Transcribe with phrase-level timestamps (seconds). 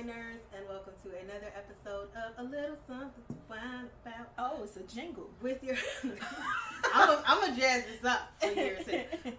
[0.00, 4.76] whiners, and welcome to another episode of A Little Something to Whine About Oh, it's
[4.78, 5.28] a jingle.
[5.42, 5.76] with your.
[6.94, 8.86] I'm a, I'm gonna jazz this up for years.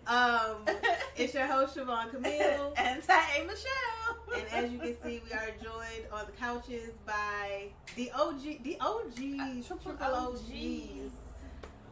[0.06, 0.58] Um,
[1.18, 4.18] it's your host Siobhan Camille, and Tay Michelle.
[4.36, 8.78] and as you can see, we are joined on the couches by the OG, the
[8.82, 11.12] OGs, Uh, triple OGs.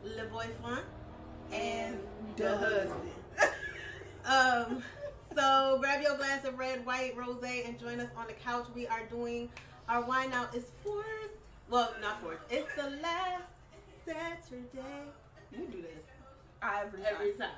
[0.04, 0.84] Le Boyfriend
[1.52, 1.98] and
[2.38, 3.12] the the husband.
[4.26, 4.84] um,
[5.40, 8.66] so grab your glass of red, white, rosé, and join us on the couch.
[8.76, 9.50] We are doing
[9.88, 10.54] our wine out.
[10.54, 11.06] It's fourth.
[11.70, 12.40] Well, not fourth.
[12.50, 13.48] It's the last
[14.06, 15.06] Saturday.
[15.52, 16.04] You do this
[16.62, 17.14] Every time.
[17.14, 17.50] every time.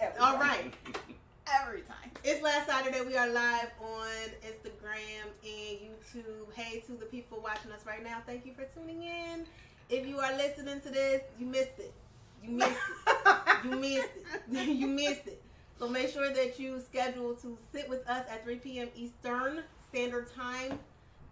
[0.00, 0.40] Every All time.
[0.40, 0.74] right.
[1.62, 2.10] Every time.
[2.24, 3.00] It's last Saturday.
[3.06, 4.08] We are live on
[4.46, 6.52] Instagram and YouTube.
[6.54, 8.18] Hey to the people watching us right now.
[8.26, 9.46] Thank you for tuning in.
[9.88, 11.94] If you are listening to this, you missed it.
[12.42, 13.36] You missed it.
[13.64, 14.08] You missed
[14.52, 14.68] it.
[14.68, 15.42] you missed it.
[15.78, 18.88] So make sure that you schedule to sit with us at 3 p.m.
[18.96, 20.76] Eastern Standard Time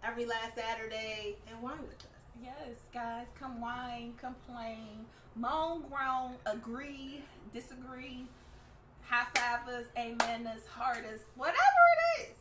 [0.05, 2.41] every last Saturday and wine with us.
[2.41, 8.25] Yes, guys, come whine, complain, moan, groan, agree, disagree,
[9.01, 12.35] high five us, amen us, heart us, whatever it is.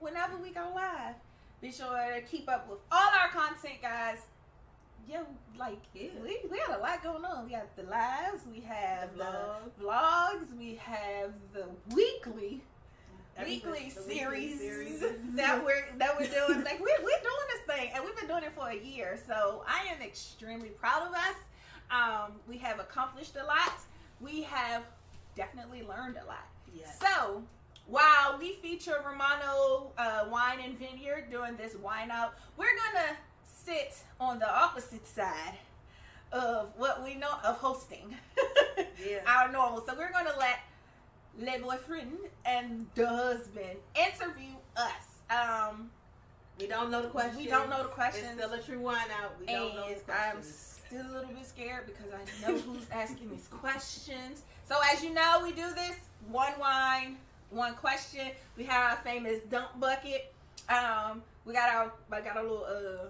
[0.00, 1.14] Whenever we go live,
[1.62, 4.18] be sure to keep up with all our content, guys.
[5.08, 5.20] Yo,
[5.58, 6.10] like Yeah.
[6.22, 7.44] we, we got a lot going on.
[7.46, 9.24] We got the lives, we have The
[9.78, 12.62] the vlogs, we have the weekly
[13.36, 15.00] Everything- weekly the weekly series, series.
[15.36, 16.62] that we're that we're doing.
[16.64, 19.18] Like we're, we're doing this thing, and we've been doing it for a year.
[19.26, 21.36] So I am extremely proud of us.
[21.90, 23.72] Um, we have accomplished a lot.
[24.20, 24.82] We have
[25.36, 26.46] definitely learned a lot.
[26.74, 26.98] Yes.
[27.00, 27.42] So
[27.86, 33.16] while we feature Romano uh, Wine and Vineyard doing this wine out, we're gonna
[33.68, 35.58] sit on the opposite side
[36.32, 38.14] of what we know of hosting.
[39.08, 39.20] Yeah.
[39.26, 39.84] Our normal.
[39.86, 40.58] So we're gonna let
[41.38, 45.20] Le Boyfriend and the husband interview us.
[45.30, 45.90] Um,
[46.58, 47.36] We don't know the questions.
[47.38, 48.26] We don't know the questions.
[48.26, 49.38] It's still a true wine out.
[49.38, 52.86] We don't know and these I'm still a little bit scared because I know who's
[52.90, 54.42] asking these questions.
[54.68, 55.96] So as you know, we do this
[56.28, 57.18] one wine,
[57.50, 58.32] one question.
[58.56, 60.32] We have our famous dump bucket.
[60.68, 63.06] Um, we got our, I got a little, uh,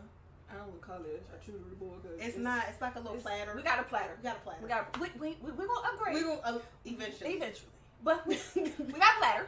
[0.50, 2.02] I don't want to call it a charcuterie board.
[2.02, 2.64] 'cause It's not.
[2.68, 3.52] It's like a little platter.
[3.54, 4.16] We got a platter.
[4.16, 4.60] We got a platter.
[4.62, 4.98] We got.
[5.00, 6.14] We we we, we gonna upgrade.
[6.14, 7.32] We will uh, eventually.
[7.34, 7.70] eventually,
[8.02, 9.46] but we, we got a platter.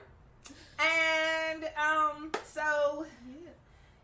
[0.79, 3.07] And um, so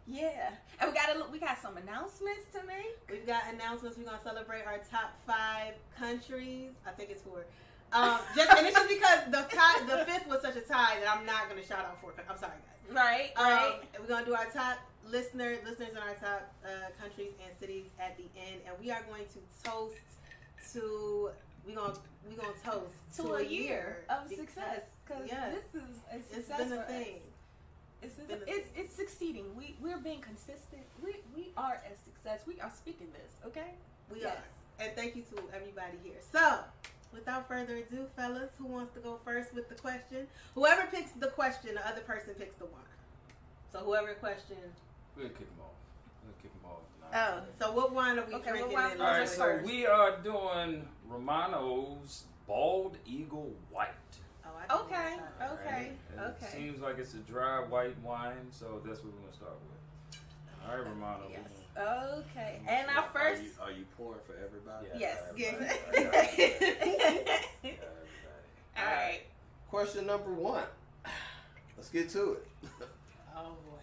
[0.06, 2.98] yeah, Yeah, and we got a, we got some announcements to make.
[3.10, 3.96] We've got announcements.
[3.98, 6.70] We're gonna celebrate our top five countries.
[6.86, 7.44] I think it's four.
[7.92, 11.08] Um, just and it's just because the tie, the fifth was such a tie that
[11.16, 12.12] I'm not gonna shout out four.
[12.28, 12.94] I'm sorry, guys.
[12.94, 13.80] Right, Um, right.
[14.00, 14.78] we're gonna do our top
[15.10, 16.68] listener listeners in our top uh,
[17.00, 19.96] countries and cities at the end, and we are going to toast
[20.72, 21.30] to.
[21.66, 21.94] We gonna
[22.28, 25.52] we gonna toast to a year of because success because yes.
[25.54, 26.88] this is a It's success been a for us.
[26.88, 27.20] thing.
[28.02, 29.46] It's, it's, it's, it's succeeding.
[29.56, 30.82] We we're being consistent.
[31.02, 32.46] We we are a success.
[32.46, 33.32] We are speaking this.
[33.46, 33.70] Okay.
[34.12, 34.36] We Yes.
[34.36, 34.84] are.
[34.84, 36.20] And thank you to everybody here.
[36.30, 36.58] So,
[37.12, 40.28] without further ado, fellas, who wants to go first with the question?
[40.54, 42.92] Whoever picks the question, the other person picks the wine.
[43.72, 44.58] So, whoever question.
[45.16, 45.70] We'll kick them off.
[46.24, 46.78] We'll kick them off.
[47.10, 47.42] Tonight.
[47.58, 48.72] Oh, So, what wine are we Okay, what drinking?
[48.74, 49.66] wine in we All right, Who's so first?
[49.66, 53.88] we are doing Romano's Bald Eagle White.
[54.44, 55.48] Oh, I Okay, do that.
[55.50, 56.46] All okay, And okay.
[56.46, 60.20] It seems like it's a dry white wine, so that's what we're gonna start with.
[60.68, 61.22] All right, Romano.
[61.30, 61.40] Yes.
[61.76, 61.82] we're
[62.30, 62.60] Okay.
[62.68, 63.42] And our first.
[63.60, 64.86] Are you, are you pouring for everybody?
[64.98, 64.98] Yeah.
[64.98, 65.18] Yes.
[65.36, 65.46] Yeah.
[65.94, 66.06] Everybody.
[67.66, 67.78] All gonna-
[68.76, 68.86] everybody.
[68.86, 69.20] right.
[69.70, 70.64] Question number one.
[71.76, 72.46] Let's get to it.
[73.36, 73.75] Oh, boy.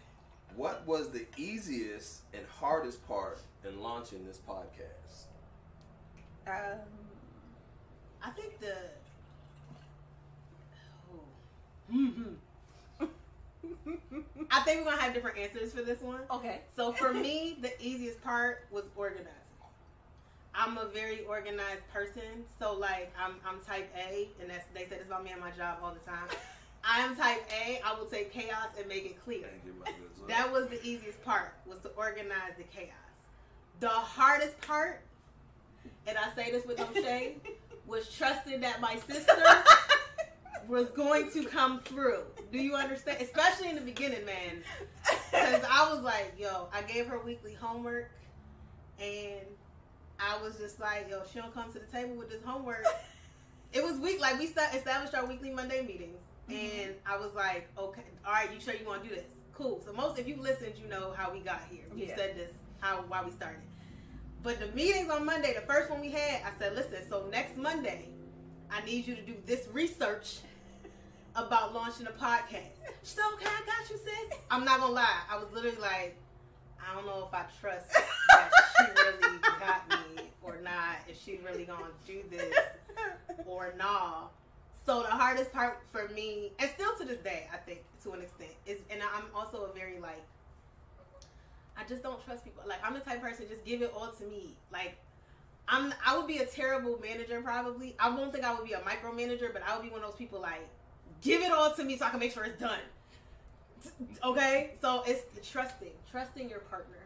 [0.56, 5.26] What was the easiest and hardest part in launching this podcast?
[6.46, 6.80] Um,
[8.22, 8.76] I think the.
[11.92, 13.08] Oh.
[14.52, 16.22] I think we're going to have different answers for this one.
[16.30, 16.62] okay.
[16.76, 19.30] So for me, the easiest part was organizing.
[20.56, 24.98] I'm a very organized person, so like I'm I'm type A, and that's they say
[25.00, 26.28] this about me and my job all the time.
[26.84, 27.82] I'm type A.
[27.86, 29.48] I will take chaos and make it clear.
[29.48, 30.28] Thank you, my good son.
[30.28, 32.90] That was the easiest part was to organize the chaos.
[33.80, 35.02] The hardest part,
[36.08, 37.42] and I say this with no shame,
[37.88, 39.36] was trusting that my sister
[40.68, 42.22] was going to come through.
[42.52, 43.22] Do you understand?
[43.22, 44.64] Especially in the beginning, man.
[45.32, 48.10] Because I was like, yo, I gave her weekly homework,
[49.00, 49.46] and
[50.20, 52.86] I was just like, yo, she don't come to the table with this homework.
[53.74, 58.04] It was week, like we established our weekly Monday meetings, and I was like, okay,
[58.26, 59.26] all right, you sure you want to do this?
[59.54, 59.82] Cool.
[59.86, 61.84] So most, if you listened, you know how we got here.
[61.96, 62.16] You Yeah.
[62.16, 63.62] said this, how why we started.
[64.42, 67.56] But the meetings on Monday, the first one we had, I said, listen, so next
[67.56, 68.10] Monday,
[68.70, 70.40] I need you to do this research
[71.36, 72.74] about launching a podcast.
[73.04, 74.38] She's like, okay, I got you, sis.
[74.52, 75.20] I'm not gonna lie.
[75.32, 76.18] I was literally like,
[76.82, 77.90] I don't know if I trust
[78.30, 80.98] that she really got me or not.
[81.08, 82.54] If she really gonna do this
[83.46, 84.34] or not.
[84.86, 88.22] So the hardest part for me, and still to this day, I think to an
[88.22, 90.22] extent, is, and I'm also a very like,
[91.78, 92.64] I just don't trust people.
[92.68, 94.56] Like I'm the type of person, just give it all to me.
[94.72, 94.98] Like
[95.70, 97.96] I'm, I would be a terrible manager probably.
[97.98, 100.18] I won't think I would be a micromanager, but I would be one of those
[100.18, 100.68] people like,
[101.22, 102.84] give it all to me so I can make sure it's done.
[104.24, 107.04] Okay, so it's trusting, trusting your partner,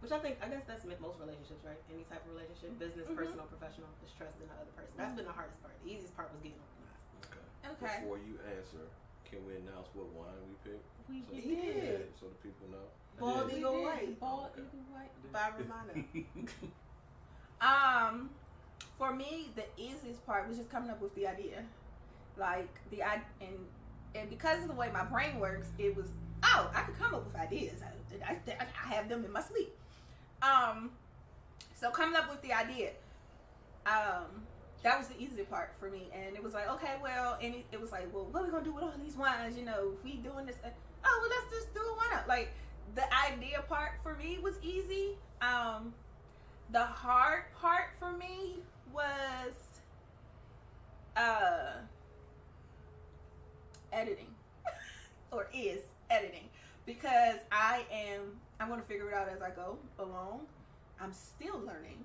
[0.00, 1.76] which I think I guess that's most relationships, right?
[1.92, 3.16] Any type of relationship, business, Mhm.
[3.16, 4.92] personal, professional, is trusting the other person.
[4.96, 5.72] That's been the hardest part.
[5.84, 6.60] The easiest part was getting.
[7.64, 7.72] Okay.
[7.86, 8.00] Okay.
[8.02, 8.84] Before you answer,
[9.28, 10.84] can we announce what wine we picked?
[11.08, 12.08] We So, We did.
[12.18, 12.86] so the people know.
[13.18, 13.58] Bald did.
[13.58, 14.62] eagle white Bald Okay.
[14.62, 15.32] eagle white.
[15.32, 16.04] by Romano.
[17.60, 18.30] Um,
[18.98, 21.62] for me, the easiest part was just coming up with the idea,
[22.36, 23.56] like the i and
[24.16, 26.06] and because of the way my brain works, it was
[26.42, 27.80] oh I could come up with ideas.
[27.82, 29.72] I, I, I have them in my sleep.
[30.42, 30.90] Um,
[31.76, 32.90] so coming up with the idea,
[33.86, 34.42] um,
[34.82, 37.64] that was the easy part for me, and it was like okay, well, and it,
[37.72, 39.56] it was like, well, what are we gonna do with all these wines?
[39.56, 40.68] You know, if we doing this, uh,
[41.04, 41.96] oh well, let's just do it.
[41.96, 42.28] Why not?
[42.28, 42.52] Like
[42.94, 45.16] the idea part for me was easy.
[45.40, 45.94] Um,
[46.70, 48.56] the hard part for me
[48.92, 49.52] was
[51.16, 51.72] uh
[53.92, 54.34] editing
[55.30, 55.80] or is
[56.10, 56.48] editing
[56.86, 60.40] because I am I'm to figure it out as I go along.
[61.00, 62.04] I'm still learning.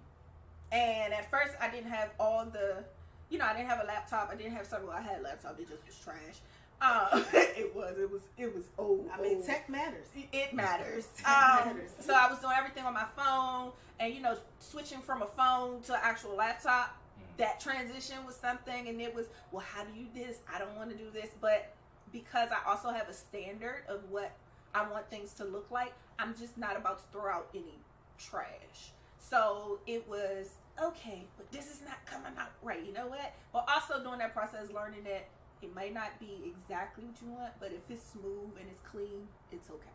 [0.71, 2.83] And at first I didn't have all the
[3.29, 4.29] you know, I didn't have a laptop.
[4.31, 4.91] I didn't have several.
[4.91, 5.59] I had a laptop.
[5.59, 6.39] It just was trash.
[6.81, 7.97] Um, it was.
[7.99, 8.21] It was.
[8.37, 9.09] It was old.
[9.13, 9.45] I mean, old.
[9.45, 10.05] tech matters.
[10.31, 11.07] It matters.
[11.19, 11.91] It Um, matters.
[11.99, 15.81] So I was doing everything on my phone, and you know, switching from a phone
[15.83, 16.95] to an actual laptop.
[17.37, 20.37] That transition was something, and it was, well, how do you do this?
[20.51, 21.71] I don't want to do this, but
[22.11, 24.31] because I also have a standard of what
[24.73, 27.75] I want things to look like, I'm just not about to throw out any
[28.17, 28.91] trash.
[29.29, 30.49] So it was
[30.81, 32.85] okay, but this is not coming out right.
[32.85, 33.33] You know what?
[33.51, 35.27] But also during that process, learning that
[35.61, 39.27] it may not be exactly what you want, but if it's smooth and it's clean,
[39.51, 39.87] it's okay.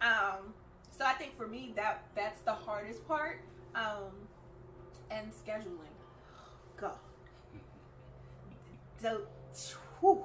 [0.00, 0.54] Um,
[0.90, 3.40] so I think for me that that's the hardest part.
[3.74, 4.26] Um,
[5.10, 5.94] and scheduling.
[6.76, 6.96] God.
[9.00, 9.22] So,
[10.00, 10.24] whew,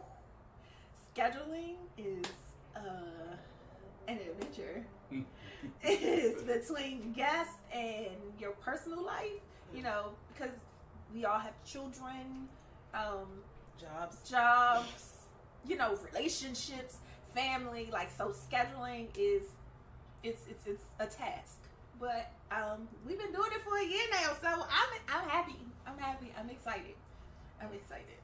[1.15, 2.25] scheduling is
[2.75, 3.35] uh,
[4.07, 4.85] an adventure.
[5.83, 8.09] It's between guests and
[8.39, 9.41] your personal life,
[9.73, 10.55] you know, because
[11.13, 12.47] we all have children,
[12.93, 13.27] um,
[13.79, 14.29] Jobs.
[14.29, 15.13] jobs,
[15.67, 16.97] you know, relationships,
[17.35, 17.89] family.
[17.91, 19.43] Like so, scheduling is
[20.23, 21.57] it's it's it's a task.
[21.99, 25.59] But um, we've been doing it for a year now, so I'm I'm happy.
[25.85, 26.31] I'm happy.
[26.37, 26.95] I'm excited.
[27.61, 28.17] I'm excited.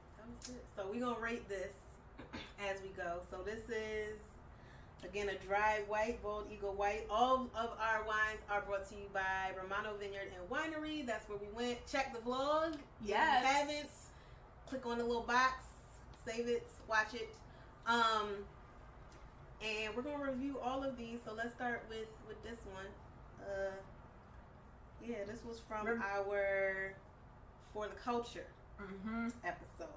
[0.75, 1.73] So we're gonna rate this
[2.59, 3.19] as we go.
[3.31, 4.17] So this is
[5.03, 7.05] again a dry white, bald eagle white.
[7.09, 11.05] All of our wines are brought to you by Romano Vineyard and Winery.
[11.05, 11.85] That's where we went.
[11.87, 12.73] Check the vlog.
[13.03, 13.89] If you haven't,
[14.67, 15.63] click on the little box,
[16.25, 17.29] save it, watch it.
[17.85, 18.29] Um
[19.63, 21.19] and we're gonna review all of these.
[21.25, 22.85] So let's start with with this one.
[23.41, 23.71] Uh
[25.05, 26.93] yeah, this was from Rem- our
[27.73, 28.45] For the Culture
[28.81, 29.29] Mm-hmm.
[29.43, 29.87] episode.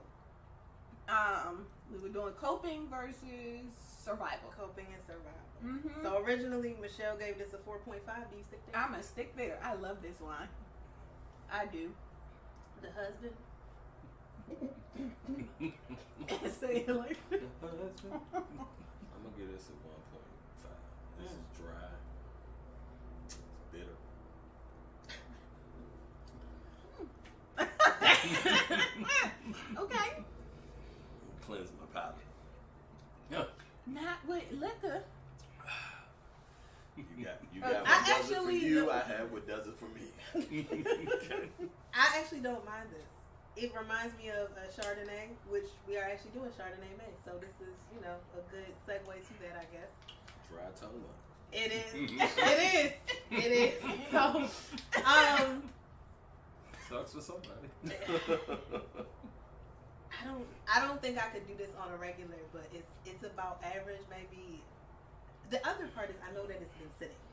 [1.08, 3.66] Um, we were doing coping versus
[4.02, 4.52] survival.
[4.58, 5.30] Coping and survival.
[5.64, 6.02] Mm-hmm.
[6.02, 7.86] So originally Michelle gave this a 4.5.
[7.86, 7.92] Do
[8.36, 8.80] you stick there?
[8.80, 9.58] I'm gonna stick there.
[9.62, 10.48] I love this wine.
[11.52, 11.90] I do.
[12.80, 13.34] the husband.
[16.60, 18.04] Say it like the husband.
[18.34, 18.42] I'm
[19.22, 19.76] gonna give this a 1.5.
[21.20, 21.90] This is dry.
[23.26, 23.36] It's
[23.72, 23.96] bitter.
[29.78, 30.08] okay.
[31.46, 32.16] Cleanse my palate.
[33.94, 35.02] Not with liquor.
[36.96, 38.74] You got you Uh, got I what does it for actually you.
[38.86, 40.12] don't- I have what does it for me.
[41.94, 43.04] I actually don't mind this.
[43.64, 47.12] It reminds me of a Chardonnay, which we are actually doing Chardonnay May.
[47.24, 49.90] So this is, you know, a good segue to that, I guess.
[50.48, 51.02] Dry tongue.
[51.52, 51.92] It is.
[51.92, 52.12] it
[52.86, 52.92] is.
[53.44, 53.74] It is.
[54.12, 54.48] So,
[55.04, 55.62] um,
[56.88, 57.68] Sucks for somebody.
[60.10, 60.46] I don't.
[60.66, 64.02] I don't think I could do this on a regular, but it's it's about average,
[64.10, 64.60] maybe.
[65.50, 67.24] The other part is I know that it's been sitting,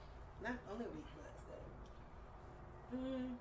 [0.41, 1.65] not only a week, but still.
[2.97, 3.37] Mm,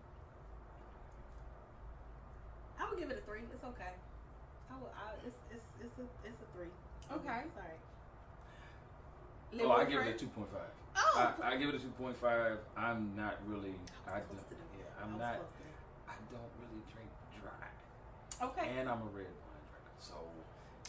[2.80, 3.44] I would give it a three.
[3.52, 3.92] It's okay.
[4.68, 4.92] I would.
[4.96, 6.72] I, it's it's it's a it's a three.
[7.12, 7.40] Okay.
[7.54, 7.76] Sorry.
[9.60, 10.44] Oh, I give it a 2.5.
[10.96, 11.34] Oh.
[11.40, 12.58] I, I give it a 2.5.
[12.76, 13.74] I'm not really.
[14.06, 15.06] I was don't, supposed to do yeah, that.
[15.06, 15.38] I'm I not.
[16.08, 17.25] I don't really drink dry,
[18.42, 18.68] Okay.
[18.78, 19.94] and I'm a red wine drinker.
[19.98, 20.14] So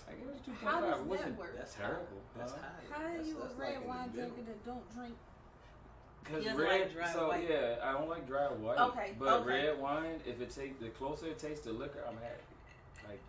[0.07, 1.01] I gave it a two How does.
[1.01, 1.57] It that work?
[1.57, 2.21] That's terrible.
[2.37, 2.57] That's huh?
[2.61, 2.93] high.
[2.93, 5.15] How are That's- you a that's red like wine drinker that don't drink?
[6.25, 7.49] Cause red, like dry so white.
[7.49, 8.77] yeah, I don't like dry white.
[8.77, 9.49] Okay, but okay.
[9.67, 13.07] red wine, if it tastes, the closer it tastes to liquor, I'm happy.
[13.07, 13.21] Like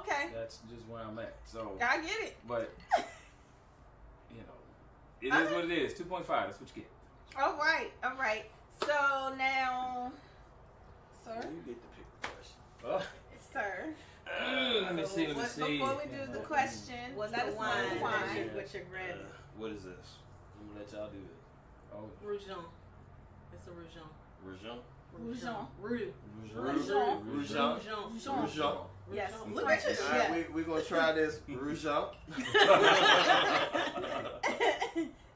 [0.00, 1.34] Okay, that's just where I'm at.
[1.44, 2.36] So, I get it.
[2.48, 2.72] but
[4.32, 4.56] you know,
[5.20, 5.92] it is what it is.
[5.92, 6.46] Two point five.
[6.46, 6.90] That's what you get.
[7.38, 8.46] All right, all right.
[8.80, 10.10] So now,
[11.24, 12.56] sir, You get to pick the question.
[12.86, 13.02] Oh,
[13.56, 13.94] sir.
[14.82, 15.26] let me So see.
[15.26, 15.78] Let me what- see.
[15.78, 17.88] Before we do the question, What's let the wine?
[17.88, 18.36] that wine.
[18.36, 19.16] you- What you're Uh,
[19.56, 20.18] what is this?
[20.60, 21.34] I'm gonna let y'all do it.
[21.94, 22.64] Oh, Rougeon.
[23.52, 24.08] It's a Rougeon.
[24.44, 24.78] Rougeon.
[25.18, 25.66] Rougeon.
[25.80, 26.08] Rouge.
[26.54, 27.22] Rougeon.
[27.24, 27.80] Rougeon.
[27.80, 27.80] Rougeon.
[28.20, 28.86] Rougeon.
[29.12, 29.32] Yes.
[29.48, 29.96] Look at you.
[30.04, 32.08] All right, we we gonna try this Rougeon.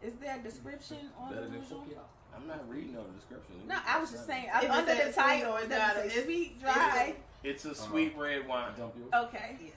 [0.02, 1.98] Is there a description on the Rougeon?
[2.36, 3.54] I'm not reading no description.
[3.68, 4.46] No, I was just saying.
[4.54, 7.16] If it under the says title, sweet it doesn't say it's- sweet, dry.
[7.42, 8.72] It's a sweet red wine.
[8.76, 9.10] Dump yours.
[9.28, 9.56] Okay.
[9.62, 9.70] Yeah.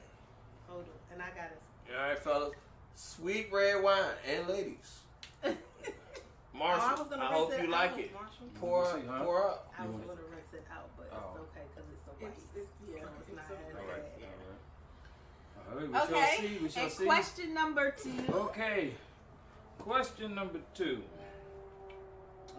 [0.68, 1.14] Hold on.
[1.14, 1.62] And I got it.
[1.98, 2.54] All right, fellas.
[2.96, 5.00] Sweet red wine and ladies.
[6.54, 8.14] Marshall, Oh, I I hope you like it.
[8.14, 8.48] Marshall.
[8.60, 9.24] Pour, Let me see, huh?
[9.24, 9.74] pour up.
[9.80, 11.32] I was going to rinse it out, but Oh.
[11.34, 12.34] it's okay because it's a white.
[12.38, 13.88] It's, it's, yeah, So it's it's not so as bad.
[13.88, 14.04] right.
[15.72, 15.74] All right.
[15.74, 15.88] All right.
[15.88, 16.38] We shall Okay.
[16.40, 16.64] see.
[16.64, 17.06] We shall And see.
[17.06, 18.34] question number two.
[18.34, 18.92] Okay.
[19.80, 21.02] Question number two.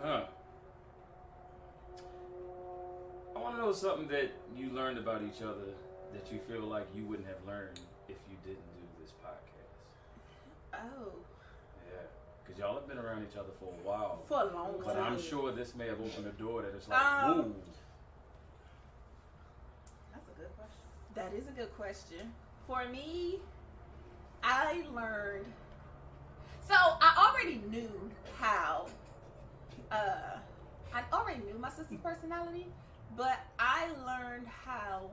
[0.03, 0.23] Huh.
[3.37, 5.73] I want to know something that you learned about each other
[6.13, 10.81] that you feel like you wouldn't have learned if you didn't do this podcast.
[10.81, 11.13] Oh,
[11.91, 11.99] Yeah.
[12.45, 14.23] Because y'all have been around each other for a while.
[14.29, 14.97] for a long But time.
[14.97, 17.53] But I'm sure this may have opened a door that is like, Um, whoa.
[20.13, 20.89] That's a good question.
[21.15, 22.33] That is a good question.
[22.67, 23.41] For me,
[24.43, 25.47] I learned.
[26.61, 27.91] So I already knew
[28.41, 28.87] how.
[29.91, 30.39] Uh,
[30.95, 32.67] I already knew my sister's personality,
[33.17, 35.11] but I learned how.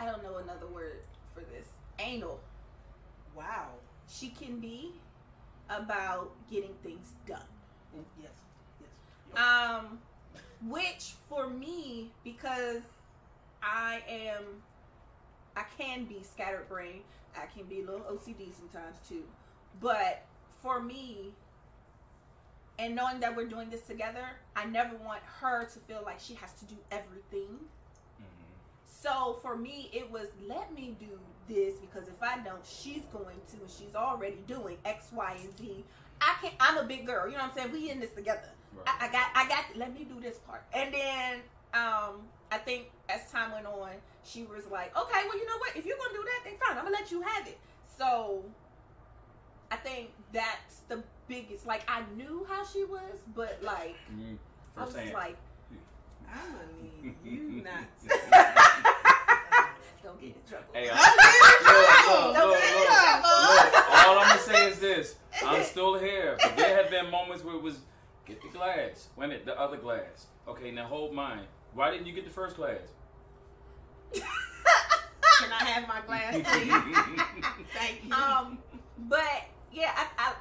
[0.00, 1.02] I don't know another word
[1.34, 1.68] for this.
[1.98, 2.40] Anal.
[3.36, 3.68] Wow.
[4.08, 4.92] She can be
[5.70, 7.40] about getting things done.
[8.20, 8.30] Yes.
[8.80, 9.40] Yes.
[9.40, 9.98] Um,
[10.68, 12.82] which for me, because
[13.62, 14.42] I am,
[15.56, 17.02] I can be scatterbrained.
[17.36, 19.22] I can be a little OCD sometimes too.
[19.80, 20.24] But
[20.60, 21.32] for me,
[22.78, 26.34] and knowing that we're doing this together, I never want her to feel like she
[26.34, 27.58] has to do everything.
[28.20, 28.24] Mhm.
[28.84, 31.18] So for me, it was let me do
[31.48, 35.58] this because if I don't, she's going to, and she's already doing X, Y, and
[35.58, 35.84] Z.
[36.20, 36.54] I can't.
[36.60, 37.26] I'm a big girl.
[37.26, 37.72] You know what I'm saying?
[37.72, 38.48] We in this together.
[38.74, 38.86] Right.
[38.86, 40.62] I, I got I got let me do this part.
[40.72, 41.40] And then
[41.74, 43.90] um I think as time went on,
[44.24, 45.76] she was like, Okay, well you know what?
[45.76, 47.58] If you're gonna do that, then fine, I'm gonna let you have it.
[47.98, 48.44] So
[49.70, 54.36] I think that's the biggest like I knew how she was, but like Mhm.
[54.76, 55.12] I was hand.
[55.14, 55.36] like
[56.28, 56.58] I'm to
[57.06, 57.84] need you not
[60.02, 60.66] don't get in trouble.
[60.72, 62.78] Hey, I'm I- getting Look, look, Don't get in
[63.22, 67.44] look, all I'm gonna say is this: I'm still here, but there have been moments
[67.44, 67.76] where it was
[68.26, 69.08] get the glass.
[69.16, 70.26] A minute, the other glass.
[70.48, 71.44] Okay, now hold mine.
[71.74, 72.80] Why didn't you get the first glass?
[74.12, 77.62] Can I have my glass, please?
[77.74, 78.12] Thank you.
[78.14, 78.58] Um,
[79.08, 80.32] but yeah, I, I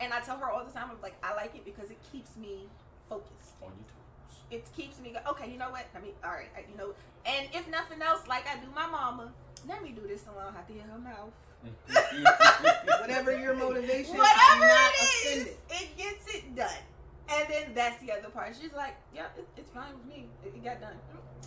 [0.00, 2.36] and I tell her all the time, I'm like, I like it because it keeps
[2.36, 2.68] me
[3.08, 3.56] focused.
[3.62, 4.38] On your toes.
[4.50, 5.30] It keeps me go.
[5.32, 5.86] Okay, you know what?
[5.94, 6.94] I mean, all right, I- you know.
[7.26, 9.32] And if nothing else, like I do my mama,
[9.68, 11.32] let me do this so I don't have to hear her mouth.
[11.66, 13.00] Mm-hmm.
[13.02, 15.56] Whatever your motivation, I'm Whatever not it is, offended.
[15.70, 16.82] it gets it done.
[17.28, 18.54] And then that's the other part.
[18.58, 20.26] She's like, yeah, it, it's fine with me.
[20.44, 20.96] It, it got done.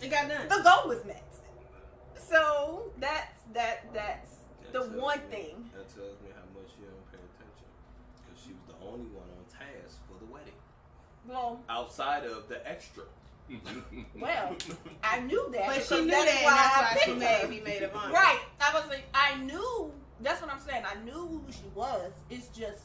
[0.00, 0.46] It got done.
[0.48, 1.24] The goal was met.
[2.14, 3.92] So that's that.
[3.92, 4.30] That's
[4.70, 5.70] That the one me- thing.
[5.74, 7.66] That tells me how much you don't pay attention.
[8.20, 10.54] Because she was the only one on task for the wedding.
[11.28, 13.04] Well, Outside of the extra.
[14.20, 14.56] well,
[15.02, 15.66] I knew that.
[15.66, 17.48] But she knew that's that, why that's I why she picked made her.
[17.48, 18.12] me maid of honor.
[18.14, 18.40] Right.
[18.60, 19.92] I was like, I knew.
[20.20, 20.84] That's what I'm saying.
[20.86, 22.12] I knew who she was.
[22.30, 22.84] It's just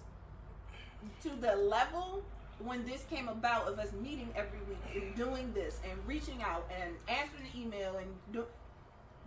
[1.22, 2.24] to the level
[2.60, 6.70] when this came about of us meeting every week and doing this and reaching out
[6.82, 8.44] and answering the email and do.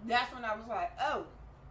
[0.07, 1.25] That's when I was like, oh.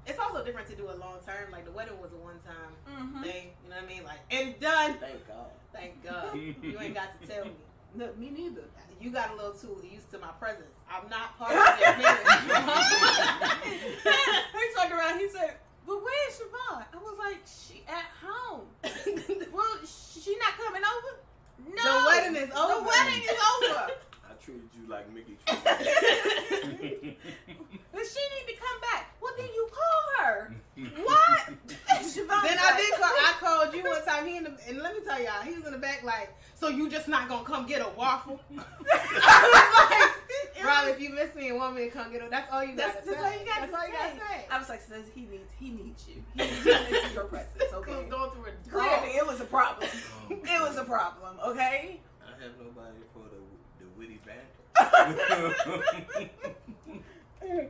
[0.07, 1.51] It's also different to do a long term.
[1.51, 3.23] Like the wedding was a one time Mm-hmm.
[3.23, 3.49] thing.
[3.63, 4.03] You know what I mean?
[4.03, 4.95] Like and done.
[4.99, 5.51] Thank God.
[5.73, 6.35] Thank God.
[6.35, 7.51] you ain't got to tell me.
[7.95, 8.61] No, me neither.
[9.01, 10.77] You got a little too used to my presence.
[10.87, 12.21] I'm not part of your marriage.
[13.63, 15.19] he turned around.
[15.19, 15.55] He said,
[15.87, 18.67] "But where's Siobhan?" I was like, "She at home."
[19.51, 21.17] Well, sh- she not coming over.
[21.75, 22.73] No, The wedding is over.
[22.75, 23.91] The wedding is over.
[24.39, 27.15] I treated you like Mickey treated
[27.91, 29.15] But she need to come back.
[29.21, 30.55] Well, then you call her.
[31.03, 31.39] What?
[31.99, 33.11] Siobhan Then I did call.
[33.11, 34.25] I called you one time.
[34.27, 36.69] He in the and let me tell y'all, he was in the back like, so
[36.69, 38.39] you just not gonna come get a waffle?
[38.49, 42.21] I was like, bro, Mom, if you miss me and want me to come get
[42.21, 43.17] her, that's all you gotta that's say.
[43.17, 44.19] all you got That's all you gotta say.
[44.19, 44.45] say.
[44.49, 46.23] I was like, says he needs, he needs you.
[46.33, 46.71] He needs you
[47.07, 47.61] in your presence.
[47.73, 47.91] I Okay.
[48.09, 49.89] going through a Clearly, it was a problem.
[50.31, 51.37] Oh, It was a problem.
[51.45, 51.99] Okay.
[52.23, 53.18] I have nobody for the the
[53.99, 54.75] witty banter.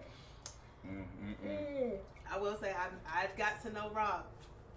[0.85, 1.97] Mm-mm-mm.
[2.31, 4.23] I will say I I got to know Rob,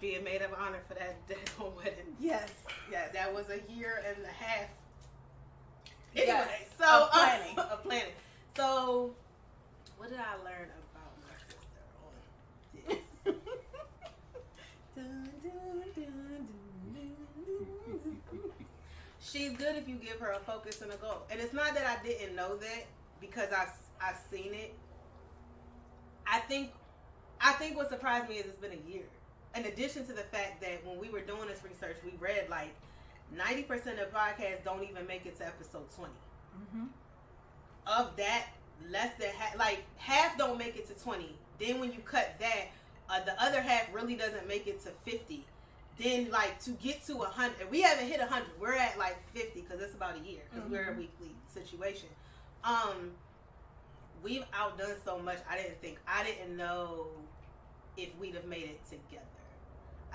[0.01, 2.17] being maid of honor for that daggone wedding.
[2.19, 2.51] Yes.
[2.91, 3.11] Yes.
[3.13, 4.69] That was a year and a half.
[6.15, 7.59] Yes, Anyway, so of uh, planning.
[7.71, 8.13] of planning.
[8.57, 9.15] So,
[9.97, 12.13] what did I learn about my sister on
[12.87, 12.99] this?
[14.95, 15.51] Dun, dun, dun,
[15.95, 16.05] dun,
[16.95, 17.07] dun, dun.
[19.33, 21.23] She's good if you give her a focus and a goal.
[21.31, 22.85] And it's not that I didn't know that
[23.21, 24.75] because I've I've seen it.
[26.27, 26.73] I think
[27.41, 29.05] I think what surprised me is it's been a year.
[29.57, 32.75] In addition to the fact that when we were doing this research, we read like
[33.35, 36.13] ninety percent of podcasts don't even make it to episode twenty.
[36.59, 36.85] Mm-hmm.
[37.87, 38.49] Of that,
[38.91, 41.37] less than half, like half don't make it to twenty.
[41.59, 42.67] Then when you cut that,
[43.09, 45.47] uh, the other half really doesn't make it to fifty.
[45.99, 48.51] Then like to get to a hundred, we haven't hit a hundred.
[48.61, 52.09] We're at like fifty because it's about a year because we're a weekly situation.
[52.65, 53.13] Um,
[54.23, 55.39] we've outdone so much.
[55.51, 57.07] I didn't think I didn't know
[57.97, 59.27] if we'd have made it together.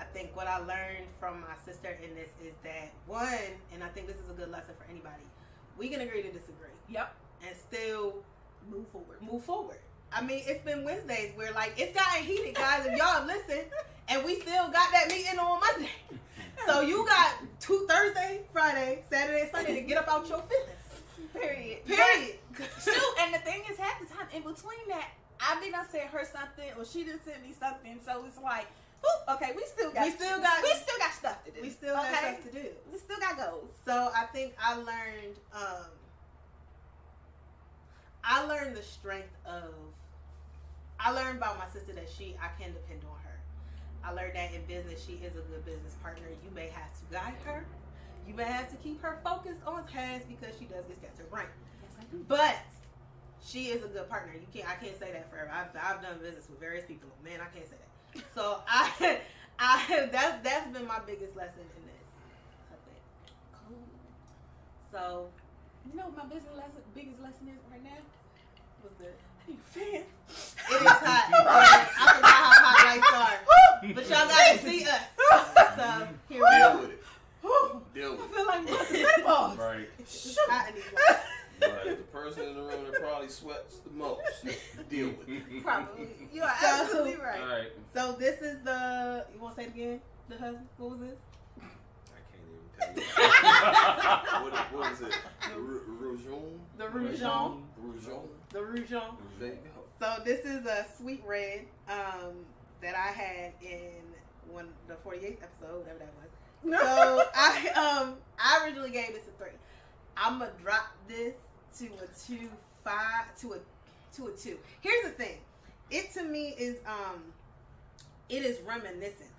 [0.00, 3.28] I think what I learned from my sister in this is that one,
[3.72, 5.22] and I think this is a good lesson for anybody.
[5.76, 7.14] We can agree to disagree Yep.
[7.46, 8.14] and still
[8.70, 9.22] Move forward.
[9.22, 9.78] move forward.
[10.12, 12.86] I mean, it's been Wednesdays where like it's gotten heated, guys.
[12.86, 13.60] If y'all listen,
[14.08, 15.90] and we still got that meeting on Monday.
[16.66, 21.32] So you got two Thursday, Friday, Saturday, Sunday to get up out your feelings.
[21.32, 21.84] Period.
[21.86, 22.34] Period.
[22.82, 25.10] Shoot, and the thing is, half the time in between that,
[25.40, 28.00] I did not send her something, or she didn't send me something.
[28.04, 28.66] So it's like,
[29.30, 31.62] okay, we still got, We still got- we still got stuff to do.
[31.62, 32.68] We still got stuff to do.
[32.92, 33.70] We still got goals.
[33.84, 35.86] So I think I learned um
[38.24, 39.72] I learned the strength of
[41.00, 43.38] I learned about my sister that she I can depend on her.
[44.04, 46.26] I learned that in business she is a good business partner.
[46.44, 47.64] You may have to guide her.
[48.26, 51.46] You may have to keep her focused on tasks because she does get scattered brain.
[51.82, 52.24] Yes, I do.
[52.28, 52.56] But
[53.42, 54.34] she is a good partner.
[54.34, 55.50] You can't I can't say that forever.
[55.52, 57.08] I've, I've done business with various people.
[57.24, 58.24] Man, I can't say that.
[58.34, 59.20] So I
[59.58, 62.06] I that's that's been my biggest lesson in this.
[63.68, 63.86] Cool.
[64.92, 65.28] So
[65.90, 67.98] You know what my business lesson, biggest lesson is right now?
[68.82, 69.14] what's good?
[69.48, 70.02] I fan.
[70.30, 71.30] It is hot.
[71.32, 73.94] I forgot how hot lights are.
[73.94, 75.00] But y'all got to see us.
[75.76, 76.78] So here we Deal go.
[76.80, 77.02] with it.
[77.94, 78.34] Deal I with it.
[78.34, 79.58] feel like busting balls.
[79.58, 79.88] Right.
[79.98, 81.20] It's hot in these lights.
[81.60, 84.20] But the person in the room that probably sweats the most,
[84.88, 85.62] deal with it.
[85.64, 86.08] Probably.
[86.32, 87.40] You are So- absolutely right.
[87.40, 87.68] All right.
[87.94, 89.24] So this is the.
[89.34, 90.00] You want to say it again?
[90.28, 90.66] The husband.
[90.76, 91.18] What was this?
[92.12, 94.50] I can't even tell you.
[94.50, 95.12] what, what is it?
[95.42, 95.88] The Rougon.
[95.98, 96.58] Roujon?
[96.78, 97.62] The Rougon.
[98.04, 99.14] There you Rougeon.
[100.00, 102.34] So this is a sweet red um,
[102.80, 103.90] that I had in
[104.50, 106.28] one the 48th episode, whatever that was.
[106.64, 107.68] So I
[108.00, 109.52] um I originally gave this a three.
[110.16, 111.34] I'm gonna drop this
[111.78, 112.48] to a two
[112.84, 113.58] five to a
[114.16, 114.58] to a two.
[114.80, 115.38] Here's the thing,
[115.90, 117.22] it to me is um
[118.28, 119.30] it is reminiscent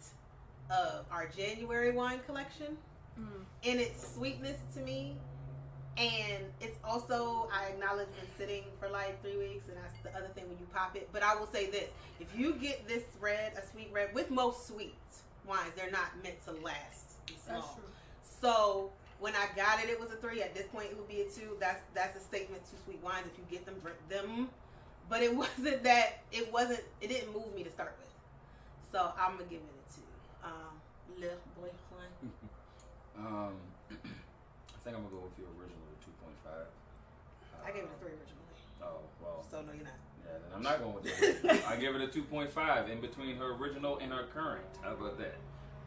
[0.71, 2.77] of our January wine collection
[3.19, 3.43] Mm.
[3.63, 5.13] in its sweetness to me.
[5.99, 10.31] And it's also I acknowledge been sitting for like three weeks, and that's the other
[10.33, 11.09] thing when you pop it.
[11.11, 11.89] But I will say this:
[12.21, 14.95] if you get this red, a sweet red, with most sweet
[15.45, 17.25] wines, they're not meant to last.
[17.27, 17.83] Be That's true.
[18.41, 20.41] So when I got it, it was a three.
[20.41, 21.57] At this point, it would be a two.
[21.59, 23.25] That's that's a statement to sweet wines.
[23.33, 24.49] If you get them, drink them.
[25.09, 26.23] But it wasn't that.
[26.31, 26.81] It wasn't.
[27.01, 28.07] It didn't move me to start with.
[28.91, 30.07] So I'm gonna give it a two.
[30.47, 30.73] Um,
[31.19, 32.31] Le Boy Juan.
[33.19, 33.51] Um,
[33.91, 35.78] I think I'm gonna go with your original
[36.49, 37.65] two point five.
[37.65, 38.45] I gave it a three originally.
[38.81, 39.45] Oh well.
[39.49, 39.93] So no, you're not.
[40.25, 41.57] Yeah, then I'm not going with the original.
[41.67, 44.65] I give it a 2.5 in between her original and her current.
[44.83, 45.37] How about that?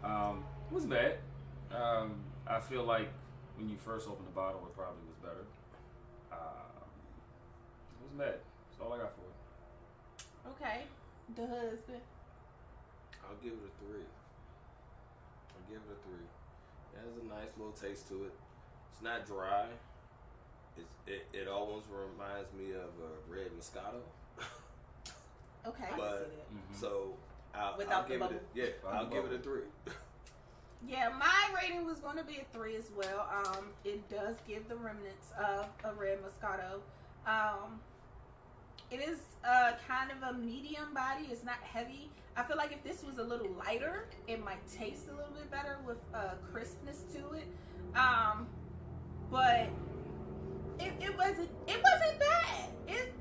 [0.02, 1.18] Um, it was bad.
[1.70, 3.08] Um, I feel like
[3.56, 5.46] when you first opened the bottle, it probably was better.
[6.32, 6.82] Um,
[7.94, 8.38] it was bad.
[8.40, 10.58] That's all I got for it.
[10.58, 10.82] Okay.
[11.36, 12.02] The husband.
[13.22, 14.04] I'll give it a three.
[15.54, 16.26] I'll give it a three.
[16.94, 18.34] It has a nice little taste to it.
[18.92, 19.66] It's not dry.
[20.76, 24.00] It's, it, it almost reminds me of a red Moscato.
[25.66, 25.84] Okay.
[25.84, 26.54] I can But- see that.
[26.54, 26.80] Mhm.
[26.80, 27.14] So
[27.54, 28.34] I'll, Without I'll the give bubble.
[28.36, 29.62] it a, yeah, Without I'll the give it a three.
[30.88, 33.28] Yeah, my rating was going to be a three as well.
[33.32, 36.80] Um, it does give the remnants of a red Moscato.
[37.24, 37.78] Um,
[38.90, 41.28] it is uh, kind of a medium body.
[41.30, 42.10] It's not heavy.
[42.36, 45.48] I feel like if this was a little lighter, it might taste a little bit
[45.52, 47.46] better with uh, crispness to it.
[47.96, 48.48] Um,
[49.30, 49.68] but
[50.86, 52.68] it, it wasn't it wasn't bad.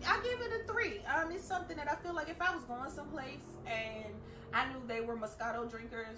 [0.07, 0.99] I give it a three.
[1.05, 4.13] Um, it's something that I feel like if I was going someplace and
[4.53, 6.17] I knew they were Moscato drinkers,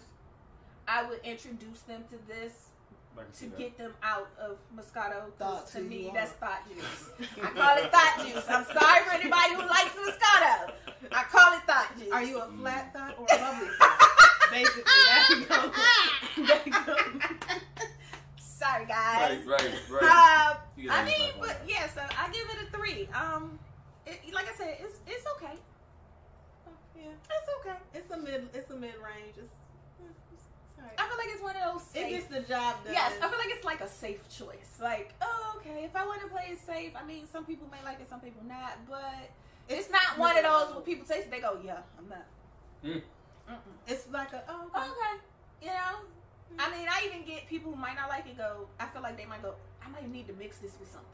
[0.88, 2.70] I would introduce them to this
[3.16, 5.26] I to get them out of Moscato.
[5.26, 6.14] 'cause Thought to who me, you are.
[6.16, 7.10] that's thought juice.
[7.44, 8.46] I call it thought juice.
[8.50, 10.74] I'm sorry for anybody who likes Moscato.
[11.12, 12.12] I call it thought juice.
[12.12, 14.50] Are you a flat thought or a bubbly thought?
[14.52, 15.72] Basically, there you go.
[16.48, 16.96] There you go.
[18.64, 19.46] Sorry, guys.
[19.46, 20.52] Right, right, right.
[20.52, 21.62] Um, You I mean, but that.
[21.68, 23.10] yeah, so I give it a three.
[23.14, 23.60] Um,
[24.06, 25.56] it, like I said, it's it's okay.
[26.96, 27.78] Yeah, It's okay.
[27.94, 28.48] it's a mid.
[28.54, 29.36] It's a mid range.
[29.36, 29.52] It's,
[30.00, 30.44] it's, it's.
[30.98, 31.84] I feel like it's one of those.
[31.94, 32.94] It gets the job done.
[32.94, 34.80] yes, I feel like it's like a safe choice.
[34.82, 37.84] Like, oh, okay, if I want to play it safe, I mean, some people may
[37.84, 39.32] like it, some people not, but
[39.68, 42.26] it's, not one of those where people taste it, they go, yeah, I'm not.
[42.86, 43.02] Mm.
[43.88, 44.88] It's like a oh, okay.
[44.88, 45.16] Okay,
[45.62, 46.08] you know.
[46.60, 48.68] I mean, I even get people who might not like it go.
[48.80, 49.56] I feel like they might go.
[49.86, 51.10] I might need to mix this with something.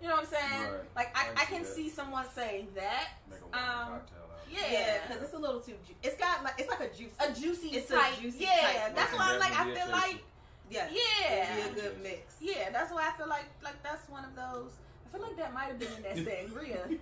[0.00, 0.62] You know what I'm saying?
[0.72, 0.80] Right.
[0.96, 1.68] Like I, I I can that.
[1.74, 3.08] see someone saying that.
[3.28, 4.46] Make a Um, cocktail out.
[4.46, 4.58] of it.
[4.58, 5.74] Yeah, Yeah, because it's a little too.
[5.86, 7.12] Ju- it's got like it's like a juice.
[7.20, 8.14] a juicy It's a type.
[8.20, 8.96] juicy yeah, type.
[8.96, 10.24] that's why I'm like I feel like tasty.
[10.70, 12.36] yeah, yeah, it'd be a good mix.
[12.40, 12.70] yeah.
[12.70, 14.70] That's why I feel like like that's one of those.
[15.06, 16.98] I feel like that might have been in that sangria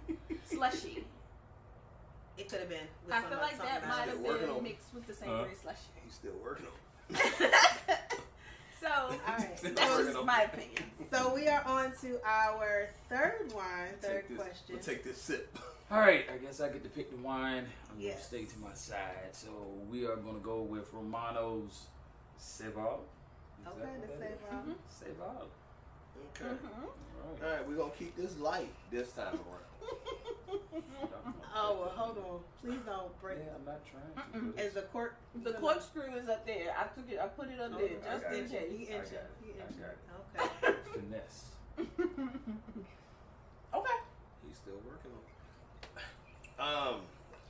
[0.51, 1.05] slushy.
[2.38, 2.87] It could have been.
[3.11, 5.92] I feel like that might have been mixed with the sangria slushy.
[6.05, 6.72] He's still working on.
[8.81, 9.57] so, All right.
[9.57, 10.83] that's Working just on- my opinion.
[11.12, 13.64] So we are on to our third one,
[14.01, 14.75] third Take this- question.
[14.75, 15.57] We'll take this sip.
[15.90, 17.59] All right, I guess I get to pick the wine.
[17.90, 18.27] I'm gonna Yes.
[18.27, 19.31] stay to my side.
[19.33, 19.49] So
[19.88, 21.85] we are gonna go with Romano's
[22.40, 23.01] Seyval.
[23.62, 24.40] Is Okay, that the what that is?
[24.40, 24.64] Seyval.
[24.66, 24.75] Mhm.
[24.90, 25.47] Seyval.
[26.35, 26.55] Okay.
[26.55, 26.83] Mhm.
[26.83, 29.62] All All right, we're gonna keep this light this time around.
[31.59, 32.40] Oh well, hold on.
[32.62, 33.38] Please don't break.
[33.38, 34.38] Yeah, I'm not trying to.
[34.38, 34.61] Mm-mm.
[34.66, 35.14] Is the cork?
[35.42, 36.75] The corkscrew is up there.
[36.79, 37.18] I took it.
[37.18, 38.70] I put it up Oh, there I just in case.
[38.77, 39.12] He I inching.
[39.14, 39.31] got it.
[39.42, 39.85] He I inching.
[40.37, 40.75] Okay.
[40.77, 41.44] it's finesse.
[43.75, 43.99] okay.
[44.46, 45.22] He's still working on
[45.96, 46.94] it.
[46.94, 47.01] Um,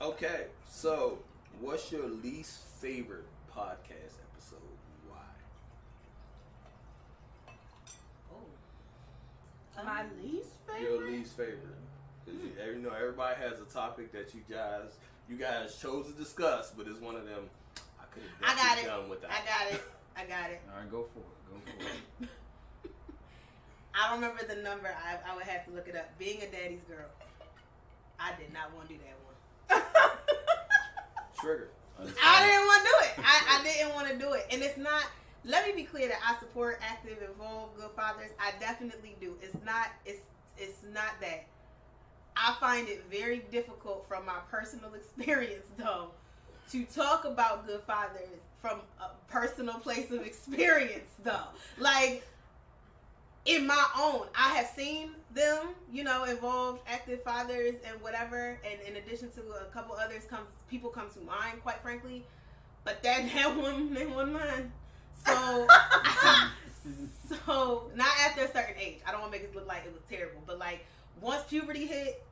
[0.00, 1.18] okay, so
[1.60, 4.60] what's your least favorite podcast episode
[5.08, 5.18] why?
[8.32, 9.82] Oh.
[9.84, 10.48] My Um, least
[10.80, 11.60] Your least favorite.
[12.26, 14.90] 'Cause you, you know, everybody has a topic that you guys
[15.28, 17.48] you guys chose to discuss, but it's one of them.
[18.00, 18.86] I could I have got it.
[18.86, 19.30] done without.
[19.30, 19.82] I got it.
[20.16, 20.60] I got it.
[20.72, 21.50] All right, go for it.
[21.50, 22.30] Go for it.
[23.94, 24.88] I don't remember the number.
[24.88, 26.06] I, I would have to look it up.
[26.18, 27.06] Being a daddy's girl,
[28.20, 29.82] I did not want to do that one.
[31.40, 31.68] Trigger.
[31.98, 33.24] I didn't want to do it.
[33.24, 34.46] I, I didn't want to do it.
[34.50, 35.04] And it's not,
[35.44, 38.30] let me be clear that I support active, involved, good fathers.
[38.38, 39.34] I definitely do.
[39.40, 40.20] It's not, it's,
[40.58, 41.46] it's not that.
[42.46, 46.10] I find it very difficult from my personal experience though
[46.70, 51.48] to talk about good fathers from a personal place of experience though.
[51.78, 52.24] Like,
[53.44, 58.80] in my own, I have seen them, you know, involved active fathers and whatever, and
[58.86, 62.24] in addition to a couple others, come people come to mind, quite frankly.
[62.84, 64.72] But that that one, that one mine.
[65.24, 65.66] So,
[67.28, 68.98] so not after a certain age.
[69.06, 70.84] I don't want to make it look like it was terrible, but like
[71.20, 72.24] once puberty hit,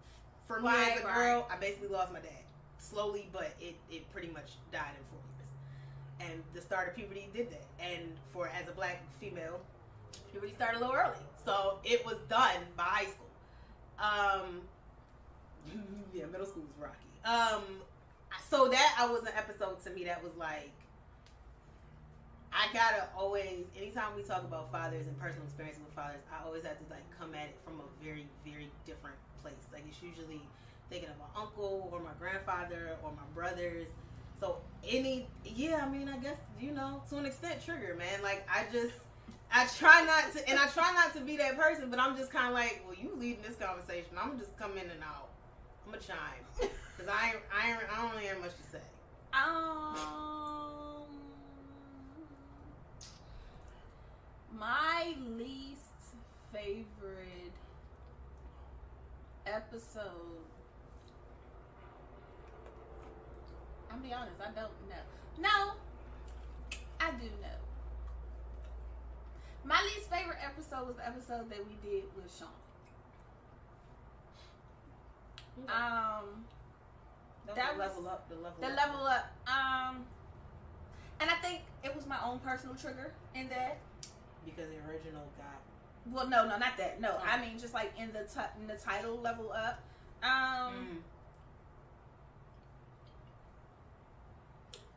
[0.47, 1.15] for me Right, as a right.
[1.15, 2.31] girl, I basically lost my dad
[2.79, 6.31] slowly, but it it pretty much died in four years.
[6.33, 7.65] And the start of puberty did that.
[7.81, 9.61] And for as a black female,
[10.31, 13.27] puberty started a little early, so it was done by high school.
[13.99, 14.61] Um,
[16.15, 16.99] yeah, middle school was rocky.
[17.25, 17.63] Um,
[18.51, 20.71] so that I was an episode to me that was like,
[22.53, 26.63] I gotta always, anytime we talk about fathers and personal experiences with fathers, I always
[26.65, 29.69] have to like come at it from a very, very different place.
[29.73, 30.41] Like it's usually
[30.91, 33.89] thinking of my uncle or my grandfather or my brothers.
[34.41, 38.23] So any, yeah, I mean, I guess you know, to an extent, trigger, man.
[38.23, 38.95] Like I just.
[39.57, 42.33] I try not to, and I try not to be that person, but I'm just
[42.33, 44.11] kind of like, well, you leading this conversation.
[44.19, 45.29] I'm gonna just come in and out.
[45.87, 46.43] I'm gonna chime
[46.97, 48.83] because I ain't, I ain't, I don't really have much to say.
[49.33, 51.07] Um,
[54.59, 55.81] my least
[56.53, 57.53] favorite
[59.47, 60.43] episode.
[63.91, 65.05] I'm be honest, I don't know.
[65.41, 65.73] No,
[67.01, 67.59] I do know.
[69.65, 72.49] My least favorite episode was the episode that we did with Sean.
[75.69, 76.45] Um,
[77.47, 78.77] That's that the was- level up, the level up the up.
[78.77, 79.27] level up.
[79.47, 80.05] Um,
[81.21, 83.79] and I think it was my own personal trigger in that.
[84.45, 85.61] because the original got
[86.07, 87.01] Well, no, no, not that.
[87.01, 87.23] No, Oh.
[87.25, 89.81] I mean just like in the t- in the title level up.
[90.23, 91.03] Um, Mm.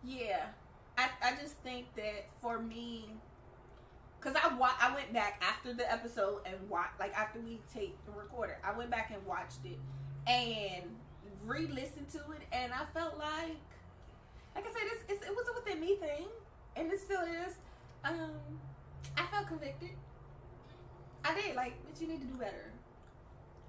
[0.03, 0.47] yeah,
[0.97, 3.05] I I just think that for me,
[4.21, 8.05] cause I wa- I went back after the episode and watched like after we taped
[8.05, 9.77] the recorder, I went back and watched it,
[10.29, 10.83] and
[11.45, 13.57] re-listened to it, and I felt like,
[14.55, 16.25] like I said, it's, it's, it was a within me thing,
[16.75, 17.53] and it still is.
[18.03, 18.31] Um,
[19.17, 19.91] I felt convicted.
[21.27, 22.71] I did like, but you need to do better.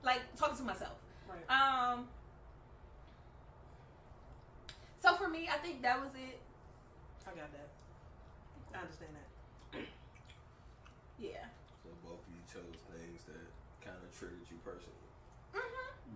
[0.05, 0.95] Like talking to myself.
[1.29, 1.45] Right.
[1.51, 2.07] Um.
[5.03, 6.39] So for me, I think that was it.
[7.27, 7.69] I got that.
[8.75, 9.83] I understand that.
[11.19, 11.45] Yeah.
[11.83, 13.47] So both of you chose things that
[13.85, 15.11] kind of triggered you personally.
[15.55, 16.15] Mm-hmm.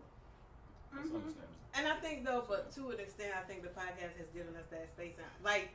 [0.95, 1.35] That's Mhm.
[1.75, 4.67] And I think though, but to an extent, I think the podcast has given us
[4.71, 5.15] that space.
[5.43, 5.71] Like,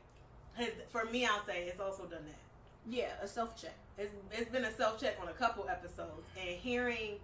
[0.55, 2.46] has, for me, I'll say it's also done that.
[2.89, 3.75] Yeah, a self check.
[3.97, 7.15] It's it's been a self check on a couple episodes, and hearing.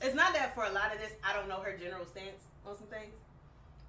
[0.00, 2.76] It's not that for a lot of this, I don't know her general stance on
[2.78, 3.16] some things,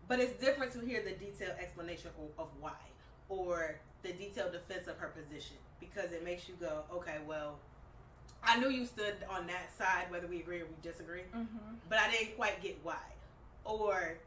[0.07, 2.79] but it's different to hear the detailed explanation of, of why,
[3.27, 7.59] or the detailed defense of her position, because it makes you go, okay, well,
[8.43, 11.75] I knew you stood on that side, whether we agree or we disagree Mm-hmm.
[11.89, 12.97] but I didn't quite get why.
[13.63, 14.17] Or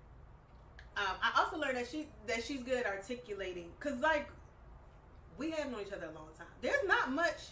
[0.96, 4.28] um, I also learned that she that she's good at articulating because like
[5.42, 6.46] we have known each other a long time.
[6.60, 7.48] There's not much.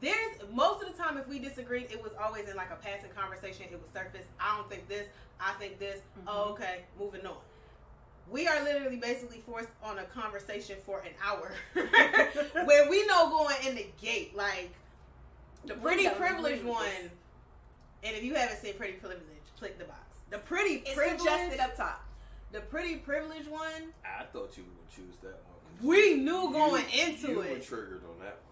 [0.00, 3.10] There's most of the time if we disagreed, it was always in like a passing
[3.10, 3.66] conversation.
[3.70, 4.26] It would surface.
[4.40, 5.08] I don't think this.
[5.40, 5.98] I think this.
[6.18, 6.28] Mm-hmm.
[6.28, 6.82] Oh, okay.
[6.98, 7.36] Moving on.
[8.30, 11.52] We are literally basically forced on a conversation for an hour
[12.64, 14.70] where we know going in the gate like
[15.66, 16.74] the pretty privileged windows.
[16.76, 17.10] one.
[18.04, 19.26] And if you haven't seen Pretty Privilege,
[19.58, 20.00] click the box.
[20.30, 22.04] The pretty It's privilege, suggested up top.
[22.52, 23.92] the pretty privileged one.
[24.04, 25.49] I thought you would choose that one.
[25.82, 27.50] We knew going you, into you it.
[27.50, 28.50] were triggered on that one.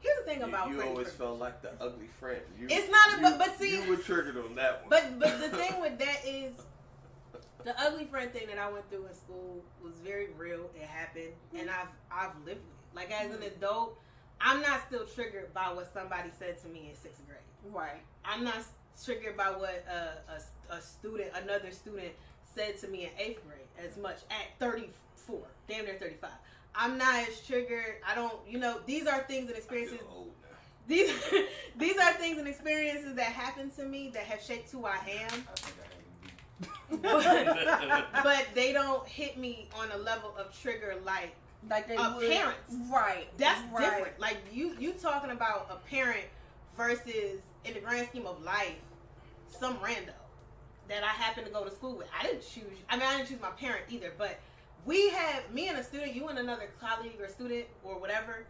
[0.00, 2.40] Here's the thing You, about you always felt like the ugly friend.
[2.58, 4.90] You, It's not a- you, but- but see- you were triggered on that one.
[4.90, 6.52] But but the thing with that is
[7.64, 10.68] the ugly friend thing that I went through in school was very real.
[10.74, 11.58] It happened, hmm.
[11.58, 12.96] and I've I've lived with it.
[12.96, 13.44] Like as an hmm.
[13.44, 13.98] adult,
[14.40, 17.38] I'm not still triggered by what somebody said to me in sixth grade.
[17.72, 18.02] Right.
[18.24, 18.64] I'm not
[19.04, 22.12] triggered by what a, a, a student, another student,
[22.54, 24.58] said to me in eighth grade as much at
[25.26, 26.30] 34, damn near 35.
[26.74, 27.96] I'm not as triggered.
[28.06, 29.98] I don't, you know, these are things and I experiences.
[29.98, 30.56] feel old now.
[30.88, 31.12] These
[31.78, 35.44] these are things and experiences that happened to me that have shaped who I am.
[35.48, 35.88] I think I
[37.02, 41.34] But, but they don't hit me on a level of trigger like
[41.68, 42.30] Like they A would.
[42.30, 42.56] parent.
[42.90, 43.28] Right.
[43.38, 43.84] That's right.
[43.96, 44.20] different.
[44.20, 46.24] Like you you talking about a parent
[46.76, 48.74] versus in the grand scheme of life,
[49.48, 50.12] some rando
[50.88, 52.08] that I happen to go to school with.
[52.18, 52.64] I didn't choose.
[52.90, 54.12] I mean, I didn't choose my parent either.
[54.18, 54.38] But
[54.84, 58.44] we have me and a student, you and another colleague or student or whatever.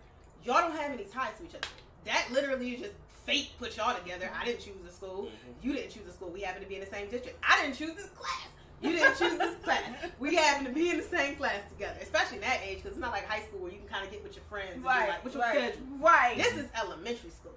[0.44, 1.68] Y'all don't have any ties to each other.
[2.04, 2.92] That literally is just
[3.26, 4.30] fate put y'all together.
[4.38, 5.26] I didn't choose the school.
[5.26, 5.64] Mhm.
[5.64, 6.30] You didn't choose the school.
[6.30, 7.38] We happen to be in the same district.
[7.48, 8.48] I didn't choose this class.
[8.80, 9.82] You didn't choose this class.
[10.18, 13.00] We happen to be in the same class together, especially in that age, because it's
[13.00, 14.88] not like high school where you can kind of get with your friends and be
[14.88, 15.08] Right.
[15.08, 15.56] like, "What's your right.
[15.72, 16.36] schedule?" Right.
[16.36, 17.54] This is elementary school.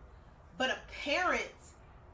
[0.59, 1.49] But a parent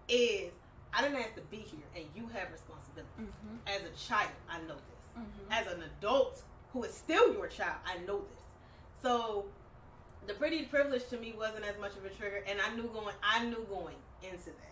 [0.07, 0.53] is,
[0.93, 3.11] I didn't ask to be here, and you have responsibility.
[3.19, 3.59] Mhm.
[3.67, 5.05] As a child, I know this.
[5.17, 5.51] Mhm.
[5.51, 6.41] As an adult
[6.73, 8.43] who is still your child, I know this.
[9.01, 9.45] So
[10.27, 13.15] the pretty privilege to me wasn't as much of a trigger, and I knew going,
[13.23, 14.71] I knew going into that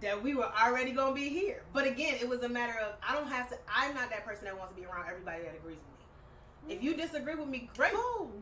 [0.00, 1.62] that we were already going to be here.
[1.72, 3.58] But again, it was a matter of I don't have to.
[3.72, 6.74] I'm not that person that wants to be around everybody that agrees with me.
[6.74, 7.92] If you disagree with me, great.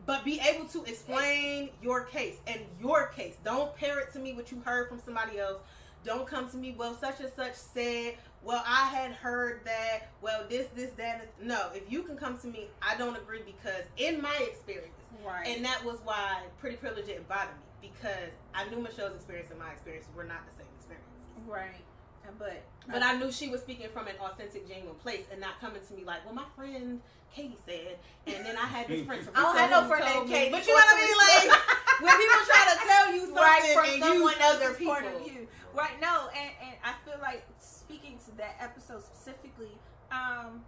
[0.05, 3.37] But be able to explain your case and your case.
[3.43, 5.61] Don't parrot to me what you heard from somebody else.
[6.03, 10.43] Don't come to me, well, such and such said, well, I had heard that, well,
[10.49, 11.27] this, this, that.
[11.41, 14.93] No, if you can come to me, I don't agree because in my experience,
[15.25, 15.47] Right.
[15.47, 19.59] and that was why Pretty Privilege didn't bother me because I knew Michelle's experience and
[19.59, 21.11] my experience were not the same experiences.
[21.47, 21.83] right.
[22.25, 25.39] Uh, but uh, But I knew she was speaking from an authentic, genuine place and
[25.41, 27.01] not coming to me like, well, my friend
[27.33, 30.27] Katie said, and then I had this friend I don't have no friend named.
[30.29, 30.51] Katie.
[30.51, 31.17] But you know what I mean?
[31.17, 31.59] Like,
[32.01, 34.93] when people try to tell you something right from and someone other else's people.
[34.93, 35.47] point of view.
[35.73, 35.91] Right.
[36.01, 37.45] No, and and I feel like
[37.87, 39.71] speaking to that episode specifically,
[40.11, 40.61] um,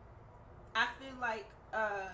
[0.75, 2.13] I feel like uh,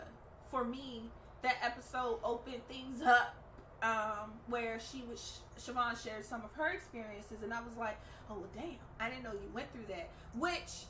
[0.50, 1.04] for me
[1.44, 3.36] that episode opened things up.
[3.84, 8.00] Um, where she was, Siobhan shared some of her experiences, and I was like,
[8.32, 8.80] "Oh, well, damn!
[9.00, 10.86] I didn't know you went through that," which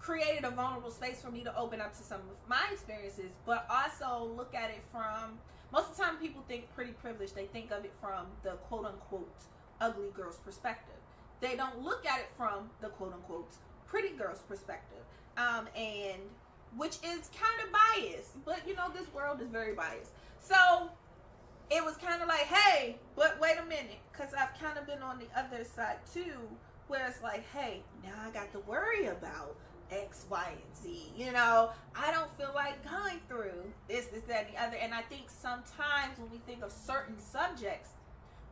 [0.00, 3.66] created a vulnerable space for me to open up to some of my experiences, but
[3.70, 5.38] also look at it from
[5.72, 8.86] most of the time people think pretty privileged, they think of it from the quote
[8.86, 9.42] unquote
[9.80, 10.95] ugly girl's perspective
[11.40, 13.50] they don't look at it from the quote unquote
[13.86, 15.02] pretty girl's perspective
[15.36, 16.20] um, and
[16.76, 20.90] which is kind of biased but you know this world is very biased so
[21.70, 25.02] it was kind of like hey but wait a minute because i've kind of been
[25.02, 26.34] on the other side too
[26.88, 29.56] where it's like hey now i got to worry about
[29.90, 31.12] X, Y, and Z.
[31.16, 34.76] You know, I don't feel like going through this, this, that, and the other.
[34.76, 37.90] And I think sometimes when we think of certain subjects,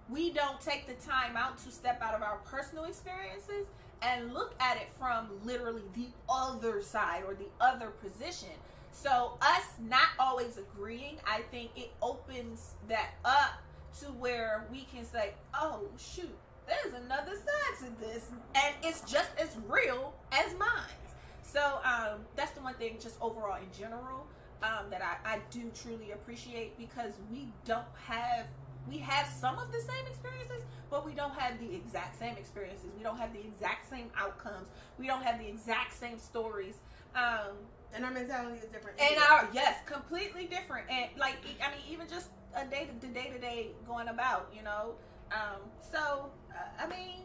[0.09, 3.67] we don't take the time out to step out of our personal experiences
[4.03, 8.51] and look at it from literally the other side or the other position.
[8.93, 13.63] So us not always agreeing, I think it opens that up
[14.01, 16.37] to where we can say, "Oh shoot,
[16.67, 20.69] there's another side to this, and it's just as real as mine."
[21.43, 24.27] So um, that's the one thing, just overall in general,
[24.63, 28.47] um, that I, I do truly appreciate because we don't have
[28.89, 32.87] we have some of the same experiences, but we don't have the exact same experiences.
[32.97, 34.69] We don't have the exact same outcomes.
[34.99, 36.77] We don't have the exact same stories.
[37.15, 37.57] Um,
[37.95, 39.01] And our mentality is different.
[39.01, 40.91] and our yes, completely different.
[40.91, 44.63] And like I mean, even just a day to day to day going about, you
[44.63, 44.95] know.
[45.33, 47.23] Um, so uh, I mean,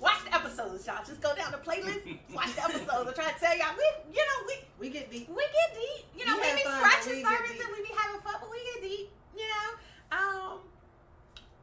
[0.00, 1.04] watch the episodes, y'all.
[1.06, 2.02] Just go down the playlist,
[2.34, 3.08] watch the episodes.
[3.08, 5.28] I'm trying to tell y'all, we you know we we get deep.
[5.28, 6.04] we get deep.
[6.18, 7.62] You know, We we, be fun, scratching but we get surface deep.
[7.64, 9.08] and we be having fun, but we get deep.
[9.34, 9.68] You know.
[10.12, 10.58] Um.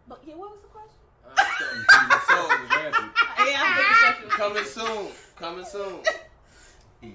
[0.08, 1.02] But yeah, what was the question?
[3.46, 7.12] Yeah, I think the question was- coming soon, coming soon.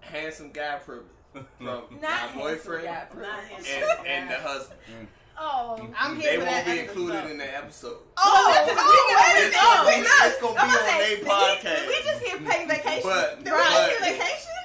[0.00, 5.08] Handsome guy privilege from Not my boyfriend guy Not and, and the husband.
[5.38, 5.88] Oh.
[5.98, 6.88] I'm here They for won't that be episode.
[7.00, 7.96] included in the episode.
[8.18, 10.68] Oh, listen, oh, we can- wait, It's oh, gonna be, not- it's gonna be I'm
[10.68, 11.80] on gonna say, their podcast.
[11.80, 13.02] We, we just here pay vacation.
[13.02, 14.61] But- Did but- vacation?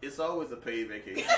[0.00, 1.28] It's always a paid vacation.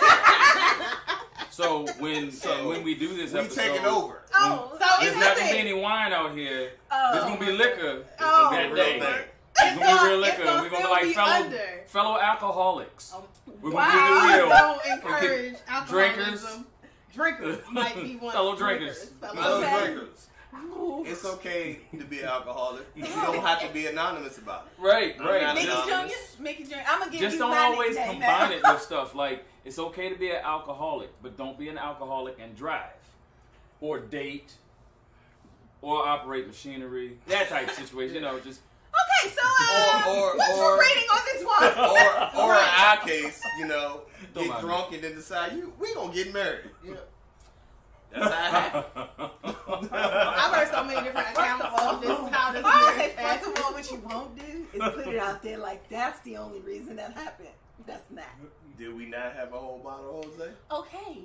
[1.50, 4.22] So when So, when we do this we episode, taking over.
[4.34, 6.70] Oh, so There's it's not gonna be any wine out here.
[6.90, 7.10] Oh.
[7.12, 8.48] There's gonna be liquor Oh.
[8.52, 9.00] that Real day.
[9.00, 9.18] thing.
[9.58, 10.44] It's gonna be real liquor.
[10.44, 11.58] We're gonna be like be fellow under.
[11.86, 13.12] fellow alcoholics.
[13.14, 13.24] Oh,
[13.60, 13.90] We're wow.
[13.90, 14.48] gonna keep it real.
[14.48, 15.56] Don't encourage
[15.88, 16.44] Drinkers.
[16.44, 16.66] alcoholism.
[17.14, 18.32] Drinkers might be one.
[18.32, 19.04] Fellow drinkers.
[19.20, 19.86] Fellow Fellow Okay.
[19.86, 20.28] drinkers.
[20.52, 22.86] It's okay to be an alcoholic.
[22.94, 24.82] You don't have to be anonymous about it.
[24.82, 25.54] Right, right.
[25.54, 25.66] Mickey.
[25.66, 26.42] Jr.
[26.42, 26.74] Mickey Jr.
[26.88, 28.56] I'm gonna give Just you don't my always nickname combine now.
[28.56, 32.36] it with stuff like it's okay to be an alcoholic, but don't be an alcoholic
[32.40, 32.90] and drive,
[33.80, 34.52] or date,
[35.82, 37.18] or operate machinery.
[37.28, 38.16] That type of situation.
[38.16, 38.60] You know, just
[39.22, 41.62] Okay, so uh, Or- or- what's or- your rating on this one?
[42.42, 44.02] Or, or in our case, you know,
[44.34, 46.70] Don't get mind drunk and then decide you we gonna get married.
[46.84, 46.94] Yeah.
[48.12, 49.30] That's how.
[49.92, 52.10] I've heard so many different accounts of this.
[52.30, 53.58] How this I say, marriage first happened.
[53.58, 56.60] of all, what you won't do is put it out there like that's the only
[56.60, 57.48] reason that happened.
[57.86, 58.26] That's not
[58.78, 60.50] Did we not have a whole bottle of Jose?
[60.70, 61.18] okay.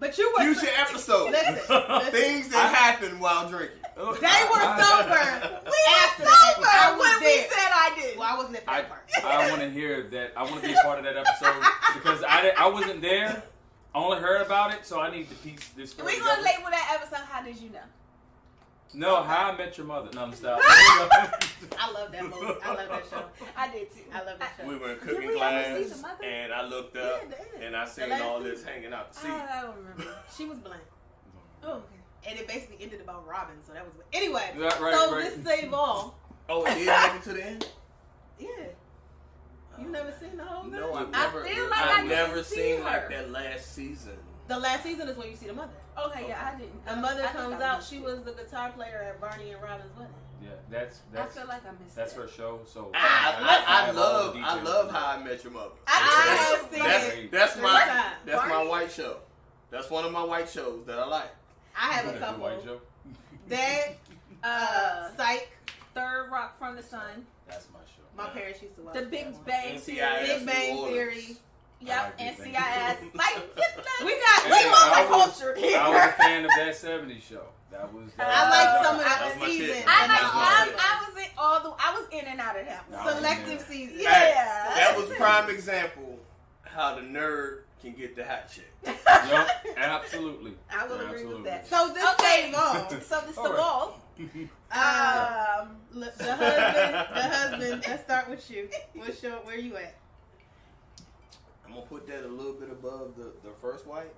[0.00, 1.30] But you were Future episode.
[1.30, 1.54] Listen,
[1.88, 2.10] listen.
[2.12, 3.78] Things that happen while drinking.
[3.96, 5.60] They were sober.
[5.64, 8.18] We were sober I was when we said I did.
[8.18, 9.08] Well, I wasn't at I, part.
[9.22, 10.32] I want to hear that.
[10.36, 11.62] I want to be a part of that episode
[11.94, 13.44] because I, I wasn't there.
[13.94, 16.70] I only heard about it, so I need to piece this story we gonna label
[16.70, 17.24] that episode.
[17.26, 17.78] How did you know?
[18.92, 20.10] No, How I Met Your Mother.
[20.14, 20.60] No, I'm stop.
[20.62, 22.60] I love that movie.
[22.62, 23.24] I love that show.
[23.56, 24.02] I did too.
[24.12, 24.68] I love that show.
[24.68, 27.62] We were in cooking we ever class, and I looked up, it is.
[27.62, 28.72] and I seen all this season.
[28.72, 29.30] hanging out the seat.
[29.30, 30.14] Ah, I don't remember.
[30.36, 30.82] She was blank.
[31.66, 32.28] Oh, okay.
[32.28, 34.50] And it basically ended about Robin, so that was anyway.
[34.54, 35.34] Right, right, so right.
[35.34, 36.18] this save all.
[36.46, 37.68] Oh, it did make it to the end.
[38.38, 38.48] Yeah.
[39.80, 40.72] You never seen the whole thing?
[40.72, 41.44] No, I've I never.
[41.44, 42.84] feel like I've I never didn't see seen her.
[42.84, 44.16] like that last season.
[44.46, 45.72] The last season is when you see the mother.
[46.06, 46.84] Okay, yeah, I didn't.
[46.86, 47.82] The mother I comes out.
[47.82, 48.02] She it.
[48.02, 50.12] was the guitar player at Barney and Robin's wedding.
[50.42, 51.96] Yeah, that's I that's feel like I missed.
[51.96, 52.20] that's that.
[52.22, 52.60] her show.
[52.66, 55.70] So I, I, I, have all love I love how I met your mother.
[55.86, 57.30] I have seen That's it.
[57.30, 58.16] that's my times.
[58.26, 59.16] that's my white show.
[59.70, 61.30] That's one of my white shows that I like.
[61.76, 62.42] I have a The couple.
[62.44, 62.80] White Show.
[63.48, 63.96] That,
[64.44, 65.48] uh, Uh, Psych.
[65.94, 67.24] Third Rock from the Sun.
[67.48, 67.93] That's my show.
[68.16, 69.26] My parents used to watch The Big.
[69.44, 69.80] Bang NCIS.
[69.80, 70.26] Theory.
[70.26, 71.36] Big Bang Theory.
[71.80, 73.14] Yep, I like NCIS.
[73.14, 73.36] Like,
[74.04, 75.78] We got And we then I was- multicultural I here.
[75.82, 77.42] was a fan of that '70s show.
[77.70, 78.08] That was.
[78.18, 79.84] uh, I like some of That's the my seasons.
[79.86, 80.08] I like.
[80.08, 81.84] not That's I, all I was in all the.
[81.84, 83.04] I was in and out of that one.
[83.04, 83.12] No.
[83.16, 84.00] Selective seasons.
[84.00, 84.10] Yeah.
[84.76, 86.18] That was prime example
[86.62, 88.72] how the nerd can get the hot chick.
[88.86, 90.54] Yup, absolutely.
[90.70, 91.34] I will agree Absolutely.
[91.42, 91.66] with that.
[91.66, 92.42] So this Okay.
[92.46, 92.90] save all.
[93.00, 93.58] So this All the right.
[93.58, 94.00] ball.
[94.18, 94.20] Uh,
[95.64, 97.84] Um, the husband, the husband.
[97.86, 98.68] Let's start with you.
[98.94, 99.32] What's your?
[99.38, 99.94] Where you at?
[101.64, 104.12] I'm gonna put that a little bit above the, the first white,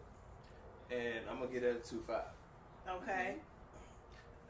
[0.90, 2.24] and I'm gonna get that a two five.
[2.88, 3.34] Okay.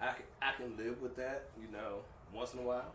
[0.00, 1.98] I can, I can live with that, you know,
[2.32, 2.92] once in a while.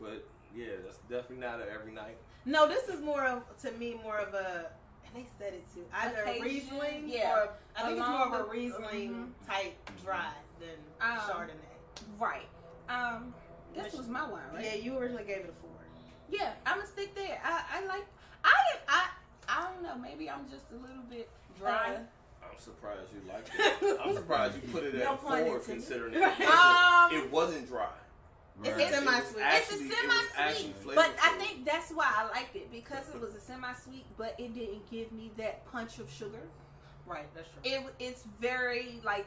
[0.00, 0.26] But
[0.56, 2.16] yeah, that's definitely not a every night.
[2.44, 4.66] No, this is more of to me more of a.
[5.06, 5.84] And they said it too.
[5.92, 7.32] Either a Occasion, Riesling yeah.
[7.34, 12.18] or I think it's more of a Along the- Riesling type dry than Um, Chardonnay.
[12.18, 12.48] right.
[12.88, 13.34] Um,
[13.74, 14.64] this was my one, right?
[14.64, 15.70] Yeah, you originally gave it a four.
[16.30, 17.40] Yeah, I'm gonna stick there.
[17.44, 18.06] I, I like.
[18.44, 18.52] I
[18.88, 19.06] I
[19.48, 19.96] I don't know.
[19.96, 21.28] Maybe I'm just a little bit
[21.58, 21.94] dry.
[21.94, 24.00] Uh, I'm surprised you liked it.
[24.04, 26.38] I'm surprised you put it No at pun four considering it, Right.
[26.38, 27.88] wasn't, Um, it wasn't dry.
[28.64, 28.90] It's Right.
[28.90, 29.20] a semi-sweet.
[29.20, 32.70] It's a Actually, it was semi-sweet, actually but I think that's why I liked it
[32.72, 36.42] because it was a semi-sweet, but it didn't give me that punch of sugar.
[37.06, 37.60] right, that's true.
[37.64, 39.26] It it's very like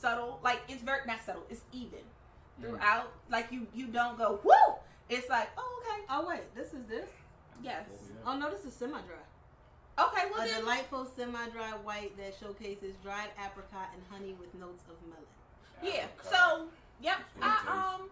[0.00, 0.40] subtle.
[0.42, 1.44] Like it's very not subtle.
[1.50, 2.00] It's even
[2.60, 2.62] Mm.
[2.68, 3.12] throughout.
[3.30, 4.74] Like you you don't go woo.
[5.08, 7.08] It's like oh okay Oh wait, this is this.
[7.62, 7.84] yes
[8.26, 9.16] Oh no, this is semi-dry.
[9.98, 14.84] okay well A then delightful semi-dry white that showcases dried apricot and honey with notes
[14.90, 15.24] of melon.
[15.82, 16.04] yeah.
[16.04, 16.32] Apricot.
[16.32, 16.66] So
[17.00, 17.16] yep.
[17.40, 18.10] That's what it I um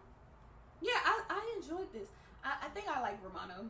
[0.80, 2.08] yeah I I enjoyed this.
[2.44, 3.68] I, I think I like Romano.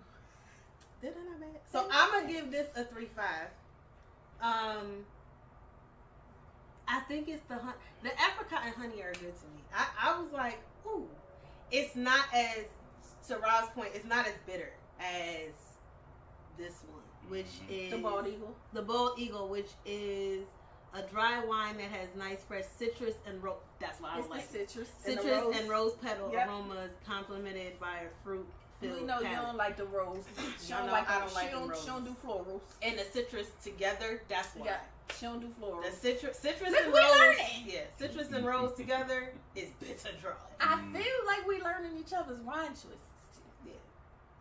[1.02, 1.60] Did I not bad?
[1.72, 3.48] So I'm gonna give this a three five.
[4.40, 5.04] Um,
[6.88, 9.62] I think it's the hun- the apricot and honey are good to me.
[9.74, 11.06] I, I was like, ooh,
[11.70, 12.64] it's not as
[13.28, 13.90] to Rob's point.
[13.94, 14.70] It's not as bitter
[15.00, 15.52] as
[16.56, 17.72] this one, which mm-hmm.
[17.72, 18.54] is The bald eagle.
[18.72, 20.46] the bald eagle, which is
[20.94, 23.56] a dry wine that has nice fresh citrus and rose.
[23.78, 24.66] That's what I It's was the like.
[24.68, 24.88] citrus.
[25.04, 25.56] Citrus and, rose.
[25.60, 26.48] and rose petal Yep.
[26.48, 28.46] aromas complemented by a fruit
[28.80, 29.46] We filled know you palate.
[29.46, 30.24] don't like the rose.
[30.64, 31.10] She No, don't like.
[31.10, 31.84] I don't she like them don't, roses.
[31.84, 32.60] She don't do florals.
[32.82, 34.22] and the citrus together.
[34.28, 34.66] That's why.
[34.66, 34.76] Yeah,
[35.18, 35.84] she don't do florals.
[35.84, 37.10] The citrus, citrus Look, and we rose.
[37.18, 37.64] learning.
[37.66, 40.32] Yeah, citrus and rose together is bitter dry.
[40.60, 42.84] I feel like we learning each other's wine choices
[43.34, 43.42] too.
[43.66, 43.72] Yeah.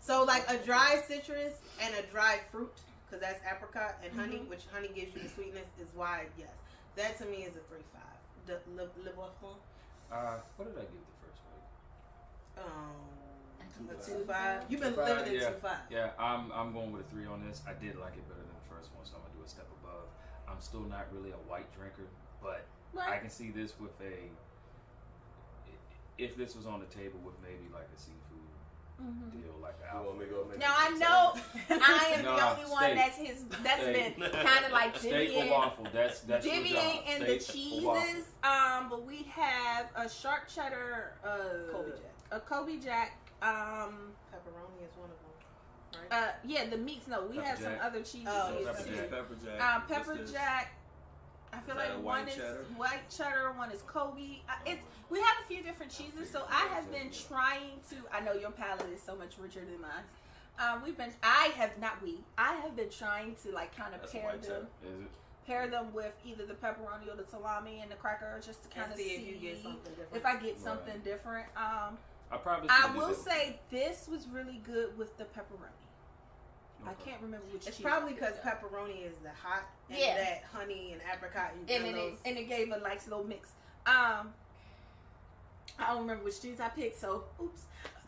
[0.01, 2.73] So like a dry citrus and a dry fruit,
[3.05, 4.49] because that's apricot and honey, Mhm.
[4.49, 6.49] which honey gives you the sweetness, is why yes,
[6.95, 8.03] that to me is a three five.
[8.45, 9.55] The Le, Le Boisson,
[10.11, 12.65] Uh, what did I give the first one?
[12.65, 12.95] um,
[13.59, 14.61] a Two two five.
[14.61, 14.71] five.
[14.71, 15.49] You've been living in yeah.
[15.49, 15.79] two five.
[15.89, 17.61] Yeah, I'm I'm going with a three on this.
[17.67, 19.65] I did like it better than the first one, so I'm gonna do a step
[19.67, 19.76] above.
[20.47, 22.07] I'm still not really a white drinker,
[22.41, 22.65] but
[22.99, 24.29] I can see this with a.
[26.17, 28.23] If this was on the table with maybe like a seafood
[28.99, 29.31] Mhm.
[29.31, 31.33] deal, like You an want me to go make Now I know
[31.67, 31.81] salad?
[31.83, 32.95] I am Nah, the only one steak.
[32.95, 33.43] that's his.
[33.61, 34.17] That's Steak.
[34.17, 35.87] been kind of like steak or divvying, waffle.
[35.93, 37.21] That's that's your divvying job.
[37.21, 38.03] in the Steak or waffle.
[38.07, 38.25] cheeses.
[38.41, 42.13] Um, but we have a sharp cheddar, uh, Colby Jack.
[42.31, 43.11] a Colby Jack.
[43.43, 45.26] Um, Pepperoni is one of them.
[46.11, 46.23] Right.
[46.23, 47.07] uh, yeah, the meats.
[47.07, 48.95] No, we Pepper have some other cheeses Oh, here pepper too.
[48.95, 49.09] jack.
[49.11, 49.61] Pepper jack.
[49.75, 50.31] Um, What's pepper this?
[50.31, 50.73] jack.
[51.53, 52.65] I feel like one white is cheddar?
[52.75, 54.43] white cheddar, one is Colby.
[54.49, 57.95] I, it's we have a few different cheeses, so I have been trying to.
[58.13, 60.03] I know your palate is so much richer than mine.
[60.59, 61.11] Um, we've been.
[61.23, 62.17] I have not we.
[62.37, 64.93] I have been trying to like kind of That's pair white them, cheddar.
[64.95, 65.07] Is it?
[65.47, 68.83] pair them with either the pepperoni or the salami and the cracker, just to kind
[68.91, 70.15] And of see see, if you get something different.
[70.15, 70.59] if I get Right.
[70.59, 71.45] something different.
[71.55, 71.97] Um,
[72.29, 72.67] I probably.
[72.69, 75.71] I will say this was really good with the pepperoni.
[76.85, 77.67] I can't remember which.
[77.67, 80.17] It's cheese probably because pepperoni is the hot, and Yeah.
[80.17, 81.51] that honey and apricot.
[81.67, 83.49] You and know, then and it gave a nice little mix.
[83.85, 84.33] Um,
[85.79, 87.63] I don't remember which cheese I picked, so oops.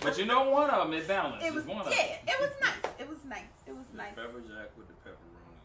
[0.00, 1.46] but you know, one of them it balanced.
[1.46, 2.18] it was one yeah, of them.
[2.28, 2.92] it was nice.
[2.98, 3.42] It was nice.
[3.66, 4.14] It was nice.
[4.14, 5.56] Pepper jack with the pepperoni.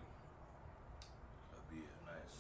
[1.52, 2.36] That'd be a nice.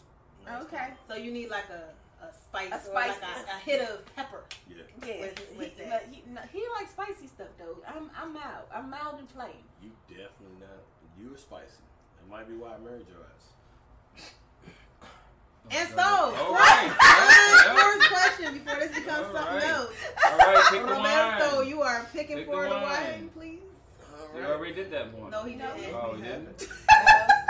[0.46, 0.94] nice Okay.
[1.08, 1.90] so you need like a,
[2.30, 3.10] a spice, A or spice.
[3.10, 4.44] like a, a hit of pepper.
[4.70, 4.76] Yeah.
[5.06, 6.08] Yeah, With- with he, that.
[6.12, 7.78] he, no, he likes spicy stuff though.
[7.88, 8.66] I'm I'm mild.
[8.74, 9.62] I'm mild and plain.
[9.82, 10.84] You definitely not.
[11.20, 11.84] You're spicy.
[12.20, 14.30] That might be why I married your ass.
[15.72, 16.92] And so, All first, right.
[17.76, 19.64] first, question before this becomes All something right.
[19.64, 19.94] else.
[20.24, 21.68] All right, pick Roberto, wine.
[21.68, 22.82] you are picking Pick for the wine.
[22.84, 23.60] wine, please.
[24.38, 25.32] You already did that one.
[25.32, 25.96] No, he No, didn't.
[25.96, 26.68] Oh, you didn't?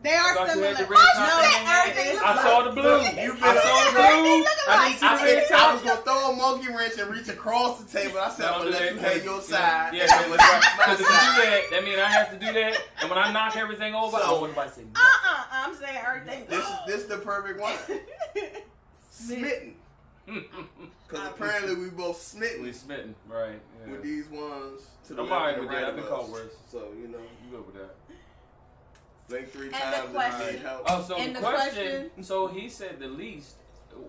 [0.00, 0.68] They are I thought similar.
[0.74, 1.90] had the red top no, in your hand.
[1.90, 2.82] everything I saw the blue.
[2.82, 4.04] You I saw the blue.
[4.06, 4.90] Everything I alike.
[4.92, 7.28] need to I, the red said, I was gonna throw a monkey wrench and reach
[7.28, 8.18] across the table.
[8.20, 9.94] I said, I'm gonna let you have your side.
[9.94, 12.38] Yeah, and I'm gonna have because if you do that, that means I have to
[12.38, 12.78] do that.
[13.00, 15.44] And when I knock everything over, I So- don't want nobody to say Uh uh
[15.50, 16.46] I'm saying everything.
[16.48, 17.74] This is this is the perfect one.
[19.10, 19.74] Smitten.
[21.08, 23.58] Because apparently we both smitten we smitten, right?
[23.86, 23.92] Yeah.
[23.92, 24.82] with these ones.
[25.06, 25.84] To the I'm left alright with that.
[25.84, 26.52] I've been called worse.
[26.70, 27.94] So you know, You go with that?
[29.28, 30.10] Blink three And the times.
[30.10, 30.82] question- and help.
[30.86, 31.70] Oh, so And the the question,
[32.08, 33.56] question- So he said the least.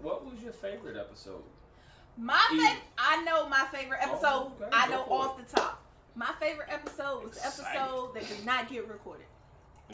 [0.02, 1.44] What was your favorite episode?
[2.18, 4.28] My favorite, I know my favorite oh, episode.
[4.28, 5.82] Oh, okay, I know for off the top.
[6.16, 9.26] My favorite episode was the episode that did not get recorded,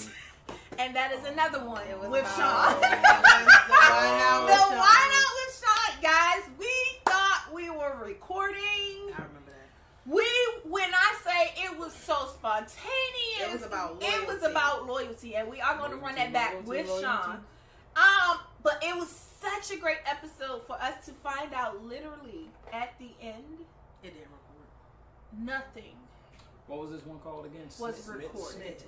[0.80, 1.32] and that is oh.
[1.32, 2.82] another one It was with Sean.
[2.82, 2.92] The
[3.70, 3.70] oh.
[3.70, 4.80] wine out with Sean.
[5.14, 6.50] out with Sean, guys.
[6.58, 6.74] We
[7.06, 9.14] thought we were recording.
[10.06, 10.64] I remember that.
[10.66, 14.45] We, when I say it was so spontaneous, It was about It was loyalty.
[14.51, 17.03] about loyalty, and we are going to run that back Loyalty, with loyalty.
[17.06, 17.39] Sean.
[17.95, 19.10] Um, but it was
[19.41, 23.60] such a great episode for us to find out literally at the end
[24.03, 25.45] It didn't record.
[25.45, 25.95] nothing
[26.68, 27.68] What was this one called again?
[27.80, 28.22] was Smitten?
[28.24, 28.51] recorded.
[28.80, 28.88] Smitten.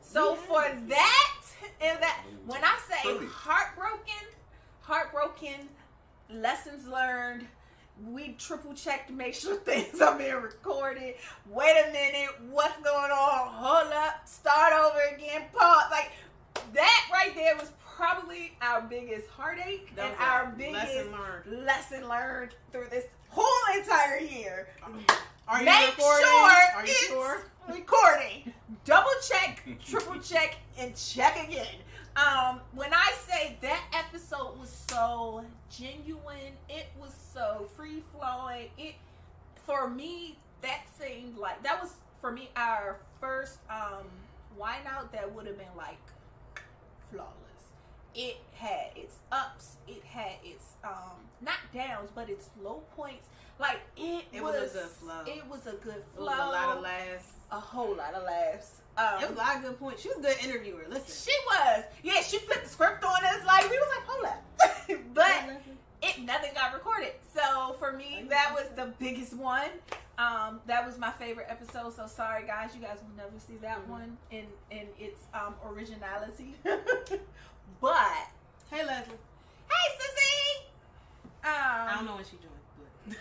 [0.00, 0.40] So Yeah.
[0.46, 1.40] for that
[1.80, 4.26] and that, when I say heartbroken,
[4.82, 5.68] heartbroken,
[6.30, 7.46] lessons learned.
[8.12, 11.14] We triple check to make sure things are being recorded.
[11.48, 13.48] Wait a minute, what's going on?
[13.52, 15.42] Hold up, start over again.
[15.52, 15.84] Pause.
[15.90, 16.10] Like
[16.72, 21.64] that right there was probably our biggest heartache That and our biggest lesson learned.
[21.64, 24.68] lesson learned through this whole entire year.
[25.48, 26.26] Are you Make recording?
[26.26, 26.40] sure
[26.76, 27.42] Are you it's sure?
[27.68, 28.52] recording.
[28.84, 31.66] Double check, triple check, and check again.
[32.16, 38.68] Um, when I say that episode was so genuine, it was so free flowing.
[38.78, 38.94] It
[39.66, 44.06] for me that seemed like that was for me our first um
[44.56, 45.98] wine out that would have been like
[47.10, 47.30] flawless.
[48.14, 53.28] It had its ups, it had its um not downs, but its low points.
[53.58, 55.20] Like it, It was a good flow.
[55.26, 56.26] It was a good It flow.
[56.26, 57.32] was a lot of laughs.
[57.52, 58.80] a whole lot of laughs.
[58.96, 60.02] Um, It was a lot of good points.
[60.02, 60.84] She was a good interviewer.
[60.88, 61.30] Listen.
[61.32, 61.84] she was.
[62.02, 63.44] Yeah, she flipped the script on us.
[63.46, 65.04] Like we was like, hold up.
[65.14, 65.60] but
[66.04, 67.12] it nothing got recorded.
[67.34, 69.68] So for me, that was the biggest one.
[70.18, 71.94] Um, that was my favorite episode.
[71.94, 73.88] So sorry guys, you guys will never see that Mhm.
[73.88, 76.54] one in in its um originality.
[77.80, 78.28] but
[78.70, 79.14] hey Leslie.
[79.68, 80.64] hey, sissy.
[81.46, 83.18] Um, I don't know when she joined,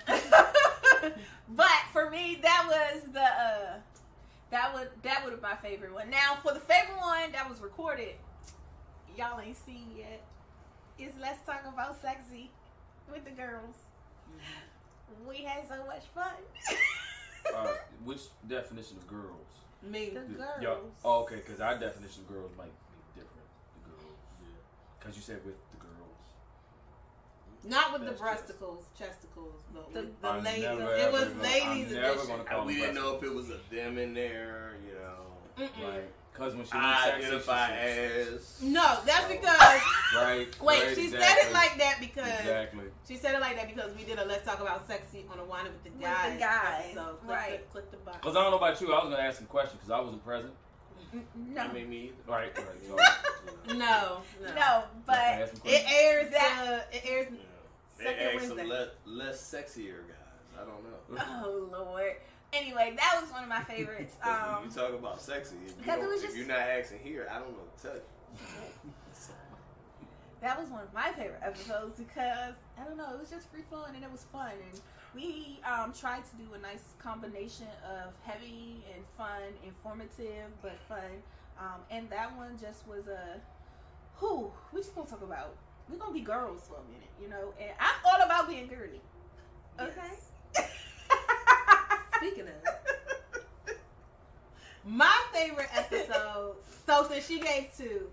[1.01, 1.17] but
[1.49, 3.79] but for me, that was the uh,
[4.51, 6.09] that would that would have my favorite one.
[6.09, 8.15] Now for the favorite one that was recorded,
[9.17, 10.21] y'all ain't seen yet.
[10.99, 12.51] Is let's talk about sexy
[13.14, 13.76] with the girls.
[15.30, 16.34] We had so much fun.
[17.55, 17.68] Uh,
[18.03, 19.47] which definition of girls?
[19.84, 20.09] me.
[20.14, 20.61] The The- girls.
[20.61, 23.47] y'all- oh, okay, because our definition of girls might be different.
[23.84, 24.47] The girls, yeah.
[24.99, 25.91] Because you said with the girls.
[27.66, 30.64] Not with the That's breasticles, chesticles, but The- the ladies.
[30.64, 32.28] never, it ever was gonna- ladies I'm never edition.
[32.28, 35.26] gonna call we them didn't know if it was a them in there, you know.
[35.68, 35.84] Mm-mm.
[35.93, 36.14] Right.
[36.34, 38.27] Because when she I leaves sexy, identify she says-
[38.57, 38.61] as.
[38.63, 39.81] No, that's because
[40.15, 40.47] Right.
[40.61, 42.86] wait, right, she said it like that because Exactly.
[43.07, 45.43] she said it like that because we did a let's talk about sexy on a
[45.45, 46.39] wine with the With the guys.
[46.39, 47.65] guys, So click right.
[47.67, 48.19] The, click the button.
[48.21, 50.25] Because I don't know about you, I was gonna ask some questions because I wasn't
[50.25, 50.53] present.
[51.36, 52.15] No, I mean, me either.
[52.27, 52.57] Right.
[52.57, 52.65] Right.
[53.67, 57.27] So, No, no, no, but It airs That- the it airs.
[57.31, 57.38] Yeah.
[57.99, 58.75] They Second asked some Wednesday.
[58.75, 60.59] le- less sexier guys.
[60.59, 61.43] I don't know.
[61.45, 62.15] oh lord.
[62.54, 64.16] Anyway, that was one of my favorites.
[64.22, 66.38] 'Cause when Um, you talk about sexy, if, you because it don't- was if just-
[66.38, 68.93] you're not asking here, I don't know what to tell you.
[70.41, 73.62] that was one of my favorite episodes because I don't know, it was just free
[73.70, 74.82] flowing and it was fun and
[75.16, 81.22] we um, tried to do a nice combination of heavy and fun, informative but fun.
[81.60, 83.39] Um, and that one just was a
[84.16, 85.56] who we just gonna talk about.
[85.88, 89.01] We're gonna be girls for a minute, you know, and I'm all about being girly.
[89.80, 90.18] Okay.
[92.24, 93.76] Speaking of,
[94.86, 96.55] my favorite episode.
[96.86, 98.09] So since she gave two,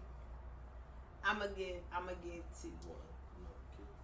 [1.24, 1.74] I'm gonna give.
[1.92, 2.70] I'm gonna give two.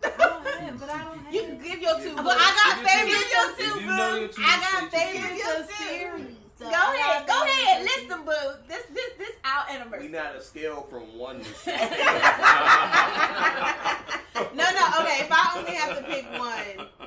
[0.02, 1.32] I don't have, but I don't have.
[1.32, 2.16] You can give your two.
[2.16, 2.36] But.
[2.36, 3.24] I got Give your two.
[3.28, 4.42] favorites Give your two, you know boo.
[4.42, 5.18] I got you say two.
[5.22, 5.72] favorites of your two.
[5.86, 6.36] series.
[6.59, 7.96] So Go I ahead, got go ahead, favorites.
[7.96, 8.50] list them, boo.
[8.66, 10.07] This, this, this our anniversary.
[10.09, 11.44] We not a scale from one to
[14.57, 14.84] No, no.
[15.00, 17.07] Okay, if I only have to pick one, You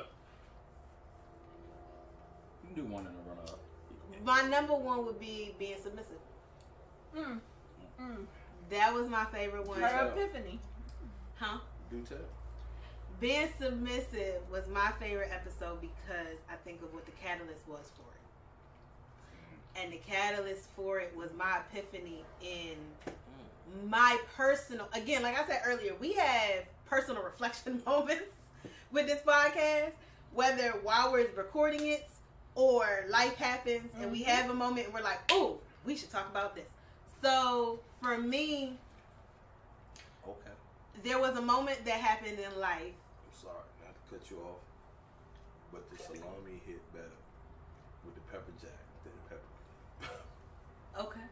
[2.80, 3.58] do one in a run up.
[4.24, 6.16] my number one would be being submissive.
[7.16, 7.40] Mm.
[8.00, 8.24] Mm.
[8.70, 9.80] That was my favorite one.
[9.80, 10.60] Her epiphany.
[11.36, 11.58] Huh?
[11.90, 12.18] Do tell.
[13.20, 18.08] Being submissive was my favorite episode because I think of what the catalyst was for
[18.14, 19.82] it.
[19.82, 22.76] And the catalyst for it was my epiphany in
[23.88, 28.32] my personal, again, like I said earlier, we have personal reflection moments
[28.90, 29.92] with this podcast,
[30.32, 32.08] whether while we're recording it
[32.60, 34.26] or life happens and we Mhm.
[34.26, 36.68] have a moment and we're like, oh, we should talk about this.
[37.22, 38.78] So for me,
[40.28, 40.50] Okay.
[41.02, 42.92] there was a moment that happened in life
[43.24, 44.60] I'm sorry not to cut you off,
[45.72, 47.16] but the salami hit better
[48.04, 49.48] with the pepper jack than the pepper.
[51.08, 51.26] Okay.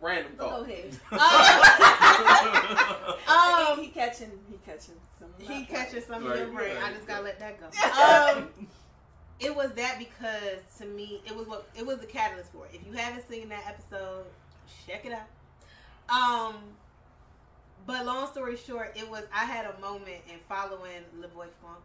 [0.00, 0.62] Random Go thought.
[0.68, 0.98] ahead.
[3.32, 5.28] Um, he, he catching, he catching some.
[5.38, 5.68] he flight.
[5.68, 6.76] catches some of Right, your brain.
[6.76, 7.38] I right, just gotta right.
[7.40, 7.66] let that go.
[8.42, 8.48] Um,
[9.42, 12.74] it was that because to me, it was what it was the catalyst for it.
[12.74, 14.24] If you haven't seen that episode,
[14.86, 15.28] check it out.
[16.08, 16.56] Um,
[17.86, 21.78] but long story short, it was I had a moment in following Le Boy Funk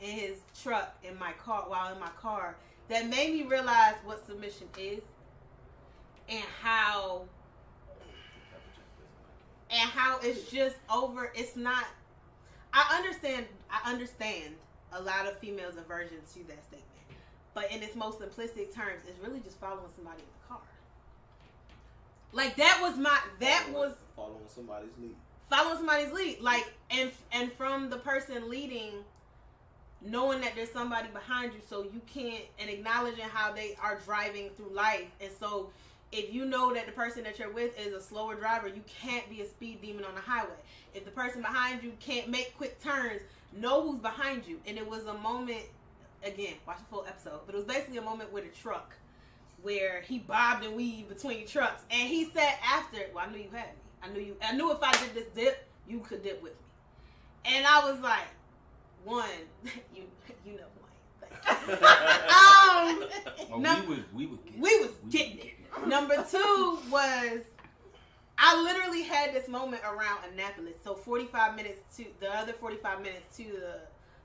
[0.00, 2.56] in his truck in my car while in my car
[2.88, 5.00] that made me realize what submission is
[6.28, 7.22] and how
[9.70, 11.32] and how it's just over.
[11.34, 11.84] It's not.
[12.72, 13.46] I understand.
[13.70, 14.54] I understand
[14.92, 16.89] a lot of females' aversion to that statement,
[17.54, 20.60] but in its most simplistic terms, it's really just following somebody in the car.
[22.32, 23.18] Like that was my.
[23.40, 25.16] That Following- was following somebody's lead.
[25.48, 26.40] following somebody's lead.
[26.40, 28.92] Like and and from the person leading,
[30.00, 34.50] knowing that there's somebody behind you, so you can't and acknowledging how they are driving
[34.56, 35.70] through life, and so
[36.12, 39.28] if you know that the person that you're with is a slower driver, you can't
[39.30, 40.50] be a speed demon on the highway.
[40.94, 43.22] If the person behind you can't make quick turns,
[43.56, 44.58] know who's behind you.
[44.66, 45.62] And it was a moment,
[46.24, 48.94] again, watch the full episode, but it was basically a moment with a truck
[49.62, 51.82] where he bobbed and weaved between trucks.
[51.90, 54.36] And he said after, well, I knew you had me, I knew you.
[54.42, 57.54] I knew if I did this dip, you could dip with me.
[57.56, 58.28] And I was like,
[59.04, 59.28] one,
[59.94, 60.02] you
[60.46, 61.66] you know who I am.
[61.66, 61.86] Thank you.
[61.86, 63.08] um,
[63.52, 65.52] Oh, num- we would we would get we was we getting would it.
[65.74, 67.40] get Number two was
[68.38, 70.74] I literally had this moment around Annapolis.
[70.84, 73.80] So 45 minutes to the other 45 minutes to the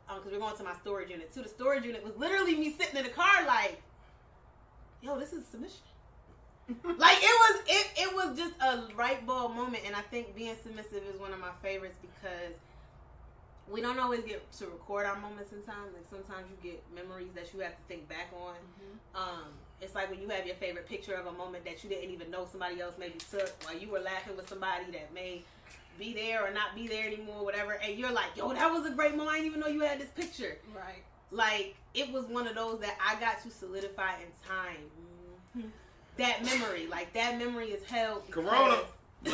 [0.09, 1.31] um because we're going to my storage unit.
[1.33, 3.81] To the storage unit was literally me sitting in the car like,
[5.01, 5.81] yo, this is submission.
[6.97, 10.55] like it was it it was just a right ball moment and I think being
[10.63, 12.55] submissive is one of my favorites because
[13.69, 15.93] we don't always get to record our moments in time.
[15.93, 18.55] Like sometimes you get memories that you have to think back on.
[19.15, 19.45] Um,
[19.81, 22.29] it's like when you have your favorite picture of a moment that you didn't even
[22.29, 25.41] know somebody else maybe took while you were laughing with somebody that may
[25.97, 27.73] be there or not be there anymore, whatever.
[27.73, 29.29] And you're like, yo, that was a great moment.
[29.29, 30.57] I didn't even know you had this picture.
[30.75, 31.03] Right.
[31.31, 35.69] Like it was one of those that I got to solidify in time.
[36.17, 38.29] That memory, like that memory is held.
[38.31, 38.79] Corona.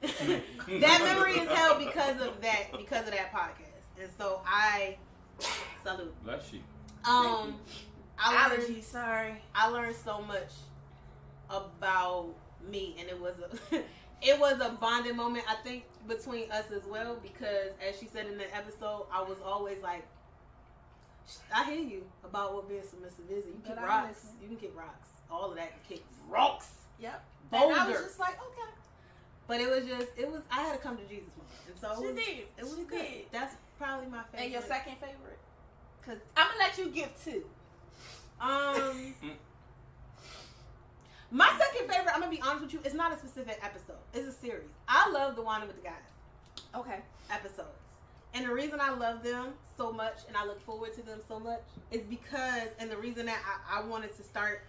[0.00, 4.96] That memory is held because of that because of that podcast, and so I
[5.82, 6.14] salute.
[6.24, 6.60] Bless you.
[7.04, 7.54] Um,
[8.18, 8.84] I learned Allergies.
[8.84, 9.34] Sorry.
[9.54, 10.50] I learned so much
[11.48, 12.34] about
[12.68, 13.34] me, and it was
[13.72, 13.76] a
[14.22, 15.44] it was a bonding moment.
[15.48, 19.38] I think between us as well, because as she said in the episode, I was
[19.44, 20.04] always like,
[21.54, 23.44] I hear you about what being submissive is.
[23.44, 24.08] and You kick But rocks.
[24.24, 24.30] listen.
[24.42, 25.08] You can kick rocks.
[25.30, 26.70] All of that can kick rocks.
[27.00, 27.22] Yep.
[27.52, 28.70] And I was just like, okay.
[29.46, 31.94] But it was just it was I had to come to Jesus moment, and so
[32.00, 32.38] She it was, did.
[32.58, 32.98] It was She good.
[32.98, 33.24] did.
[33.32, 34.42] That's probably my favorite.
[34.44, 35.38] And your second favorite?
[36.04, 37.44] Cause I'm gonna let you give two.
[38.40, 39.14] Um,
[41.30, 42.12] my second favorite.
[42.14, 42.80] I'm gonna be honest with you.
[42.84, 43.96] It's not a specific episode.
[44.14, 44.68] It's a series.
[44.88, 45.94] I love the one with the guys
[46.74, 46.98] Okay.
[47.30, 47.68] episodes,
[48.34, 51.38] and the reason I love them so much and I look forward to them so
[51.38, 51.60] much
[51.90, 53.38] is because, and the reason that
[53.70, 54.62] I, I wanted to start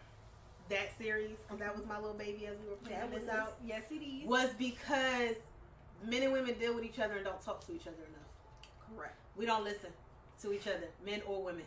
[0.70, 3.84] that series because that was my little baby as we were putting this out Yes,
[3.90, 4.28] it is.
[4.28, 5.36] was because
[6.06, 8.96] men and women deal with each other and don't talk to each other enough.
[8.96, 9.16] Correct.
[9.36, 9.90] we don't listen
[10.44, 11.64] to each other, men or women.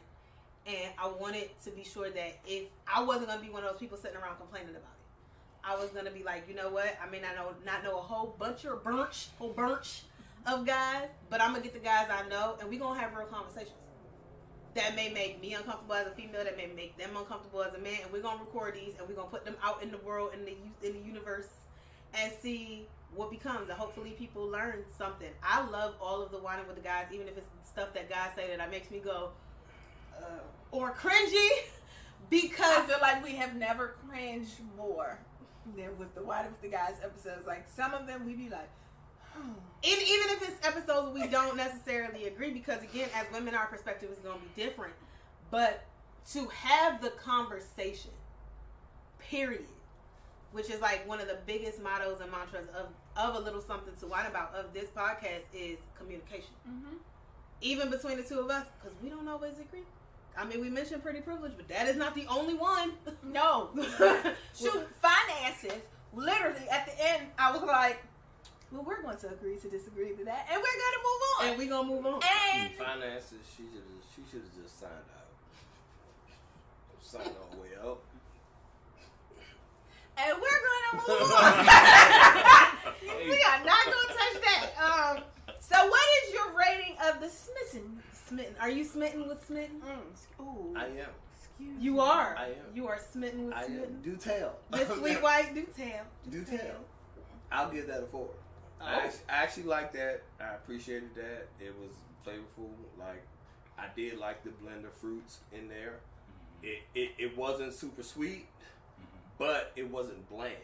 [0.66, 3.80] And I wanted to be sure that if I wasn't gonna be one of those
[3.80, 6.96] people sitting around complaining about it, I was gonna be like, you know what?
[7.04, 10.02] I may not know not know a whole bunch or bunch, whole bunch
[10.46, 13.26] of guys, but I'm gonna get the guys I know, and we gonna have real
[13.26, 13.74] conversations.
[14.74, 16.44] That may make me uncomfortable as a female.
[16.44, 19.14] That may make them uncomfortable as a man, and we're gonna record these, and we're
[19.14, 20.56] gonna put them out in the world, in the
[20.86, 21.48] in the universe,
[22.14, 23.68] and see what becomes.
[23.68, 25.30] And hopefully, people learn something.
[25.42, 28.30] I love all of the whining with the guys, even if it's stuff that guys
[28.36, 29.30] say that makes me go
[30.20, 31.48] uh, or cringy,
[32.30, 35.18] because I feel like we have never cringed more
[35.76, 37.46] than with the Wine with the Guys episodes.
[37.46, 38.70] Like some of them, we be like,
[39.36, 39.52] and
[39.84, 44.18] even if it's episodes we don't necessarily agree, because again, as women, our perspective is
[44.18, 44.94] going to be different.
[45.50, 45.84] But
[46.32, 48.12] to have the conversation,
[49.18, 49.66] period,
[50.52, 53.94] which is like one of the biggest mottos and mantras of of a little something
[54.00, 56.54] to whine about of this podcast is communication.
[56.68, 56.96] mm-hmm.
[57.60, 59.84] Even between the two of us, because we don't always agree.
[60.36, 62.92] I mean, we mentioned pretty privilege, but that is not the only one.
[63.22, 63.70] no,
[64.54, 65.80] shoot, finances.
[66.14, 68.02] Literally at the end, I was like,
[68.70, 71.46] well, we're going to agree to disagree to that, and we're gonna move on.
[71.48, 72.20] and we're gonna move on.
[72.22, 75.28] And Finances, she should have she should have just signed out.
[77.02, 77.98] Signed all the way up.
[80.18, 81.52] and we're gonna move on.
[83.28, 84.64] we are not gonna touch that.
[84.80, 85.22] Um.
[85.60, 88.02] So, what is your rating of the smitten?
[88.32, 88.54] Smitten.
[88.60, 89.80] Are you smitten with smitten?
[89.80, 90.74] Mm, ooh.
[90.76, 91.06] I am.
[91.38, 91.98] Excuse You me.
[91.98, 92.34] are.
[92.38, 92.74] I am.
[92.74, 93.84] You are smitten with I smitten.
[93.84, 94.00] am.
[94.02, 94.56] Do tell.
[94.70, 96.04] This sweet white do tell.
[96.30, 96.76] Do tell.
[97.50, 98.28] I'll give that a four.
[98.80, 98.84] Oh.
[98.84, 100.22] I, actually, I actually like that.
[100.40, 101.46] I appreciated that.
[101.60, 101.90] It was
[102.26, 102.70] flavorful.
[102.98, 103.22] Like
[103.78, 106.00] I did like the blend of fruits in there.
[106.62, 108.46] It it, it wasn't super sweet,
[109.38, 110.54] but it wasn't bland.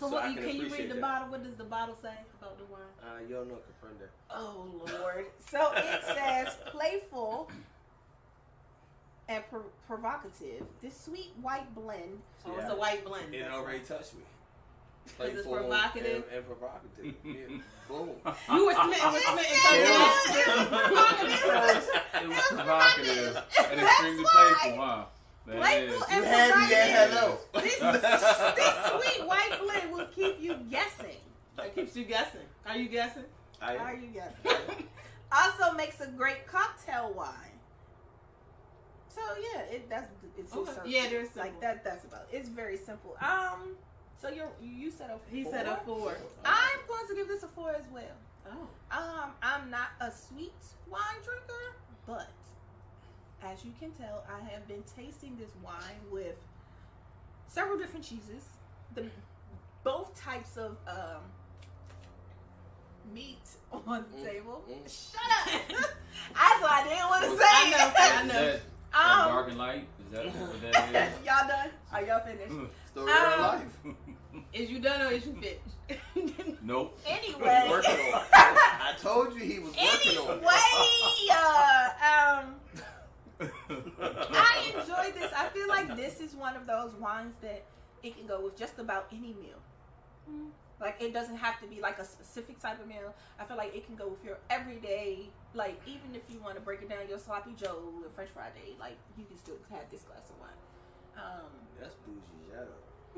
[0.00, 0.30] So, So what?
[0.30, 1.00] You can can you read the that.
[1.02, 1.28] bottle?
[1.28, 2.80] What does the bottle say about the wine?
[3.02, 4.08] Uh, yo no comprende.
[4.30, 4.66] Oh
[5.00, 5.26] Lord.
[5.50, 7.50] So it says playful
[9.28, 10.64] and pro- provocative.
[10.82, 12.20] This sweet white blend.
[12.46, 12.62] Oh, Yeah.
[12.62, 13.34] it's a white blend.
[13.34, 14.22] It already touched me.
[15.20, 16.24] it's provocative?
[16.30, 17.14] and, and provocative.
[17.24, 17.58] Yeah.
[17.88, 18.10] Boom.
[18.54, 21.90] You were smitten with smitten because it was provocative.
[22.22, 25.04] It was provocative and extremely playful, huh?
[25.50, 27.38] That Playful and You had me hello.
[27.54, 31.16] This, this sweet white blend will keep you guessing.
[31.58, 32.40] It keeps you guessing.
[32.66, 33.24] Are you guessing?
[33.60, 34.86] I Are you guessing?
[35.32, 37.34] also makes a great cocktail wine.
[39.08, 39.20] So
[39.52, 40.72] yeah, it that's it's Okay.
[40.72, 41.82] so Yeah, there's like that.
[41.82, 42.28] That's about.
[42.32, 42.36] It.
[42.36, 43.16] It's very simple.
[43.20, 43.74] Um,
[44.22, 45.52] so you're you said a He four?
[45.52, 46.16] said a four.
[46.44, 48.04] I'm going to give this a four as well.
[48.46, 48.68] Oh.
[48.96, 50.54] Um, I'm not a sweet
[50.88, 51.74] wine drinker,
[52.06, 52.28] but
[53.42, 56.36] as you can tell, I have been tasting this wine with
[57.48, 58.44] several different cheeses.
[58.94, 59.04] The
[59.82, 61.22] both types of um,
[63.14, 63.38] meat
[63.72, 64.64] on the Mm, table.
[64.68, 65.10] mm.
[65.12, 65.62] Shut up.
[66.34, 67.94] That's why I didn't want to say I know, it.
[67.96, 68.32] I know.
[68.32, 68.60] that,
[68.92, 69.86] that Um, dark and light?
[70.06, 71.26] Is that what that is?
[71.26, 71.70] y'all done?
[71.92, 72.52] Are y'all finished?
[72.90, 73.94] Story of Um, her life.
[74.52, 76.60] Is you done or is you finished?
[76.62, 76.98] nope.
[77.06, 77.66] Anyway.
[77.70, 77.98] Working on.
[77.98, 78.14] it.
[78.32, 80.30] I told you he was working on.
[80.30, 81.30] Anyway, it.
[81.32, 82.54] uh, um,
[83.40, 85.32] I enjoy this.
[85.36, 87.64] I feel like this is one of those wines that
[88.02, 89.60] it can go with just about any meal.
[90.80, 93.14] Like it doesn't have to be like a specific type of meal.
[93.38, 96.60] I feel like it can go with your everyday, like even if you want to
[96.60, 99.90] break it down, your sloppy Joe and French fry day, like you can still have
[99.90, 100.50] this glass of wine.
[101.16, 102.20] Um, That's bougie
[102.50, 102.72] shadow.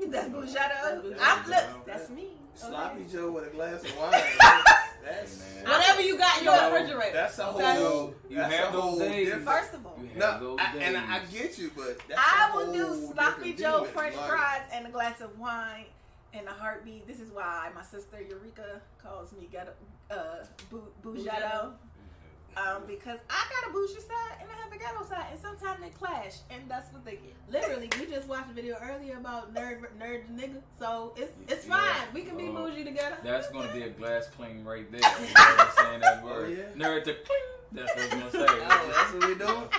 [0.09, 1.09] That's Bougetto.
[1.09, 2.27] That's I'm look, that's me.
[2.55, 3.11] Sloppy okay?
[3.11, 4.11] Joe with a glass of wine.
[4.11, 4.37] That's,
[5.03, 5.71] that's Hey, man.
[5.79, 7.13] Whatever you got in your No, refrigerator.
[7.13, 7.75] That's a Okay.
[7.75, 8.13] whole.
[8.29, 9.25] You that's have a those days.
[9.25, 12.55] different- First of all, No, I, and I, I get you, but that's I a
[12.55, 13.85] will do sloppy Joe.
[13.85, 15.85] French Like, fries and a glass of wine
[16.33, 17.07] and a heartbeat.
[17.07, 19.71] This is why my sister Eureka calls me ghetto,
[20.11, 20.15] uh,
[20.69, 21.73] bou- Bougetto.
[22.55, 25.79] Um, because I got a bougie side and I have a ghetto side, and sometimes
[25.81, 27.33] they clash, and that's what they get.
[27.49, 30.61] Literally, we just watched a video earlier about nerd, nerd nigga.
[30.77, 31.77] So it's it's Yeah.
[31.77, 32.13] fine.
[32.13, 33.17] We can be Well, bougie together.
[33.23, 35.01] That's gonna be a glass clean right there.
[35.01, 36.45] You know, saying that word.
[36.45, 36.87] Oh, yeah?
[36.87, 37.39] Nerd to cling.
[37.71, 38.45] That's what I'm gonna say.
[38.47, 39.69] Oh, that's what we doing.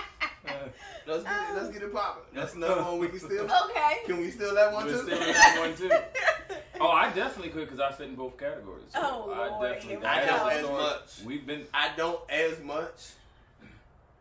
[0.47, 0.53] Uh,
[1.07, 1.55] Let's get it.
[1.55, 2.23] Let's get it popping.
[2.33, 3.43] That's another one we can steal.
[3.43, 3.97] Okay.
[4.05, 5.03] Can we steal that one we're too?
[5.05, 5.91] still that one too.
[6.81, 8.83] Oh, I definitely could because I fit in both categories.
[8.89, 9.89] So Oh, I Lord, definitely.
[9.95, 10.83] here I that don't as story.
[10.83, 11.21] much.
[11.25, 11.63] We've been.
[11.73, 13.11] I don't as much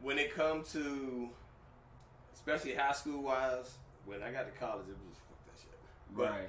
[0.01, 1.29] when it comes to,
[2.33, 3.75] especially high school wise.
[4.07, 5.79] When I got to college, it was fuck that shit.
[6.17, 6.49] But Right.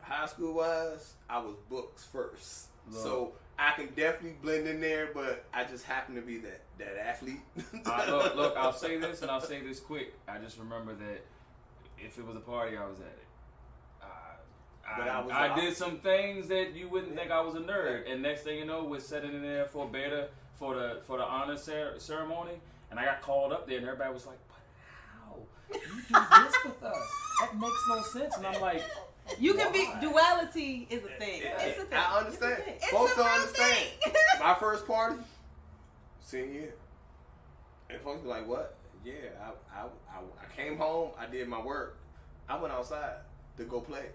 [0.00, 3.02] high school wise, I was books first, Look.
[3.02, 5.10] so I can definitely blend in there.
[5.12, 7.40] But I just happen to be that that athlete.
[7.86, 10.14] I, look, look, I'll say this and I'll say this quick.
[10.28, 11.24] I just remember that
[11.98, 13.26] if it was a party, I was at it.
[14.02, 14.06] Uh,
[14.98, 15.56] But I, I was I out.
[15.56, 18.64] did some things that you wouldn't think I was a nerd, and next thing you
[18.64, 20.28] know, we're sitting in there for beta
[20.58, 22.52] for the for the honor cer- ceremony,
[22.90, 24.58] and I got called up there, and everybody was like, "But
[25.12, 25.36] how
[25.74, 27.08] you do this with us?
[27.40, 28.82] That makes no sense." And I'm like,
[29.38, 31.42] You can be duality is a thing.
[31.42, 31.60] Yeah.
[31.62, 31.98] It's a thing.
[31.98, 32.52] I understand.
[32.52, 32.74] It's a thing.
[32.82, 33.88] It's Folks a don't understand.
[34.02, 34.12] thing.
[34.40, 35.16] My first party,
[36.22, 36.74] senior year.
[37.90, 38.76] And folks be like, what?
[39.04, 39.12] Yeah,
[39.42, 41.98] I, I, I, I came home, I did my work.
[42.48, 43.16] I went outside
[43.56, 44.06] to go play.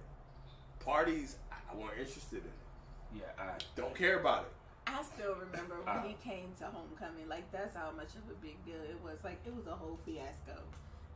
[0.79, 3.19] Parties, I I weren't interested in.
[3.19, 3.21] It.
[3.37, 4.51] "Yeah, I." Don't care about it.
[4.87, 7.27] I still remember when he came to homecoming.
[7.27, 9.17] Like that's how much of a big deal it was.
[9.23, 10.61] Like it was a whole fiasco.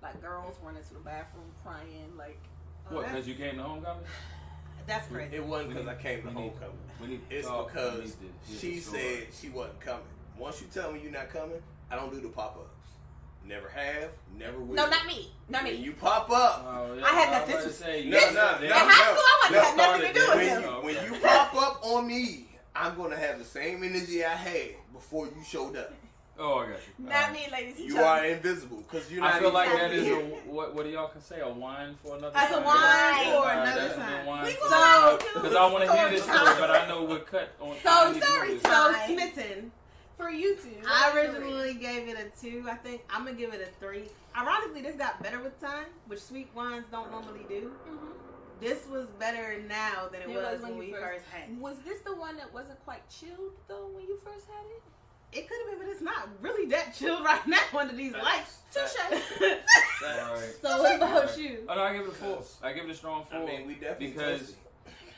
[0.01, 2.11] Like girls running to the bathroom crying.
[2.17, 2.37] Like
[2.89, 3.05] Oh, What?
[3.05, 4.03] Because you came to homecoming?
[4.87, 5.35] That's crazy.
[5.37, 6.75] It wasn't because I came to homecoming.
[6.99, 7.21] We need.
[7.29, 9.01] It's we because need to hear she the story.
[9.01, 10.03] said she wasn't coming.
[10.41, 11.61] Once you tell me you're not coming,
[11.91, 12.87] I don't do the pop ups.
[13.47, 14.73] Never have, never will.
[14.75, 15.79] no, not me, not When me.
[15.79, 18.05] you pop up, Oh, yeah, I had nothing to- to say.
[18.09, 20.35] No, you- no, no, In high school, I no, wouldn't have nothing to do with
[20.35, 20.61] when him.
[20.63, 24.69] you, when you pop up on me, I'm gonna have the same energy I had
[24.93, 25.93] before you showed up.
[26.39, 27.05] Oh, I got you.
[27.05, 28.19] Not Uh, me, ladies and You gentlemen.
[28.19, 29.35] are invisible because you're not.
[29.35, 29.95] I feel like that happy.
[29.97, 30.15] is a
[30.49, 30.73] what?
[30.73, 31.39] What do y'all can say?
[31.41, 32.33] A wine for another.
[32.33, 34.25] That's a wine Yeah, for uh, another that's time.
[34.25, 34.75] wine We for gonna
[35.07, 37.75] another- do Because I want to hear this story, but I know we're cut on.
[37.83, 38.63] So I need to know story this.
[38.63, 39.71] So smitten.
[40.21, 40.69] For you two.
[40.87, 42.65] I originally gave it a two.
[42.69, 44.03] I think I'm gonna give it a three.
[44.37, 47.71] Ironically, this got better with time, which sweet wines don't normally do.
[47.89, 47.97] Mhm.
[48.59, 51.49] This was better now than it, It was, was when when we first- first had.
[51.49, 51.55] it.
[51.57, 54.83] Was this the one that wasn't quite chilled though when you first had it?
[55.39, 58.59] It could have been, but it's not really that chilled right now under these lights.
[58.71, 58.95] Touche.
[59.01, 60.55] All right.
[60.61, 61.65] so what about you?
[61.67, 62.43] Oh, no, I give it a four.
[62.61, 63.39] I give it a strong four.
[63.39, 64.53] I mean, we definitely because.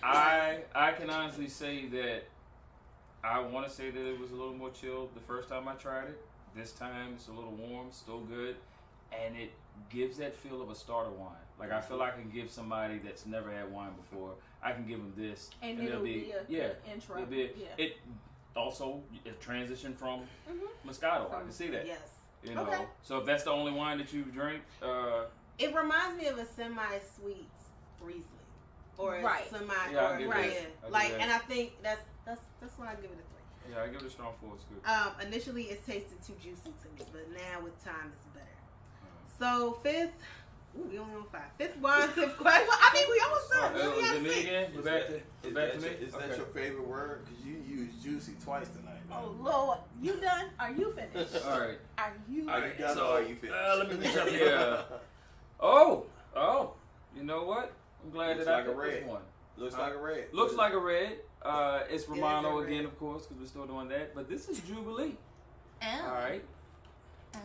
[0.01, 2.23] I I can honestly say that
[3.23, 5.73] I want to say that it was a little more chilled the first time I
[5.73, 6.21] tried it.
[6.55, 8.55] This time it's a little warm, still good,
[9.17, 9.51] and it
[9.89, 11.31] gives that feel of a starter wine.
[11.59, 14.85] Like I feel like I can give somebody that's never had wine before, I can
[14.85, 17.15] give them this, And, and, it'll be, a yeah, good intro.
[17.17, 17.67] it'll be yeah.
[17.77, 17.97] it.
[18.55, 20.67] Also, it transition from Mhm.
[20.87, 21.33] Moscato.
[21.33, 21.87] I can see that.
[21.87, 22.19] Yes.
[22.43, 22.85] You know, Okay.
[23.01, 25.25] so if that's the only wine that you drink, uh,
[25.57, 27.47] It reminds me of a semi-sweet
[28.01, 28.23] Riesling,
[28.97, 29.49] or a Right.
[29.49, 31.21] semi, Yeah, I'll or give yeah, it- I'll give like, that.
[31.21, 33.25] and I think that's that's that's why I give it a
[33.65, 33.73] three.
[33.75, 34.51] yeah, I give it a strong four.
[34.55, 34.89] It's good.
[34.89, 38.45] Um, initially, it tasted too juicy to me, but now with time, it's better.
[39.39, 40.11] So fifth,
[40.79, 41.41] ooh, we only on five.
[41.57, 42.67] Fifth wine, fifth question.
[42.67, 43.73] Well, I mean, we almost done.
[43.73, 44.41] We uh, only got me six.
[44.41, 44.71] again?
[44.75, 45.83] We're back to, Is we're back that, to me.
[45.99, 46.37] your, is that Okay.
[46.37, 47.25] your favorite word?
[47.25, 48.89] Because you used juicy twice tonight.
[49.11, 50.45] Oh Lord, you done?
[50.59, 51.35] Are you finished?
[51.45, 51.77] All right.
[51.97, 52.41] Are you?
[52.41, 53.59] Are you Alright, done so, are you finished?
[53.59, 54.79] uh, let me reach up here.
[55.59, 56.05] Oh,
[56.35, 56.73] oh.
[57.15, 57.73] You know what?
[58.03, 59.07] I'm glad Looks that I like a picked this red.
[59.07, 59.21] one.
[59.57, 60.25] Looks like a red.
[60.33, 61.17] Looks like a red.
[61.43, 62.71] Uh, it's Romano a red.
[62.71, 64.15] again, of course, because we're still doing that.
[64.15, 65.15] But this is Jubilee.
[65.81, 66.05] Oh.
[66.07, 66.43] All right.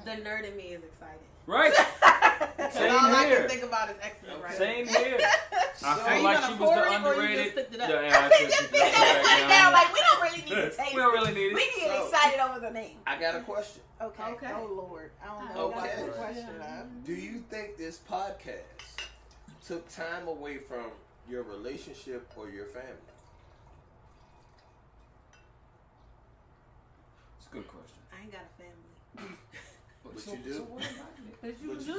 [0.05, 1.19] The nerd in me is excited.
[1.47, 1.73] Right.
[2.73, 3.41] Same all I here.
[3.41, 5.19] can think about is X Men right Same here.
[5.23, 7.57] I So- feel like she was the it, just underrated.
[7.57, 7.89] it up?
[7.89, 9.49] Yeah, yeah, I We just just picked it up right right now.
[9.49, 9.73] now.
[9.73, 10.95] Like we don't really need to taste.
[10.95, 11.77] We don't really need We it.
[11.77, 12.99] get So- excited over the name.
[13.07, 13.83] I got a question.
[14.03, 14.23] Okay.
[14.25, 14.51] Okay.
[14.55, 15.69] Oh Lord, I don't I know.
[15.71, 16.47] got about this this question.
[16.59, 17.03] question.
[17.07, 19.07] Do you think this podcast
[19.67, 20.85] took time away from
[21.31, 22.93] your relationship or your family?
[27.49, 27.99] It's a good question.
[28.13, 29.37] I ain't got a family.
[30.05, 30.55] What So- you do?
[30.55, 31.41] so what about it?
[31.43, 31.85] But you What do.
[31.85, 31.97] you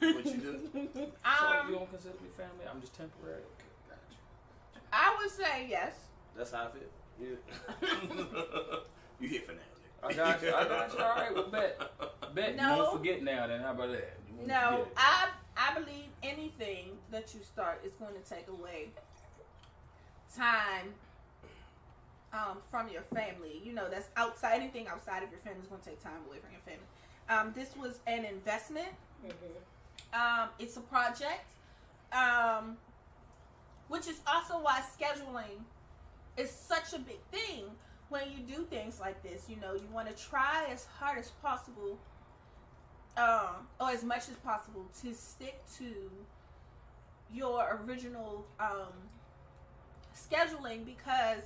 [0.00, 0.14] do?
[0.14, 0.70] What you do?
[1.24, 2.64] So Um, you don't consider me family?
[2.70, 3.40] I'm just temporary.
[3.40, 4.80] Okay, gotcha.
[4.92, 5.94] I would say yes.
[6.36, 6.90] That's how I feel.
[7.20, 7.36] Yeah.
[9.20, 9.64] you hit finale.
[10.02, 10.52] I got you.
[10.54, 10.98] I got you.
[11.00, 11.80] All right, well, bet.
[12.34, 12.76] Bet you No.
[12.78, 13.46] won't forget now.
[13.46, 14.18] Then how about that?
[14.46, 14.92] No, forget.
[14.96, 18.90] I I believe anything that you start is going to take away
[20.36, 20.92] time
[22.32, 23.60] um, from your family.
[23.64, 26.38] You know, that's outside anything outside of your family is going to take time away
[26.38, 26.86] from your family.
[27.28, 28.88] Um, this was an investment.
[30.12, 31.52] Um, it's a project,
[32.12, 32.76] um,
[33.88, 35.60] which is also why scheduling
[36.36, 37.64] is such a big thing
[38.08, 39.46] when you do things like this.
[39.48, 41.98] You know, you want to try as hard as possible,
[43.16, 46.10] um, or as much as possible, to stick to
[47.32, 48.94] your original um,
[50.16, 51.42] scheduling because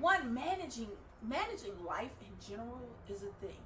[0.00, 0.88] one managing
[1.22, 3.56] managing life in general is a thing.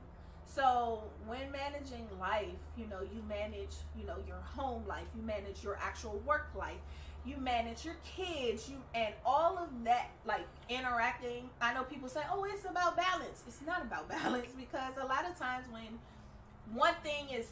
[0.45, 5.63] So when managing life, you know, you manage, you know, your home life, you manage
[5.63, 6.79] your actual work life,
[7.25, 11.51] you manage your kids, you and all of that like interacting.
[11.61, 15.29] I know people say, "Oh, it's about balance." It's not about balance because a lot
[15.29, 15.99] of times when
[16.73, 17.49] one thing is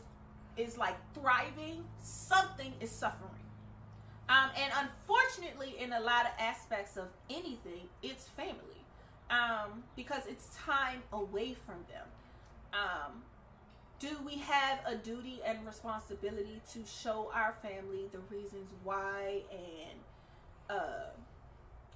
[0.57, 3.36] is like thriving, something is suffering.
[4.29, 8.85] Um, and unfortunately, in a lot of aspects of anything, it's family
[9.31, 12.07] um, because it's time away from them.
[12.73, 13.23] Um,
[13.99, 19.99] do we have a duty and responsibility to show our family the reasons why and
[20.69, 21.11] uh,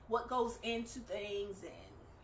[0.08, 1.72] what goes into things and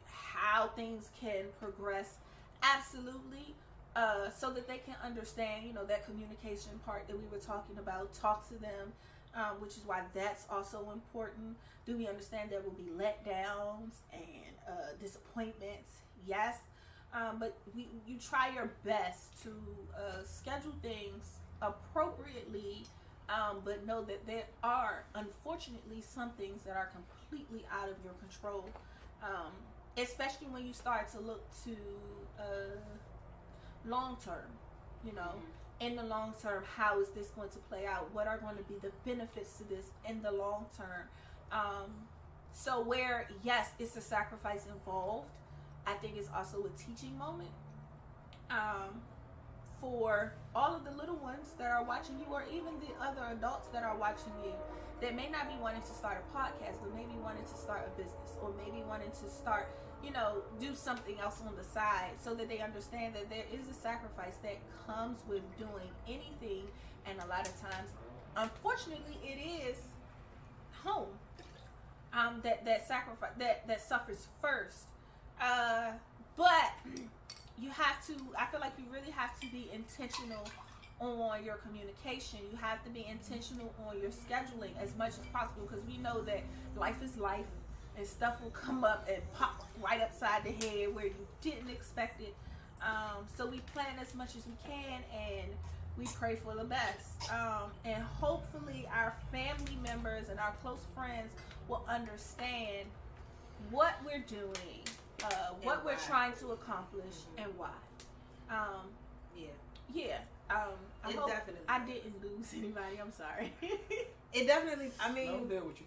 [0.06, 2.16] how things can progress?
[2.62, 3.54] Absolutely.
[3.94, 7.78] Uh, so that they can understand, you know, that communication part that we were talking
[7.78, 8.12] about.
[8.12, 8.92] Talk to them,
[9.36, 11.56] um, which is why that's also important.
[11.84, 15.90] Do we understand there will be letdowns and uh, disappointments?
[16.26, 16.58] Yes.
[17.14, 19.50] Um, but we, you try your best to
[19.96, 22.84] uh, schedule things appropriately,
[23.28, 28.14] um, but know that there are, unfortunately, some things that are completely out of your
[28.14, 28.68] control,
[29.22, 29.52] um,
[29.96, 31.76] especially when you start to look to
[32.38, 32.76] uh,
[33.86, 34.50] long term.
[35.04, 35.34] You know,
[35.80, 38.08] in the long term, how is this going to play out?
[38.12, 41.08] What are going to be the benefits to this in the long term?
[41.52, 41.90] Um,
[42.52, 45.28] so, where yes, it's a sacrifice involved
[45.86, 47.54] I think it's also a teaching moment
[48.50, 49.00] um,
[49.80, 53.68] for all of the little ones that are watching you, or even the other adults
[53.68, 54.52] that are watching you
[55.00, 57.90] that may not be wanting to start a podcast, but maybe wanting to start a
[57.96, 59.68] business, or maybe wanting to start,
[60.06, 63.68] you know, do something else on the side so that they understand that there is
[63.68, 66.62] a sacrifice that comes with doing anything.
[67.06, 67.90] And a lot of times,
[68.36, 69.76] unfortunately, it is
[70.84, 71.08] home
[72.12, 74.84] um, that, that sacrifice that, that suffers first.
[75.40, 75.90] Uh,
[76.36, 76.70] but
[77.58, 80.44] you have to, I feel like you really have to be intentional
[81.00, 82.38] on your communication.
[82.50, 86.22] You have to be intentional on your scheduling as much as possible because we know
[86.22, 86.42] that
[86.76, 87.44] life is life
[87.96, 92.20] and stuff will come up and pop right upside the head where you didn't expect
[92.20, 92.34] it.
[92.82, 95.50] Um, so we plan as much as we can and
[95.98, 97.30] we pray for the best.
[97.30, 101.30] Um, and hopefully, our family members and our close friends
[101.68, 102.86] will understand
[103.70, 104.82] what we're doing,
[105.24, 107.70] uh, what we're trying to accomplish, and why.
[108.50, 108.90] Um,
[109.34, 109.46] Yeah,
[109.92, 110.18] yeah.
[110.50, 113.00] Um, I It definitely I didn't lose anybody.
[113.00, 113.52] I'm sorry.
[114.32, 114.90] it definitely.
[115.00, 115.86] I mean, I'm there with you.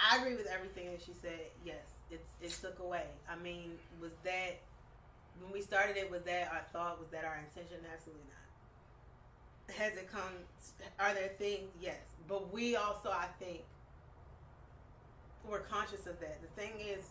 [0.00, 1.50] I agree with everything that she said.
[1.64, 3.04] Yes, it's it took away.
[3.28, 4.60] I mean, was that
[5.40, 6.10] when we started it?
[6.10, 6.98] Was that our thought?
[6.98, 7.78] Was that our intention?
[7.92, 9.76] Absolutely not.
[9.76, 10.32] Has it come?
[10.98, 11.70] Are there things?
[11.80, 13.60] Yes, but we also, I think,
[15.48, 16.40] we're conscious of that.
[16.42, 17.04] The thing is,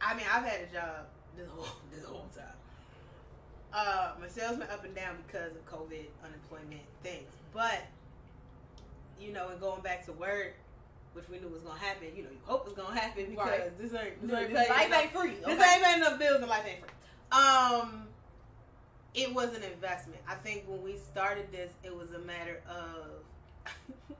[0.00, 2.44] I mean, I've had a job this whole this whole time.
[3.72, 7.82] Uh, my sales went up and down because of COVID, unemployment things, but
[9.18, 10.56] you know, and going back to work,
[11.14, 12.08] which we knew was gonna happen.
[12.16, 13.78] You know, you hope it's gonna happen because Right.
[13.78, 15.30] this ain't this ain't Life paying enough- ain't free.
[15.34, 16.90] This ain't paying enough bills and life ain't free.
[17.38, 18.08] Um,
[19.14, 20.20] it was an investment.
[20.28, 23.66] I think when we started this, it was a matter of.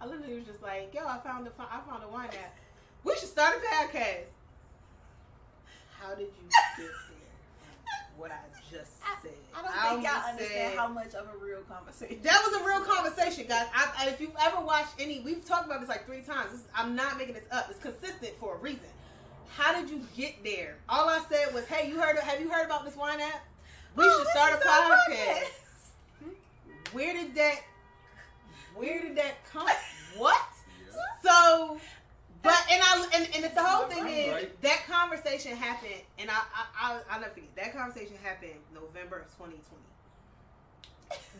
[0.00, 2.56] I literally was just like, "Yo, I found a I found a wine app.
[3.04, 4.26] We should start a podcast."
[6.00, 6.90] How did you get?
[8.18, 8.38] What I
[8.70, 9.32] just said.
[9.54, 12.18] I don't I think y'all almost understand said- how much of a real conversation.
[12.22, 13.66] That was a real conversation, guys.
[13.74, 16.52] I, I, if you've ever watched any, we've talked about this like three times.
[16.52, 17.68] This, I'm not making this up.
[17.70, 18.80] It's consistent for a reason.
[19.56, 20.76] How did you get there?
[20.88, 22.16] All I said was, "Hey, you heard?
[22.18, 23.44] Have you heard about this wine app?
[23.96, 27.60] We Oh, should start a should start a podcast." Where did that?
[28.74, 29.68] Where did that come?
[30.16, 30.40] What?
[30.90, 31.02] Yeah.
[31.22, 31.80] So,
[32.42, 34.62] but and I and, and the whole thing is Right.
[34.62, 39.26] that conversation happened, and I I I I'll never forget that conversation happened November of
[39.36, 39.60] 2020.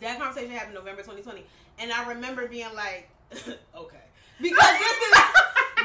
[0.01, 1.44] That conversation happened November 2020,
[1.78, 4.05] and I remember being like, okay,
[4.40, 5.14] because this is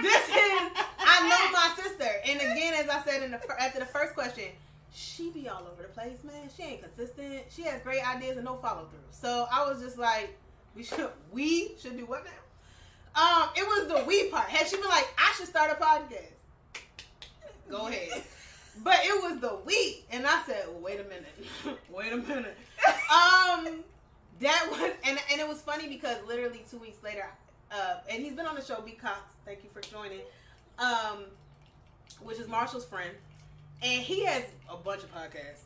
[0.02, 3.86] this is I know my sister, and again, as I said in the after the
[3.86, 4.46] first question,
[4.94, 6.50] she be all over the place, man.
[6.56, 7.44] She ain't consistent.
[7.50, 9.00] She has great ideas and no follow through.
[9.12, 10.38] So I was just like,
[10.76, 12.32] we should we should do what now?
[13.16, 14.50] Um, it was the we part.
[14.50, 16.82] Had she been like, I should start a podcast,
[17.70, 18.24] go ahead.
[18.84, 21.36] But it was the we, and I said, well, wait a minute,
[21.92, 22.58] wait a minute.
[22.88, 23.84] Um,
[24.40, 27.30] that was, and and it was funny because literally two weeks later,
[27.72, 29.20] uh, and he's been on the show, B Cox.
[29.46, 30.22] Thank you for joining.
[30.80, 31.26] Um,
[32.24, 33.12] which is Marshall's friend,
[33.82, 35.66] and he has a bunch of podcasts.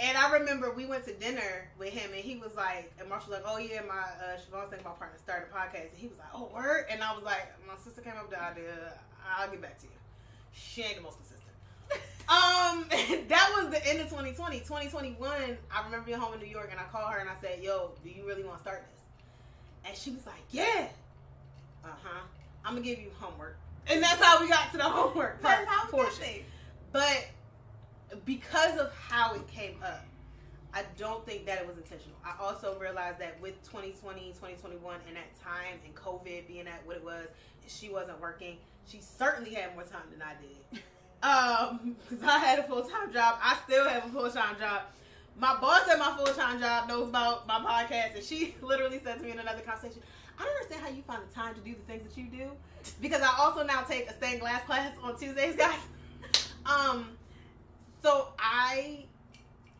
[0.00, 3.32] And I remember we went to dinner with him, and he was like, and Marshall
[3.32, 6.06] was like, "Oh yeah, my uh, Siobhan's thinking my partner started a podcast," and he
[6.06, 8.92] was like, "Oh word," and I was like, "My sister came up with the idea.
[9.36, 9.92] I'll get back to you.
[10.52, 11.50] She ain't the most consistent."
[12.28, 12.86] um,
[13.28, 14.60] that was the end of 2020.
[14.60, 15.30] 2021,
[15.70, 17.90] I remember being home in New York, and I called her and I said, "Yo,
[18.04, 19.02] do you really want to start this?"
[19.90, 20.86] And she was like, "Yeah."
[21.84, 22.20] Uh huh.
[22.64, 23.56] I'm gonna give you homework,
[23.88, 26.12] and that's how we got to the homework part, That's how portion.
[26.18, 26.44] portion.
[26.92, 27.26] But
[28.24, 30.04] because of how it came up,
[30.74, 32.16] I don't think that it was intentional.
[32.24, 36.96] I also realized that with 2020, 2021, and that time and COVID being at what
[36.96, 37.26] it was,
[37.66, 38.56] she wasn't working,
[38.86, 40.82] she certainly had more time than I did.
[41.20, 43.40] Um, because I had a full time job.
[43.42, 44.82] I still have a full time job.
[45.36, 49.18] My boss at my full time job knows about my podcast, and she literally said
[49.18, 50.00] to me in another conversation,
[50.38, 52.50] I don't understand how you find the time to do the things that you do.
[53.02, 55.80] Because I also now take a stained glass class on Tuesdays, guys.
[56.66, 57.17] Um,
[58.02, 59.04] so I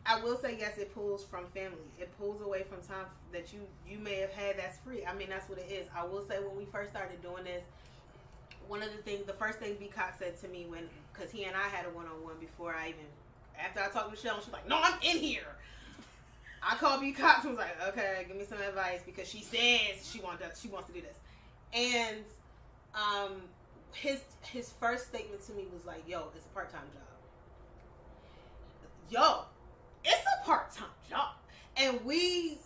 [0.05, 1.77] I will say yes, it pulls from family.
[1.99, 5.05] It pulls away from time that you you may have had that's free.
[5.05, 5.87] I mean, that's what it is.
[5.95, 7.63] I will say when we first started doing this,
[8.67, 11.45] one of the things, the first thing B Cox said to me when, because he
[11.45, 13.05] and I had a one on one before I even,
[13.59, 15.55] after I talked to Michelle, she's like, "No, I'm in here."
[16.61, 20.09] I called B Cox and was like, "Okay, give me some advice," because she says
[20.09, 21.17] she wants to, she wants to do this,
[21.73, 22.23] and
[22.95, 23.41] um,
[23.93, 27.08] his his first statement to me was like, "Yo, it's a part time job."
[29.09, 29.41] Yo,
[30.05, 31.29] it's a part time job,
[31.77, 32.59] and we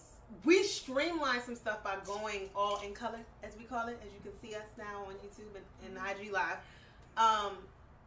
[0.43, 4.19] we streamline some stuff by going all in color, as we call it, as you
[4.21, 6.25] can see us now on YouTube and, and mm-hmm.
[6.25, 6.57] IG Live.
[7.15, 7.53] Um,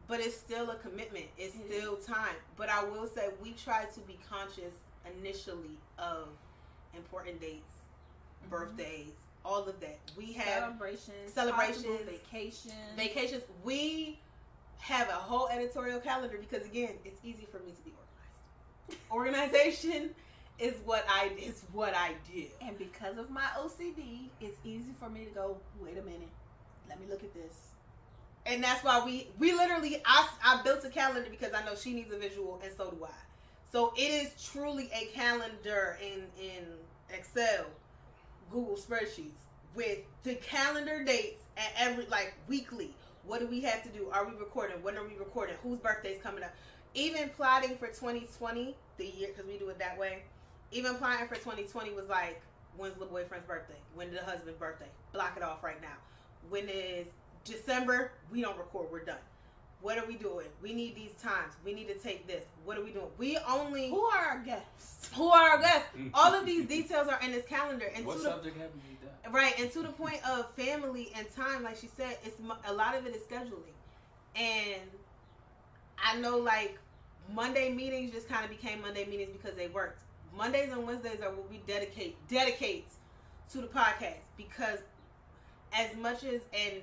[0.07, 1.27] but it's still a commitment.
[1.39, 2.37] It's It still time.
[2.57, 4.75] But I will say we try to be conscious
[5.19, 6.29] initially of
[6.95, 7.73] important dates,
[8.43, 8.51] mm-hmm.
[8.51, 9.13] birthdays,
[9.47, 9.99] all of that.
[10.15, 12.75] We have celebrations, celebrations, vacations.
[12.97, 13.45] vacations.
[13.65, 14.19] We
[14.79, 18.06] have a whole editorial calendar because again, it's easy for me to be organized.
[19.11, 20.11] Organization
[20.59, 22.45] is what I is what I do.
[22.61, 25.59] and because of my OCD, it's easy for me to go.
[25.81, 26.31] Wait a minute,
[26.89, 27.71] let me look at this.
[28.47, 31.93] And that's why we we literally I, I built a calendar because I know she
[31.93, 33.11] needs a visual and so do I.
[33.73, 36.65] So it is truly a calendar in in
[37.11, 37.67] Excel,
[38.51, 39.41] Google spreadsheets
[39.75, 42.95] with the calendar dates and every like weekly.
[43.25, 44.09] What do we have to do?
[44.13, 44.83] Are we recording?
[44.83, 45.57] When are we recording?
[45.63, 46.55] Whose birthday's coming up?
[46.97, 50.23] Even plotting for 2020, the year because we do it that way.
[50.73, 52.41] Even plotting for 2020 was like,
[52.77, 53.77] when's the boyfriend's birthday?
[53.95, 54.89] When the husband's birthday?
[55.13, 55.97] Block it off right now.
[56.49, 57.07] When is
[57.45, 58.13] December?
[58.33, 58.89] We don't record.
[58.91, 59.19] We're done.
[59.83, 60.47] What are we doing?
[60.63, 61.53] We need these times.
[61.63, 62.45] We need to take this.
[62.65, 63.09] What are we doing?
[63.19, 65.11] We only Who are our guests?
[65.15, 65.89] who are our guests?
[66.15, 67.93] All of these details are in this calendar.
[67.95, 69.33] And what to the subject haven't we done?
[69.33, 72.37] Right, and to the point of family and time, like she said, it's
[72.67, 73.75] a lot of it is scheduling,
[74.35, 74.89] and
[76.03, 76.79] I know like
[77.35, 80.03] Monday meetings just kind of became Monday meetings because they worked.
[80.37, 82.87] Mondays and Wednesdays are what we dedicate dedicate
[83.53, 84.79] to the podcast because
[85.73, 86.75] as much as and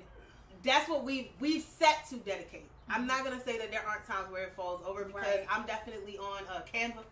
[0.62, 2.66] that's what we we set to dedicate.
[2.88, 5.46] I'm not gonna say that there aren't times where it falls over because Right.
[5.50, 7.02] I'm definitely on uh, Canva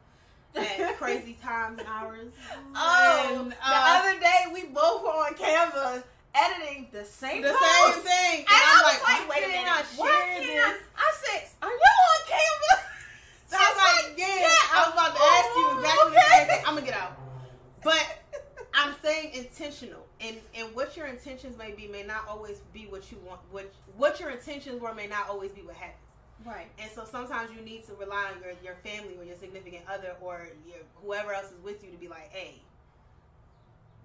[0.56, 2.28] at crazy times and hours.
[2.74, 6.02] Oh, And, the uh, other day we both were on Canva
[6.34, 7.94] editing the same the post.
[7.94, 8.38] same thing.
[8.40, 10.78] And I was like, why wait a can't minute, I can't I?
[10.96, 12.82] I said, are you on Canva?
[13.52, 16.64] So I was like, yeah, I was about to ask you exactly the same thing.
[16.66, 17.18] I'm gonna get out.
[17.84, 18.18] But
[18.72, 23.12] I'm saying intentional, and and what your intentions may be may not always be what
[23.12, 23.40] you want.
[23.50, 25.98] What what your intentions were may not always be what happens.
[26.46, 26.68] Right.
[26.78, 30.16] And so sometimes you need to rely on your, your family or your significant other
[30.20, 32.62] or your whoever else is with you to be like, hey,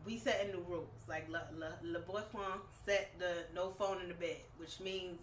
[0.06, 0.90] we setting new rules.
[1.08, 2.22] Like Le, Le, Le Boy
[2.86, 5.22] set the no phone in the bed, which means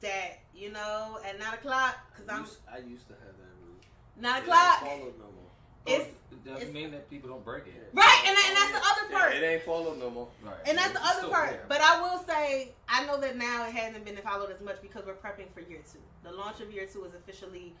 [0.00, 3.52] that you know at nine o'clock because I I'm used, I used to have that
[3.64, 3.76] rule.
[4.20, 4.80] nine It ain't o'clock.
[4.80, 5.42] followed no more.
[5.86, 7.90] It's it doesn't it's- mean that people don't break it.
[7.92, 9.34] right, and, and that's the other Yeah, part.
[9.34, 10.28] It ain't followed no more.
[10.44, 10.54] Right.
[10.66, 11.50] And that's the other part.
[11.50, 11.64] there.
[11.68, 15.04] But I will say, I know that now it hasn't been followed as much because
[15.06, 16.00] we're prepping for year two.
[16.28, 17.72] The launch of year two is officially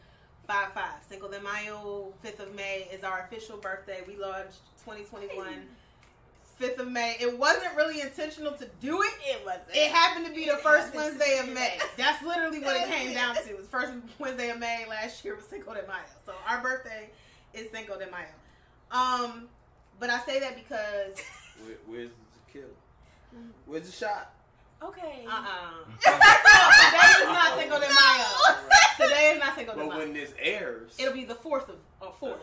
[0.46, 0.82] 5 5.
[1.08, 4.02] Cinco de Mayo, 5th of May is our official birthday.
[4.06, 5.48] We launched 2021,
[6.60, 7.16] 5th of May.
[7.20, 9.12] It wasn't really intentional to do it.
[9.26, 9.58] It was.
[9.74, 11.78] It happened to be the first Wednesday of May.
[11.96, 13.50] That's literally what it came down to.
[13.50, 14.86] It was first Wednesday of May.
[14.88, 15.98] Last year was Cinco de Mayo.
[16.24, 17.10] So our birthday
[17.52, 18.26] is Cinco de Mayo.
[18.90, 19.48] Um,
[20.00, 21.16] but I say that because
[21.64, 22.72] Where, where's the tequila?
[23.66, 24.32] Where's the shot?
[24.82, 25.24] Okay.
[25.26, 25.70] Uh-uh.
[26.00, 28.26] Today is not Cinco de Mayo.
[28.98, 29.88] Today is not Cinco de Mayo.
[29.88, 32.40] But when this airs, It'll be the fourth of or fourth.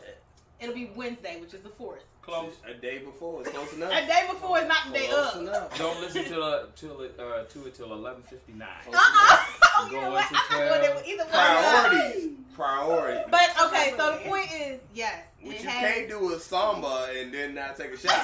[0.64, 2.04] It'll be Wednesday, which is the fourth.
[2.22, 2.54] Close.
[2.66, 3.42] a day before.
[3.42, 3.92] It's close enough.
[3.92, 5.42] A day before is not the day Close of.
[5.42, 5.78] enough.
[5.78, 8.70] Don't listen to uh, till it, uh, to it till eleven fifty nine.
[8.94, 9.46] Uh-uh.
[9.76, 10.30] Oh, you know what?
[10.30, 10.82] Going to I'm not going 12.
[10.82, 11.32] there either way.
[11.32, 12.32] Priorities.
[12.56, 13.32] Priority.
[13.32, 17.34] But okay, so the point is, yes, What you has, can't do is samba and
[17.34, 18.24] then not take a shot.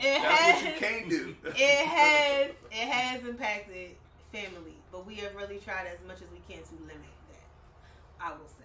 [0.00, 1.36] it That's what you can't do.
[1.44, 3.90] it has, it has impacted
[4.32, 8.24] family, but we have really tried as much as we can to limit that.
[8.24, 8.64] I will say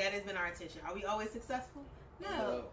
[0.00, 0.80] that has been our intention.
[0.86, 1.82] Are we always successful?
[2.20, 2.64] No, no.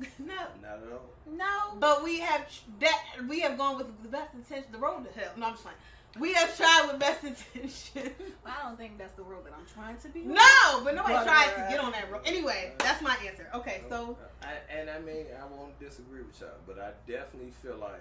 [0.26, 1.10] Not at all.
[1.30, 1.76] No.
[1.78, 2.46] But we have
[2.80, 4.70] that we have gone with the best intention.
[4.72, 5.32] The road to hell.
[5.36, 5.78] No, I'm just playing.
[6.18, 8.12] We have tried with best intention.
[8.44, 10.20] I don't think that's the road that I'm trying to be.
[10.20, 10.34] on.
[10.34, 12.20] no, but nobody But, tries uh, to get on that road.
[12.26, 13.48] Anyway, that's my answer.
[13.54, 17.76] Okay, so I, and I mean, I won't disagree with y'all, but I definitely feel
[17.76, 18.00] like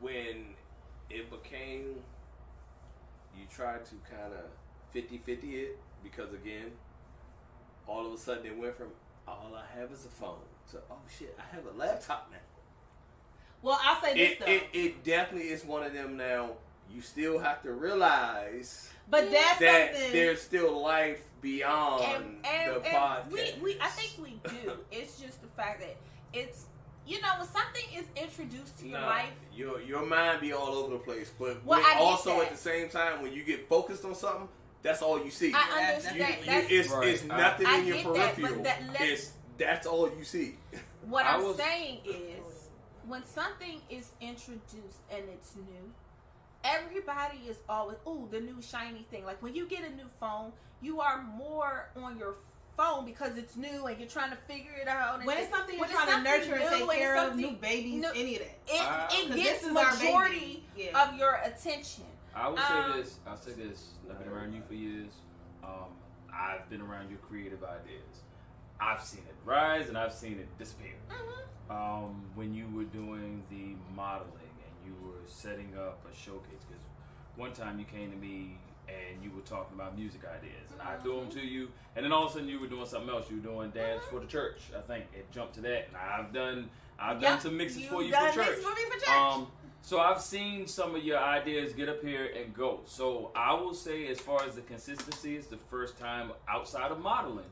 [0.00, 0.54] when
[1.08, 1.94] it became,
[3.38, 4.44] you tried to kind of
[4.92, 6.70] 50 50 it, because again,
[7.86, 8.88] all of a sudden it went from
[9.26, 10.36] all I have is a phone
[10.72, 12.38] to, oh shit, I have a laptop now.
[13.62, 14.46] well, I'll say this It, though.
[14.46, 16.50] it, it definitely is one of them now.
[16.92, 20.12] You still have to realize but that's that something.
[20.12, 23.30] there's still life beyond and, and, the and podcast.
[23.32, 24.72] we, we I think we do.
[24.90, 25.96] It's just the fact that
[26.34, 26.66] it's
[27.06, 29.30] you know when something is introduced to your Nah, life.
[29.54, 33.22] Your your mind be all over the place, but Well, also at the same time
[33.22, 34.48] when you get focused on something,
[34.82, 35.52] that's all you see.
[35.54, 36.18] I Yeah, understand.
[36.18, 37.08] You- you- that's it's, Right.
[37.08, 38.62] it's I- nothing I in your get that, but peripheral.
[38.64, 40.58] that- let's- it's that's all you see.
[41.06, 42.68] what I I'm was- saying is
[43.06, 45.92] when something is introduced and it's new.
[46.64, 49.24] Everybody is always, ooh, the new shiny thing.
[49.24, 52.36] Like when you get a new phone, you are more on your
[52.76, 55.16] phone because it's new and you're trying to figure it out.
[55.16, 57.50] and when it's something you're when it's trying to nurture and take care of, new
[57.52, 58.48] babies, new- any of that.
[58.68, 59.08] it, Ah.
[59.10, 60.64] it 'Cause gets this is our majority.
[60.76, 61.02] Yeah.
[61.08, 62.04] of your attention.
[62.34, 62.62] I say
[62.92, 63.18] Um, this.
[63.26, 63.90] I'll say this.
[64.10, 65.12] I've been around you for years.
[65.62, 65.94] Um,
[66.32, 68.22] I've been around your creative ideas.
[68.80, 70.94] I've seen it rise and I've seen it disappear.
[71.70, 74.32] Um, when you were doing the modeling
[74.66, 76.82] and you were setting up a showcase, because
[77.36, 78.58] one time you came to me
[78.88, 82.12] and you were talking about music ideas, and I threw them to you, and then
[82.12, 83.30] all of a sudden you were doing something else.
[83.30, 84.60] You were doing dance for the church.
[84.76, 86.68] I think it jumped to that, and I've done
[86.98, 88.56] I've done some mixes you for you for church.
[88.58, 89.08] for me for church.
[89.08, 89.46] Um,
[89.82, 92.80] so I've seen some of your ideas get up here and go.
[92.86, 97.00] So I will say, as far as the consistency, it's the first time outside of
[97.00, 97.44] modeling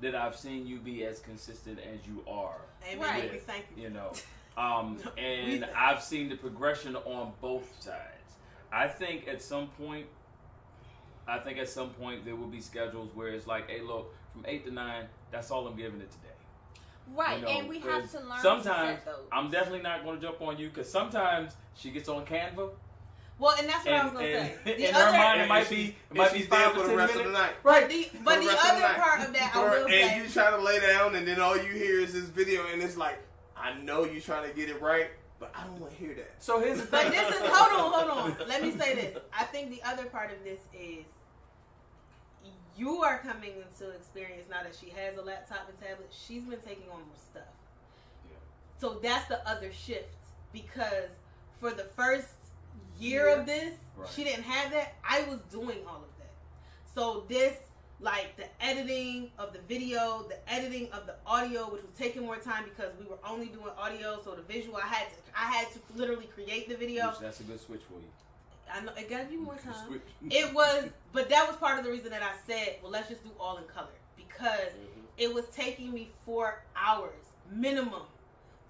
[0.00, 2.60] that I've seen you be as consistent as you are.
[2.88, 3.00] Amen.
[3.00, 3.32] Right.
[3.32, 3.84] We thank you.
[3.84, 4.12] You know,
[4.56, 7.98] um, and I've seen the progression on both sides.
[8.72, 10.06] I think at some point,
[11.26, 14.44] I think at some point there will be schedules where it's like, hey, look, from
[14.46, 16.31] eight to nine, that's all I'm giving it today.
[17.14, 19.28] Right, You know, and we have 'cause to learn Sometimes to set those.
[19.32, 22.70] I'm definitely not going to jump on you because sometimes she gets on Canva
[23.38, 24.54] Well, and that's what I was gonna say.
[24.64, 26.96] The in her other, mind it might be it might be there five for the
[26.96, 27.26] rest minutes.
[27.28, 27.52] of the night.
[27.62, 29.90] but the, but the the rest of the other part of that, I will and
[29.92, 32.80] say, you try to lay down, and then all you hear is this video, and
[32.82, 33.18] it's like,
[33.56, 35.10] I know you're trying to get it right,
[35.40, 36.34] but I don't want to hear that.
[36.38, 37.04] So here's the thing.
[37.04, 38.48] But this is hold on, hold on.
[38.48, 39.18] Let me say this.
[39.36, 41.04] I think the other part of this is
[42.76, 46.10] you are coming into experience now that she has a laptop and tablet.
[46.10, 47.42] She's been taking on more stuff.
[48.30, 48.36] Yeah.
[48.78, 50.14] So that's the other shift
[50.52, 51.10] because
[51.60, 52.28] for the first
[52.98, 53.38] year Year.
[53.40, 54.08] of this, Right.
[54.14, 54.94] she didn't have that.
[55.08, 56.30] I was doing all of that.
[56.94, 57.56] So this
[58.00, 62.36] like the editing of the video, the editing of the audio, which was taking more
[62.38, 65.68] time because we were only doing audio, so the visual I had to I had
[65.72, 67.10] to literally create the video.
[67.10, 68.08] Which that's a good switch for you.
[68.70, 70.00] I know it gave you more time.
[70.30, 73.22] It was, but that was part of the reason that I said, well, let's just
[73.24, 74.72] do all in color because
[75.18, 77.14] it was taking me four hours
[77.50, 78.02] minimum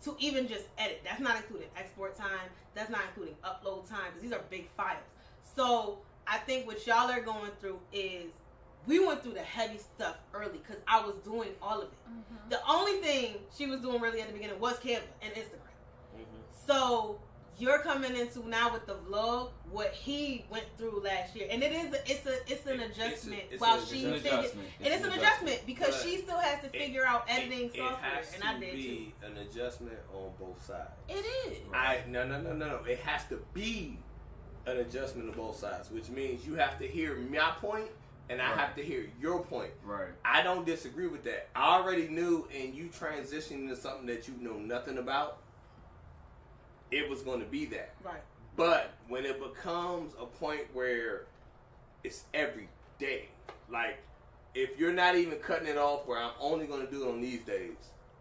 [0.04, 1.02] to even just edit.
[1.04, 2.48] That's not including export time.
[2.74, 4.98] That's not including upload time because these are big files.
[5.54, 8.32] So I think what y'all are going through is
[8.86, 11.98] we went through the heavy stuff early because I was doing all of it.
[12.10, 12.50] Mhm.
[12.50, 16.16] The only thing she was doing really at the beginning was Canva and Instagram.
[16.16, 16.24] Mhm.
[16.66, 17.20] So
[17.58, 21.72] you're coming into now with the vlog what he went through last year, and it
[21.72, 24.16] is a, it's a it's an It- it's a- adjustment it's while a- she It's
[24.16, 24.68] an figure- adjustment.
[24.80, 27.76] and it's an adjustment because But she still has to it- figure out editing it,
[27.76, 28.76] software, it has and to I did too.
[28.76, 30.90] be an adjustment on both sides.
[31.08, 31.58] It is.
[31.72, 32.84] I no no no no no.
[32.84, 33.98] It has to be
[34.66, 37.88] an adjustment on both sides, which means you have to hear my point
[38.28, 38.58] and I Right.
[38.60, 39.72] have to hear your point.
[39.84, 40.08] Right.
[40.24, 41.48] I don't disagree with that.
[41.56, 45.41] I already knew, and you transitioning to something that you know nothing about,
[46.92, 47.94] it was going to be that.
[48.04, 48.22] Right.
[48.56, 51.22] But when it becomes a point where
[52.04, 53.28] it's every day,
[53.70, 53.98] like
[54.54, 57.20] if you're not even cutting it off where I'm only going to do it on
[57.20, 57.76] these days,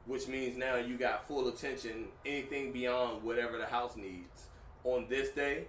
[0.05, 4.47] which means now you got full attention, anything beyond whatever the house needs
[4.85, 5.65] on this day,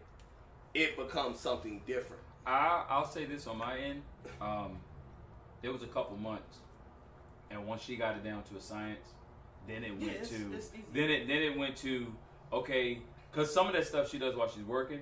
[0.75, 2.23] it becomes something different.
[2.47, 4.03] I I'll say this on my end.
[4.41, 4.79] Um,
[5.61, 6.59] there was a couple months,
[7.51, 9.07] and once she got it down to a science,
[9.69, 12.07] then it Yeah, went it's- to it's then it then it went to
[12.53, 12.99] okay,
[13.31, 15.01] because some of that stuff she does while she's working,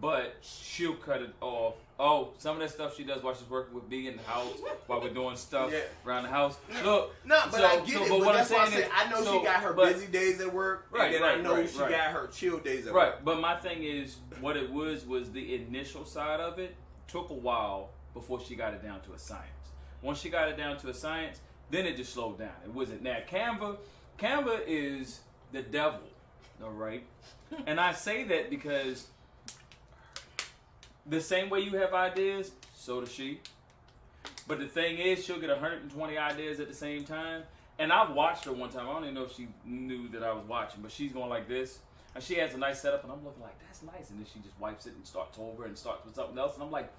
[0.00, 1.74] but she'll cut it off.
[1.98, 4.52] Oh, some of that stuff she does while she's working with me in the house
[4.86, 5.80] while we're doing stuff Yeah.
[6.06, 6.56] around the house.
[6.84, 8.08] Look, No, but So- I get so- it.
[8.08, 9.92] but But, what I'm that's why I is- I know so- she got her but-
[9.94, 11.90] busy days at work, Right, and then I know right, she right.
[11.90, 13.24] got her chill days at Right, work.
[13.24, 16.76] but my thing is, what it was was the initial side of it
[17.08, 19.44] took a while before she got it down to a science.
[20.02, 21.40] Once she got it down to a science,
[21.70, 22.52] then it just slowed down.
[22.64, 23.78] It wasn't now Canva.
[24.18, 25.20] Canva is
[25.50, 26.00] the devil,
[26.62, 27.04] all right.
[27.66, 29.06] and I say that because
[31.06, 33.40] the same way you have ideas, so does she.
[34.46, 37.42] But the thing is, she'll get 120 ideas at the same time.
[37.78, 38.88] And I've watched her one time.
[38.88, 41.46] I don't even know if she knew that I was watching, but she's going like
[41.46, 41.78] this.
[42.14, 44.10] And she has a nice setup, and I'm looking like, that's nice.
[44.10, 46.54] And then she just wipes it and starts over and starts with something else.
[46.54, 46.90] And I'm like,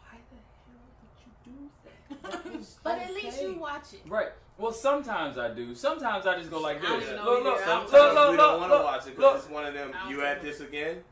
[0.00, 1.83] why the hell did you do
[2.82, 4.02] But at least you watch it.
[4.06, 4.28] Right.
[4.56, 5.74] Well, sometimes I do.
[5.74, 6.90] Sometimes I just go like this.
[6.90, 9.66] Look, look, I'm look, Sometimes look, we don't want to watch it because it's one
[9.66, 9.92] of them.
[10.08, 11.02] You at this again?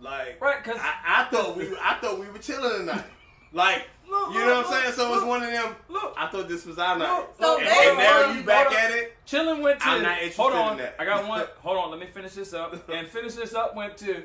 [0.00, 3.04] Like Right, because I, I thought we I thought we were chilling tonight.
[3.52, 4.94] Like Look, you know look, what I'm saying?
[4.94, 5.76] So look, it's one of them.
[5.88, 6.14] look.
[6.18, 7.26] I thought this was our night.
[7.38, 8.74] So and, and now you back on.
[8.74, 9.16] at it.
[9.28, 9.86] Chillin' went to.
[9.86, 10.96] I'm not interested hold in that.
[10.98, 11.46] I got one.
[11.60, 12.88] Hold on, let me finish this up.
[12.90, 14.24] And finish this up went to.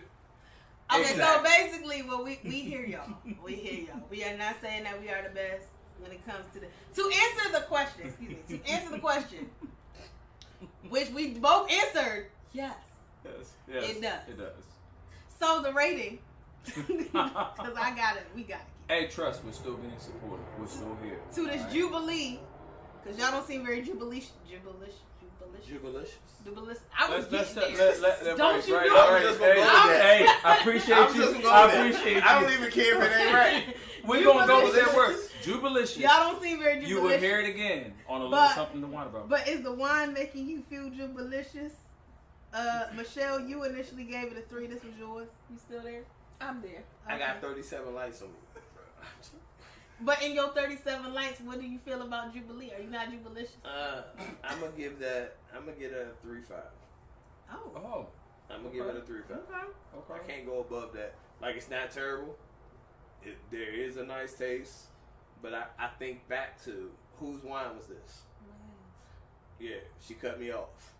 [0.91, 3.07] Okay, so basically, what we we hear y'all,
[3.45, 4.01] we hear y'all.
[4.09, 5.67] We are not saying that we are the best
[6.01, 8.07] when it comes to the to answer the question.
[8.07, 9.49] Excuse me, to answer the question,
[10.89, 12.27] which we both answered.
[12.53, 12.75] Yes.
[13.23, 14.19] Yes, yes, It does.
[14.29, 14.63] It does.
[15.39, 16.19] So the rating,
[16.65, 18.93] because I got it, we got it.
[18.93, 20.45] Hey, trust, we're still being supportive.
[20.59, 21.19] We're still here.
[21.35, 21.73] To this Alright?
[21.73, 22.39] jubilee,
[23.03, 24.95] because y'all don't seem very jubileous, jubileous,
[25.67, 26.09] jubileous,
[26.45, 26.83] Jubilicious.
[26.97, 28.01] I was Let's, let's, getting let, there.
[28.01, 29.11] let, let, Don't right, you right, do all it.
[29.11, 29.15] right.
[29.17, 30.27] I'm just gonna Hey, hey.
[30.43, 31.21] I appreciate I'm you.
[31.21, 32.21] just go I appreciate you.
[32.25, 33.75] I don't even care if it ain't right.
[34.05, 34.95] We're gonna go with that Jubilicious.
[34.95, 35.43] word.
[35.43, 35.97] Jubilicious.
[35.97, 36.89] Y'all don't seem very jubilicious.
[36.89, 37.21] You jubilicious.
[37.21, 39.29] will hear it again on a little But- something to whine about.
[39.29, 41.73] But is the wine making you feel jubilicious?
[42.53, 44.65] Uh, Michelle, you initially gave it a three.
[44.67, 45.27] This was yours.
[45.51, 46.01] You still there?
[46.41, 46.83] I'm there.
[47.07, 48.33] I got 37 lights on me.
[50.01, 52.71] But in your 37 lights, what do you feel about Jubilee?
[52.73, 53.57] Are you not jubilicious?
[53.65, 54.03] Uh,
[54.45, 55.35] I'm gonna give that.
[55.55, 56.71] I'm gonna get a three five.
[57.51, 57.71] Oh.
[57.75, 58.07] oh,
[58.49, 59.37] I'm gonna give it a three five.
[59.37, 60.13] Okay.
[60.13, 60.21] okay.
[60.23, 61.15] I can't go above that.
[61.41, 62.35] Like it's not terrible.
[63.23, 64.85] It, there is a nice taste,
[65.41, 68.21] but I, I think back to whose wine was this?
[69.59, 70.93] Yeah, she cut me off.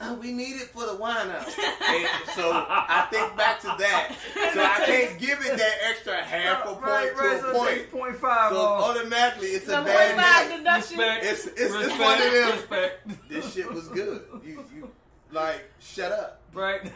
[0.20, 1.46] We need it for the wine out.
[1.90, 4.16] And so I think back to that.
[4.54, 7.90] So I can't give it that extra half a point to a point.
[7.90, 8.52] Point five.
[8.52, 10.56] So automatically it's a So bad 0.5 day.
[10.56, 10.98] deduction.
[10.98, 11.24] Respect.
[11.24, 12.50] It's it's, it's respect, one of them.
[12.52, 13.28] Respect.
[13.28, 14.22] This shit was good.
[14.44, 14.90] You you
[15.32, 16.40] like shut up.
[16.54, 16.90] Right.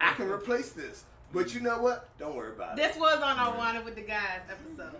[0.00, 1.04] I can replace this.
[1.32, 2.08] But you know what?
[2.18, 2.82] Don't worry about it.
[2.82, 4.96] This was on our Wine with the Guys episode.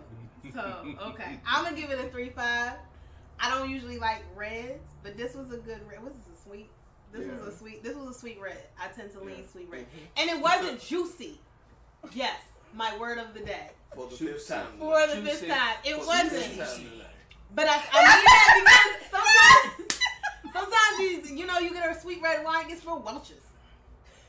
[0.53, 1.41] So, okay.
[1.47, 2.73] I'm going to give it a 3 5.
[3.41, 6.03] I don't usually like reds, but this was a good red.
[6.03, 6.19] What is
[7.13, 7.33] this, a sweet?
[7.33, 7.83] This was a sweet.
[7.83, 8.59] This was a sweet red.
[8.81, 9.51] I tend to lean Yeah.
[9.51, 10.21] sweet red, mm-hmm.
[10.21, 11.39] and it wasn't juicy.
[12.15, 12.37] Yes,
[12.75, 13.71] my word of the day.
[13.95, 14.67] For the fifth time.
[14.79, 15.27] For the Juicy.
[15.31, 16.33] fifth time, it For wasn't.
[16.33, 16.85] fifth.
[17.55, 19.21] But I, I mean that because
[20.53, 23.33] sometimes, sometimes you you know you get a sweet red wine, it gets real Welch's.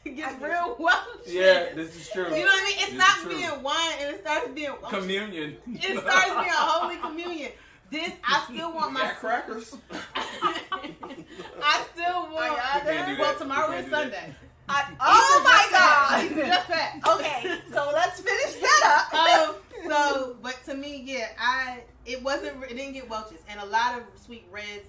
[0.06, 1.34] It gets real Welch's.
[1.34, 2.24] yeah, this is true.
[2.24, 2.74] You know what I mean?
[2.78, 4.98] It This is stops being wine and it starts being Welch's.
[4.98, 5.58] Communion.
[5.68, 7.52] It starts being a holy communion.
[7.92, 9.76] This I still want my crackers?
[10.16, 12.52] I still want.
[12.52, 14.02] Are y'all You can't do well, tomorrow is can't do that.
[14.02, 14.36] Sunday.
[14.72, 16.26] I, oh my god.
[16.26, 17.08] Easter just passed.
[17.10, 19.14] Okay, so let's finish that up.
[19.50, 19.56] um,
[19.88, 23.98] so, but to me, yeah, I it wasn't it didn't get Welch's, and a lot
[23.98, 24.88] of sweet reds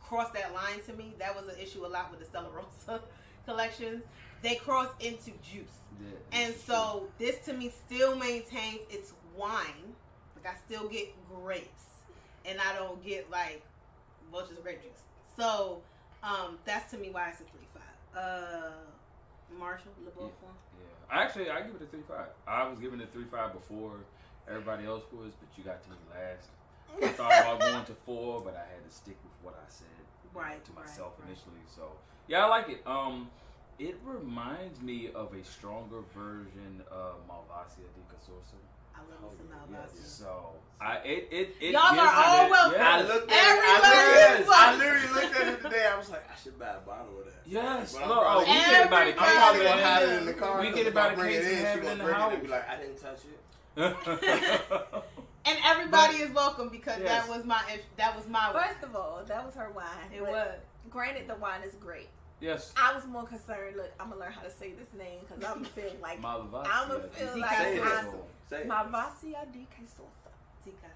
[0.00, 1.14] crossed that line to me.
[1.18, 3.02] That was an issue a lot with the Stella Rosa
[3.48, 4.02] collections,
[4.42, 5.78] they cross into juice.
[6.00, 9.94] Yeah, And this is so this to me still maintains its wine.
[10.36, 11.84] Like I still get grapes,
[12.46, 13.62] and I don't get like
[14.32, 15.02] bunches of grape juice.
[15.36, 15.80] So
[16.22, 18.18] um, that's to me why it's a three five.
[18.24, 18.70] Uh,
[19.58, 20.48] Marshall LeBeau true.
[20.78, 22.28] Yeah, actually, I give it a three five.
[22.46, 23.92] I was giving it a three five before
[24.48, 26.48] everybody else was, but you got to me last.
[27.02, 29.86] I thought about going to four, but I had to stick with what I said
[30.34, 31.28] Right, to myself right.
[31.28, 31.62] initially.
[31.74, 31.82] So
[32.26, 32.82] yeah, I like it.
[32.86, 33.30] Um,
[33.78, 38.58] it reminds me of a stronger version of Malvasia di Casorzo.
[39.10, 40.00] I love me some Malvasia.
[40.00, 40.08] yes.
[40.08, 42.80] So I it it, it Y'all are all that- welcome.
[42.80, 44.14] I looked at Everybody it.
[44.14, 45.86] I, is literally, I literally looked at it today.
[45.92, 47.34] I was like, I should buy a bottle of that.
[47.46, 50.26] Yes, But look, oh, probably- we get about a I'm probably gonna hide it in
[50.26, 50.60] the car.
[50.60, 51.82] We 'cause get if about I a bring case it and in, have she it
[51.82, 52.32] gonna in the bring house.
[52.34, 53.38] and be like, I didn't touch it.
[55.46, 57.08] And everybody is welcome because Yes.
[57.26, 57.62] that was my
[57.96, 58.64] that was my wine.
[58.68, 59.86] First of all, that was her wine.
[60.14, 60.58] It was.
[60.90, 62.08] Granted, the wine is great.
[62.40, 63.76] yes, I was more concerned.
[63.76, 66.98] Look, I'm gonna learn how to say this name because I'm gonna feel like I'ma
[67.12, 67.80] feel like Say.
[67.80, 68.14] I'm- Casorzo.
[68.48, 68.68] Say it.
[68.68, 70.30] Malvasia di Quesosa.
[70.64, 70.88] Tika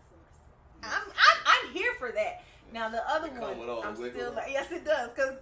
[0.85, 2.43] I'm, I'm I'm here for that.
[2.73, 5.35] Now the other It one, all I'm still like, yes, it does, because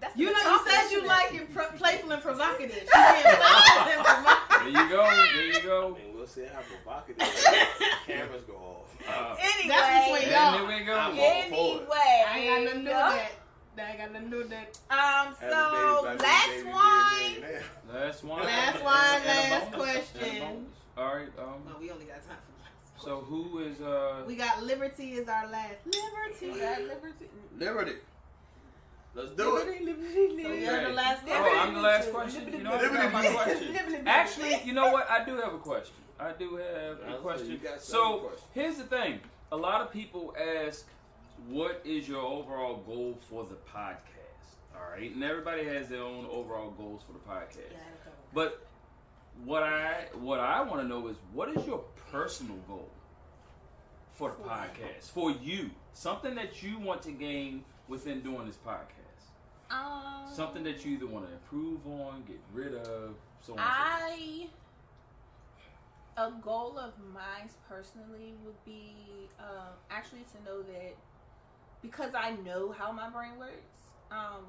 [0.00, 2.74] that's You know, you said you like it pro- playful and provocative.
[2.74, 4.72] She being playful and provocative.
[4.74, 5.04] There you go.
[5.04, 5.88] There you I go.
[5.96, 7.22] mean, we'll see how provocative
[8.06, 8.96] cameras go off.
[9.08, 10.58] Uh, Anyway, That's between y'all.
[10.58, 10.94] and we go.
[10.98, 11.46] I'm all for it.
[11.46, 13.30] anyway, I ain't got nothing to do with that.
[13.78, 14.78] I ain't got nothing to do with that.
[14.90, 17.32] Um, so baby, baby, last baby, be a wine.
[17.40, 17.62] millionaire.
[17.94, 18.42] Last one.
[18.44, 20.10] Last one, last bonus.
[20.12, 20.66] question.
[20.96, 21.10] And a bonus.
[21.10, 21.28] All right.
[21.38, 21.64] Um.
[21.64, 23.04] Well, we only got time for last.
[23.04, 24.24] So who is uh?
[24.26, 25.76] We got Liberty is our last.
[25.84, 26.58] Liberty.
[26.60, 27.26] That liberty.
[27.58, 27.92] Liberty.
[29.14, 29.66] Let's do it.
[29.66, 30.60] Liberty, liberty, So liberty.
[30.62, 31.58] you're the last Oh, question.
[31.58, 32.52] I'm the last question.
[32.52, 34.06] You know, I my question.
[34.06, 35.10] Actually, you know what?
[35.10, 35.94] I do have a question.
[36.20, 37.48] I do have a question.
[37.50, 39.20] like, you got So seven here's the thing:
[39.52, 40.86] a lot of people ask,
[41.48, 44.02] "What is your overall goal for the podcast?"
[44.74, 47.70] All right, and everybody has their own overall goals for the podcast.
[47.72, 48.24] Yeah, I had a couple.
[48.34, 48.66] But
[49.44, 52.90] what I what I want to know is what is your personal goal
[54.12, 55.70] for the podcast for you?
[55.92, 58.92] Something that you want to gain within doing this podcast.
[59.70, 63.58] Um, Something that you either want to improve on, get rid of, so on.
[63.58, 63.64] and so.
[63.64, 64.46] I
[66.16, 68.94] a goal of mine personally would be
[69.38, 70.96] um, actually to know that
[71.82, 74.46] because I know how my brain works, um,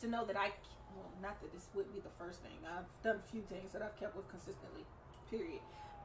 [0.00, 0.50] to know that I
[0.98, 2.52] well, not that this would be the first thing.
[2.66, 4.84] I've done a few things that I've kept with consistently,
[5.30, 5.60] period.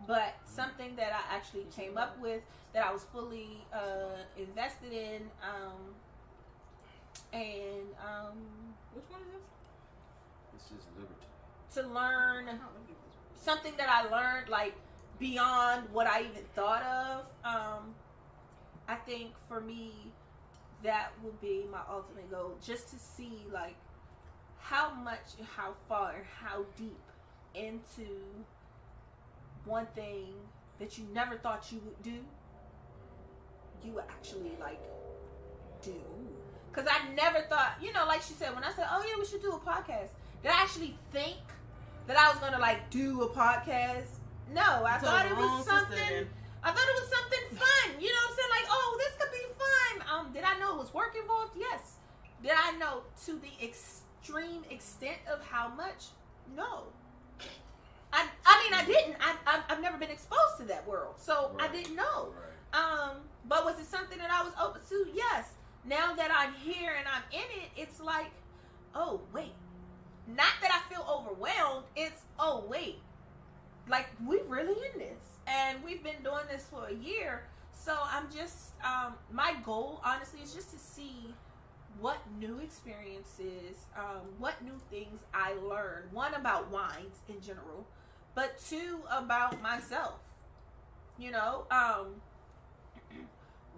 [0.07, 2.41] But something that I actually came up with
[2.73, 5.79] that I was fully uh, invested in, um,
[7.31, 8.37] and um,
[8.93, 10.69] Which one is this?
[10.69, 11.25] This is liberty.
[11.75, 12.95] to learn I don't know.
[13.35, 14.75] something that I learned like
[15.19, 17.25] beyond what I even thought of.
[17.45, 17.93] Um,
[18.87, 19.93] I think for me,
[20.83, 23.75] that would be my ultimate goal, just to see like
[24.63, 27.01] how much, how far, how deep
[27.53, 28.07] into
[29.65, 30.33] one thing
[30.79, 32.19] that you never thought you would do,
[33.83, 34.81] you actually like
[35.81, 35.93] do.
[36.71, 39.25] Cause I never thought, you know, like she said, when I said, "Oh yeah, we
[39.25, 40.09] should do a podcast,"
[40.41, 41.37] did I actually think
[42.07, 44.07] that I was gonna like do a podcast?
[44.51, 46.27] No, I So thought it was something.
[46.63, 48.01] I thought it was something fun.
[48.01, 48.49] You know what I'm saying?
[48.49, 50.07] Like, oh, this could be fun.
[50.09, 51.57] Um, did I know it was work involved?
[51.57, 51.97] Yes.
[52.41, 53.51] Did I know to the
[54.23, 56.05] extreme extent of how much?
[56.55, 56.83] No.
[58.13, 59.17] I, I mean, I didn't.
[59.19, 62.29] I, I've, I've never been exposed to that world, so I didn't know.
[62.31, 62.79] Right.
[62.79, 63.17] Um,
[63.47, 65.07] but was it something that I was open to?
[65.13, 65.49] Yes.
[65.85, 68.31] Now that I'm here and I'm in it, it's like,
[68.95, 69.51] oh wait.
[70.25, 71.85] Not that I feel overwhelmed.
[71.97, 72.99] It's oh wait,
[73.89, 77.43] like we really in this, and we've been doing this for a year.
[77.73, 81.33] So I'm just, um, my goal honestly is just to see
[82.03, 86.03] what new experiences, um, what new things I learn.
[86.11, 87.87] One about wines in general,
[88.35, 90.19] but two about myself.
[91.17, 92.07] You know, um,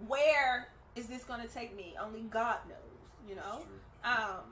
[0.08, 0.66] where
[0.96, 1.94] is this going to take me?
[2.02, 3.28] Only God knows.
[3.28, 3.62] You know,
[4.04, 4.42] um,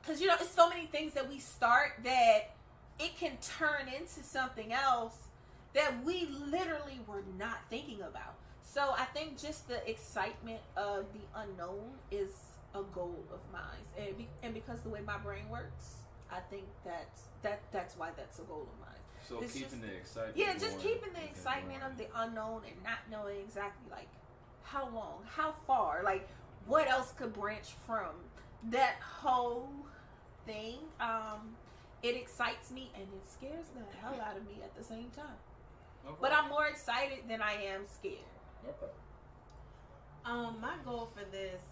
[0.00, 2.54] because you know, it's so many things that we start that
[2.98, 5.18] it can turn into something else
[5.74, 8.36] that we literally were not thinking about.
[8.62, 12.30] So I think just the excitement of the unknown is
[12.76, 15.96] a goal of mine, and be, and because the way my brain works,
[16.30, 19.00] I think that's that that's why that's a goal of mine.
[19.28, 20.36] So It's keeping just- the excitement.
[20.36, 24.08] Yeah, just keeping the excitement of the unknown and not knowing exactly like
[24.62, 26.28] how long, how far, like
[26.66, 28.14] what else could branch from
[28.70, 29.68] that whole
[30.46, 30.78] thing.
[31.00, 31.56] Um,
[32.02, 35.38] it excites me and it scares the hell out of me at the same time.
[36.06, 36.16] Okay.
[36.20, 38.18] But I'm more excited than I am scared.
[38.68, 38.92] Okay.
[40.24, 41.62] Um, my goal for this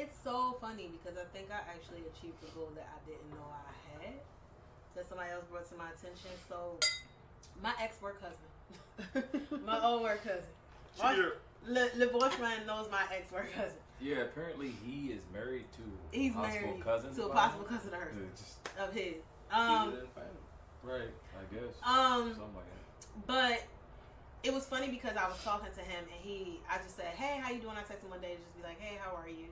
[0.00, 3.44] it's so funny because I think I actually achieved a goal that I didn't know
[3.52, 4.14] I had.
[4.96, 6.30] That somebody else brought to my attention.
[6.48, 6.78] So,
[7.62, 10.50] my ex work husband, my old work cousin,
[10.98, 11.14] my,
[11.66, 13.76] the, the boyfriend knows my ex work cousin.
[14.00, 15.82] Yeah, apparently he is married to
[16.18, 17.14] He's a possible married cousin.
[17.14, 17.78] to a possible mine.
[17.78, 18.56] cousin of hers, Yeah, just
[18.88, 19.14] of his.
[19.52, 20.42] Um, it in the family.
[20.82, 21.74] right, I guess.
[21.84, 23.26] um, Something like that.
[23.26, 23.62] But
[24.42, 27.38] it was funny because I was talking to him and he, I just said, "Hey,
[27.40, 29.28] how you doing?" I texted him one day to just be like, "Hey, how are
[29.28, 29.46] you?"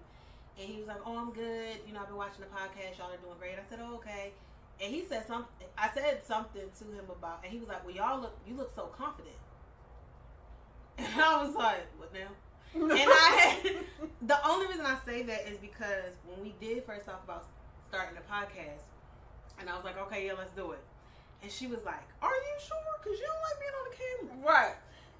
[0.59, 1.78] And he was like, "Oh, I'm good.
[1.86, 2.98] You know, I've been watching the podcast.
[2.98, 4.32] Y'all are doing great." I said, "Oh, okay."
[4.82, 5.66] And he said something.
[5.76, 8.74] I said something to him about, and he was like, "Well, y'all look, you look
[8.74, 9.36] so confident."
[10.98, 12.30] And I was like, "What now?"
[12.74, 13.28] And I
[13.62, 13.76] had
[14.22, 17.47] the only reason I say that is because when we did first talk about
[17.89, 18.82] starting the podcast,
[19.60, 20.82] and I was like, "Okay, yeah, let's do it."
[21.43, 22.76] And she was like, "Are you sure?
[23.02, 24.74] Because you don't like being on the camera." right.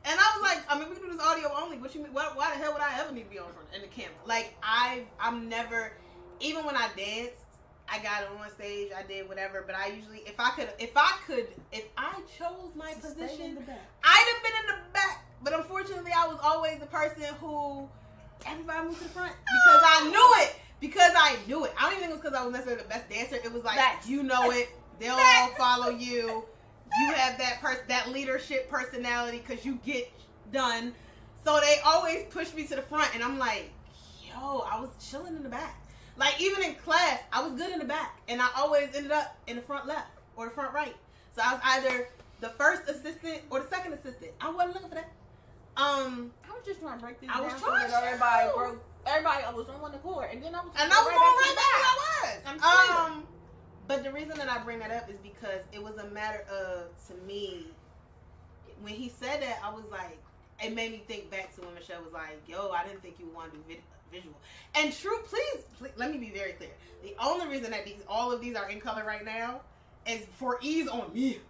[0.09, 1.77] And I was like, I mean, we can do this audio only.
[1.77, 2.15] What you mean?
[2.15, 4.17] Why, why the hell would I ever need to be on front in the camera?
[4.25, 5.93] Like, I, I'm never,
[6.41, 7.45] even when I danced,
[7.91, 9.65] I got on stage, I did whatever.
[9.67, 13.59] But I usually, if I could, if I could, if I chose my position,
[14.03, 15.27] I'd have been in the back.
[15.43, 17.87] But unfortunately, I was always the person who
[18.47, 20.57] everybody moved to the front because I knew it.
[20.81, 21.75] Because I knew it.
[21.79, 23.37] I don't even think it was because I was necessarily the best dancer.
[23.37, 24.09] It was like Facts.
[24.09, 24.71] you know it.
[24.99, 26.45] They'll all follow you.
[27.01, 30.11] You have that person, that leadership personality because you get
[30.53, 30.95] done.
[31.45, 33.71] So they always push me to the front, and I'm like,
[34.27, 35.81] yo, I was chilling in the back.
[36.17, 39.37] Like even in class, I was good in the back, and I always ended up
[39.47, 40.97] in the front left or the front right.
[41.37, 42.09] So I was either
[42.41, 44.33] the first assistant or the second assistant.
[44.41, 45.11] I wasn't looking for that.
[45.77, 47.97] Um, I was just trying to break this I down was trying to.
[47.97, 48.85] everybody broke.
[49.07, 51.75] Everybody was on one accord, and then I was and I was going right back
[51.79, 52.65] to where I I'm was.
[52.65, 53.23] saying.
[53.23, 53.27] Um,
[53.89, 56.85] but the reason that I bring that up is because it was a matter of
[57.09, 57.67] to me
[58.83, 60.19] when he said that I was like
[60.63, 63.27] it made me think back to when Michelle was like, "Yo, I didn't think you
[63.27, 63.83] would want to do vid-
[64.13, 64.35] visual."
[64.75, 66.71] And true, please, please, let me be very clear.
[67.03, 69.61] The only reason that these all of these are in color right now
[70.07, 71.41] is for ease on me.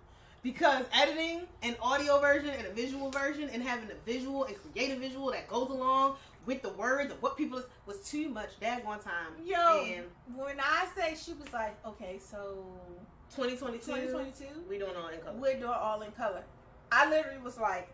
[0.43, 4.93] Because editing an audio version and a visual version and having a visual and create
[4.93, 6.17] a visual that goes along
[6.49, 9.33] with the words of what people was too much that one time.
[9.45, 12.65] Yo, And when I say she was like, okay, so
[13.37, 15.37] 2022, 2022, we doing all in color.
[15.37, 16.43] we're doing all in color.
[16.91, 17.91] I literally was like,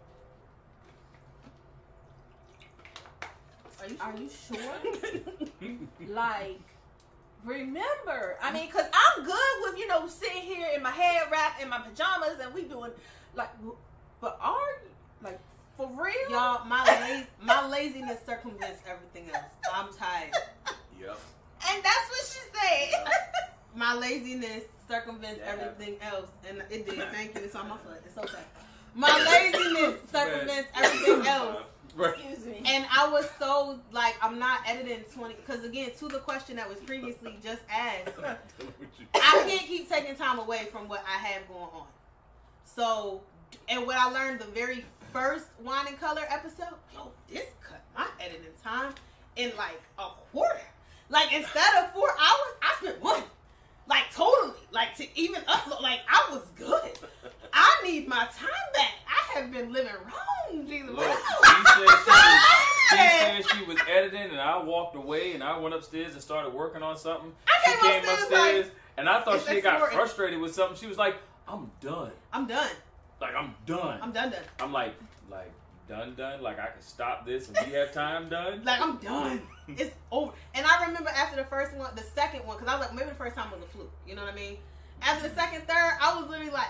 [3.83, 5.79] Are you are you sure?
[6.15, 6.61] like,
[7.45, 8.71] remember, I mean, mm-hmm.
[8.71, 12.39] because I'm good with, you know, sitting here in my head wrap in my pajamas
[12.41, 12.93] and we doing,
[13.35, 13.51] like,
[14.21, 14.55] but are
[14.85, 14.94] you,
[15.77, 16.15] for real?
[16.31, 19.45] Y'all, my la- my laziness circumvents everything else.
[19.73, 20.33] I'm tired.
[21.01, 21.19] Yep.
[21.71, 23.05] And that's what she said.
[23.77, 25.53] My laziness circumvents Yeah.
[25.53, 27.03] everything else, and it did.
[27.13, 27.41] Thank you.
[27.41, 28.01] It's on my foot.
[28.07, 28.43] It's okay.
[28.95, 29.09] My
[29.53, 31.63] laziness circumvents everything else.
[31.97, 32.15] Right.
[32.15, 32.63] Excuse me.
[32.67, 36.69] And I was so like, I'm not editing 20 because again, to the question that
[36.69, 38.15] was previously just asked,
[39.15, 41.87] I can't keep taking time away from what I have going on.
[42.65, 43.23] So,
[43.69, 44.85] and what I learned the very
[45.15, 48.93] first Wine and Color episode, yo, this cut my editing time
[49.37, 50.61] in like a quarter.
[51.09, 53.23] Like instead of four hours, I spent one.
[53.89, 54.59] Like totally.
[54.73, 55.81] Like to even upload.
[55.81, 56.99] Like I was good.
[57.53, 58.91] I need my time back.
[59.07, 60.91] I have been living wrong, Jesus.
[60.91, 61.05] Look,
[61.45, 65.57] she said she, was, she said she was editing, and I walked away, and I
[65.59, 67.33] went upstairs and started working on something.
[67.47, 70.77] I She came came upstairs, upstairs, like, and I thought she got frustrated with something.
[70.77, 71.15] She was like,
[71.47, 72.11] "I'm done.
[72.33, 72.71] I'm done.
[73.25, 74.31] Like I'm done." I'm done.
[74.31, 74.43] Done.
[74.61, 74.95] I'm like,
[75.31, 75.51] like
[75.89, 76.43] done, done.
[76.43, 78.63] Like I can stop this, and we have time done.
[78.65, 79.43] Like I'm done.
[79.67, 80.31] It's over.
[80.55, 83.09] And I remember after the first one, the second one, because I was like, maybe
[83.09, 83.91] the first time was a fluke.
[84.07, 84.59] You know what I mean?
[85.01, 86.69] After the second, third, I was literally like,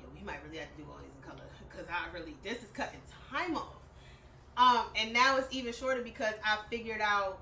[0.00, 2.62] yo, we might really have to do all these in color because I really this
[2.62, 3.00] is cutting
[3.30, 3.76] time off.
[4.56, 7.40] Um, and now it's even shorter because I figured out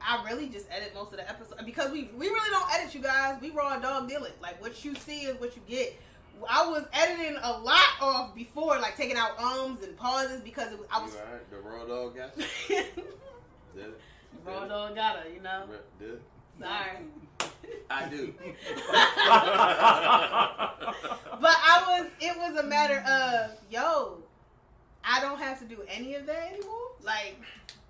[0.00, 3.00] I really just edit most of the episodes because we we really don't edit you
[3.00, 3.36] guys.
[3.40, 4.36] We raw dog deal it.
[4.40, 6.00] Like what you see is what you get.
[6.48, 10.78] I was editing a lot off before, like taking out ums and pauses because it
[10.78, 11.12] was, I was.
[11.12, 11.50] You alright?
[11.50, 12.44] The raw dog got you?
[12.68, 12.86] Did
[13.76, 14.00] it?
[14.44, 15.64] raw dog gotta, you know.
[15.98, 16.20] Did?
[16.60, 16.98] Sorry.
[17.90, 18.34] I do.
[21.40, 24.18] But I was, it was a matter of, yo,
[25.02, 26.92] I don't have to do any of that anymore.
[27.02, 27.40] Like,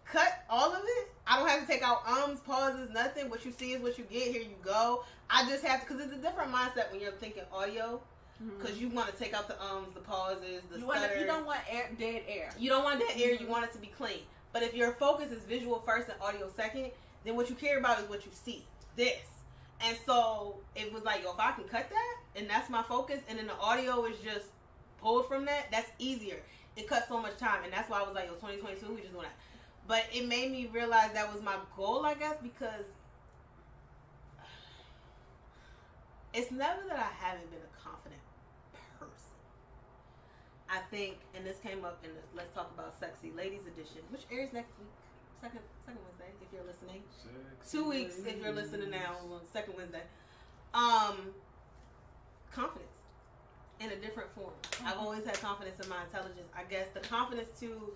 [0.05, 1.13] cut all of it.
[1.27, 3.29] I don't have to take out ums, pauses, nothing.
[3.29, 4.31] What you see is what you get.
[4.31, 5.05] Here you go.
[5.29, 8.01] I just have to, because it's a different mindset when you're thinking audio.
[8.43, 8.59] Mm-hmm.
[8.59, 11.21] Because you want to take out the ums, the pauses, the you, stutters.
[11.21, 12.51] you don't want air, dead air.
[12.59, 13.33] You don't want that air.
[13.33, 13.51] You mm-hmm.
[13.51, 14.21] want it to be clean.
[14.53, 16.91] But if your focus is visual first and audio second,
[17.25, 18.65] then what you care about is what you see.
[18.97, 19.19] This.
[19.83, 23.21] And so it was like, yo, if I can cut that and that's my focus,
[23.29, 24.47] and then the audio is just
[25.01, 26.37] pulled from that, that's easier.
[26.77, 29.13] It cuts so much time, and that's why I was like, yo, 2022, we just
[29.13, 29.37] doing that.
[29.87, 32.85] but it made me realize that was my goal, I guess, because
[36.35, 38.20] it's never that I haven't been a confident.
[40.71, 44.23] I think, and this came up in the Let's Talk About Sexy Ladies edition, which
[44.31, 44.89] airs next week,
[45.43, 47.03] second second Wednesday, if you're listening.
[47.69, 50.03] Two weeks if you're listening now on second Wednesday.
[50.73, 51.35] Um,
[52.53, 52.87] confidence
[53.81, 54.53] in a different form.
[54.85, 56.49] I've always had confidence in my intelligence.
[56.57, 57.93] I guess the confidence to,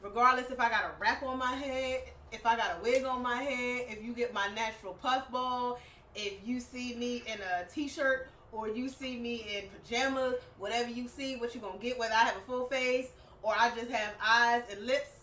[0.00, 3.22] regardless if I got a wrap on my head, if I got a wig on
[3.22, 5.80] my head, if you get my natural puffball,
[6.14, 11.08] if you see me in a t-shirt or you see me in pajamas, whatever you
[11.08, 13.08] see, what you gonna get, whether I have a full face
[13.42, 15.22] or I just have eyes and lips,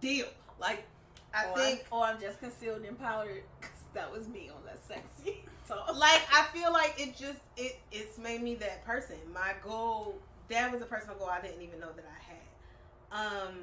[0.00, 0.26] deal.
[0.58, 0.84] Like
[1.34, 4.64] I or think I'm, or I'm just concealed and powdered because that was me on
[4.66, 5.44] that sexy.
[5.68, 9.16] So like I feel like it just it it's made me that person.
[9.34, 10.16] My goal
[10.48, 13.48] that was a personal goal I didn't even know that I had.
[13.50, 13.54] Um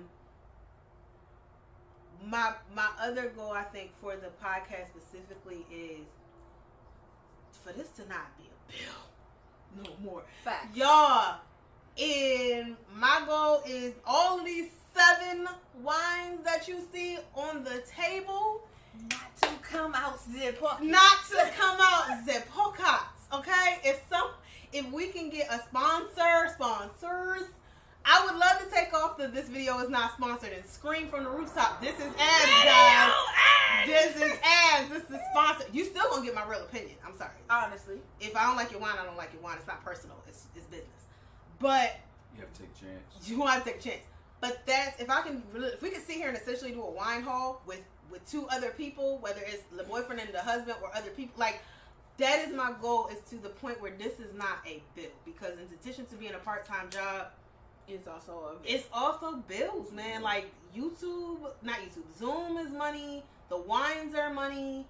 [2.24, 6.06] my my other goal I think for the podcast specifically is
[7.64, 10.24] for this to not be a bill no more.
[10.44, 10.76] fact.
[10.76, 11.38] Y'all,
[12.02, 15.48] and my goal is all these seven
[15.82, 18.62] wines that you see on the table
[19.12, 22.48] Not to come out zip not to come out zip
[23.34, 23.80] okay?
[23.84, 24.30] If some,
[24.72, 27.48] if we can get a sponsor, sponsors,
[28.06, 31.24] I would love to take off that this video is not sponsored and scream from
[31.24, 31.82] the rooftop.
[31.82, 33.12] This is ads, guys.
[33.88, 34.90] This is ads.
[34.90, 35.68] This is sponsored.
[35.74, 36.96] You still gonna get my real opinion.
[37.06, 37.32] I'm sorry.
[37.50, 37.98] honestly.
[38.20, 39.58] If I don't like your wine, I don't like your wine.
[39.58, 40.18] It's not personal.
[40.28, 40.90] It's it's business.
[41.60, 41.98] But
[42.36, 43.04] You have to take a chance.
[43.30, 44.02] you want to take a chance.
[44.40, 46.92] But that's if I can really, if we can sit here and essentially do a
[46.92, 50.96] wine haul with with two other people, whether it's the boyfriend and the husband or
[50.96, 51.60] other people, like
[52.18, 53.08] that is my goal.
[53.08, 56.34] Is to the point where this is not a bill because in addition to being
[56.34, 57.28] a part time job,
[57.88, 60.22] It's also a it's also bills, man.
[60.22, 60.46] Like
[60.76, 63.24] YouTube, not YouTube, Zoom is money.
[63.50, 64.86] The wines are money.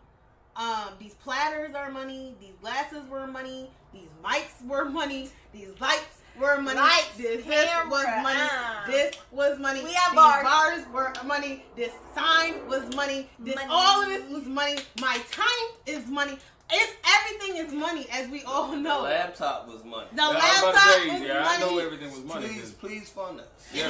[0.55, 2.33] Um, these platters are money.
[2.39, 3.69] These glasses were money.
[3.93, 5.29] These mics were money.
[5.53, 6.79] These lights were money.
[6.79, 8.39] Lights, this, this was money.
[8.39, 8.87] uh.
[8.87, 9.83] This was money.
[9.83, 10.43] We have these bars.
[10.43, 11.65] bars were money.
[11.75, 13.29] This sign was money.
[13.39, 13.67] This Money.
[13.69, 14.77] all of this was money.
[15.01, 16.37] My time is money.
[16.71, 19.01] It's everything is money, as we all The know.
[19.03, 20.07] laptop was money.
[20.11, 21.85] The Yeah, I was about to laptop say, was yeah, I know money.
[21.85, 22.47] everything was money.
[22.47, 23.45] Please, please fund us.
[23.73, 23.89] Yeah,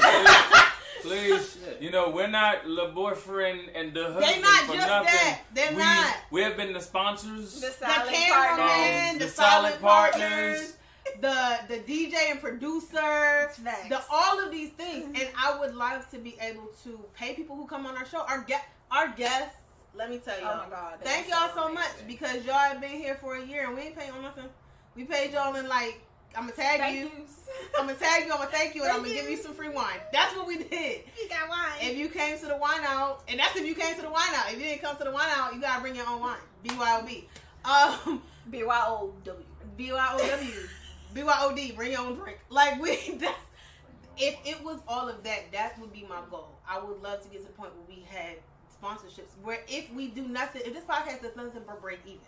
[1.01, 1.57] please, please.
[1.81, 5.05] You know, we're not the boyfriend and the husband They not for just nothing.
[5.05, 5.39] that.
[5.53, 6.15] They're we, not.
[6.31, 7.61] We have been the sponsors.
[7.61, 9.09] the the silent cameraman.
[9.11, 10.73] Um, the, the solid solid partners,
[11.21, 11.61] partners.
[11.67, 13.89] the the DJ and producer, Facts.
[13.89, 15.05] the all of these things.
[15.19, 18.19] And I would love to be able to pay people who come on our show.
[18.27, 19.55] Our get our guests.
[19.97, 20.57] Let me tell Oh y'all.
[20.57, 20.93] my god.
[21.01, 21.73] Thank y'all so amazing.
[21.75, 24.45] much because y'all have been here for a year and we ain't paying on nothing.
[24.95, 26.01] We paid y'all in like
[26.35, 27.03] I'm gonna tag Thank you.
[27.05, 27.11] you.
[27.79, 28.31] I'm gonna tag you.
[28.33, 29.31] I'm gonna thank you, and I'm gonna give you.
[29.31, 29.99] you some free wine.
[30.11, 31.03] That's what we did.
[31.21, 31.71] You got wine.
[31.81, 34.33] If you came to the wine out, and that's if you came to the wine
[34.35, 34.51] out.
[34.51, 36.37] If you didn't come to the wine out, you gotta bring your own wine.
[36.65, 37.23] BYOB.
[37.63, 39.11] Um, BYOW.
[39.77, 40.67] BYOW.
[41.15, 41.75] BYOD.
[41.75, 42.39] Bring your own drink.
[42.49, 42.97] Like we.
[43.19, 43.33] That's,
[44.17, 46.49] if it was all of that, that would be my goal.
[46.67, 48.35] I would love to get to the point where we had
[48.85, 52.19] sponsorships where if we do nothing, if this podcast does nothing but break even,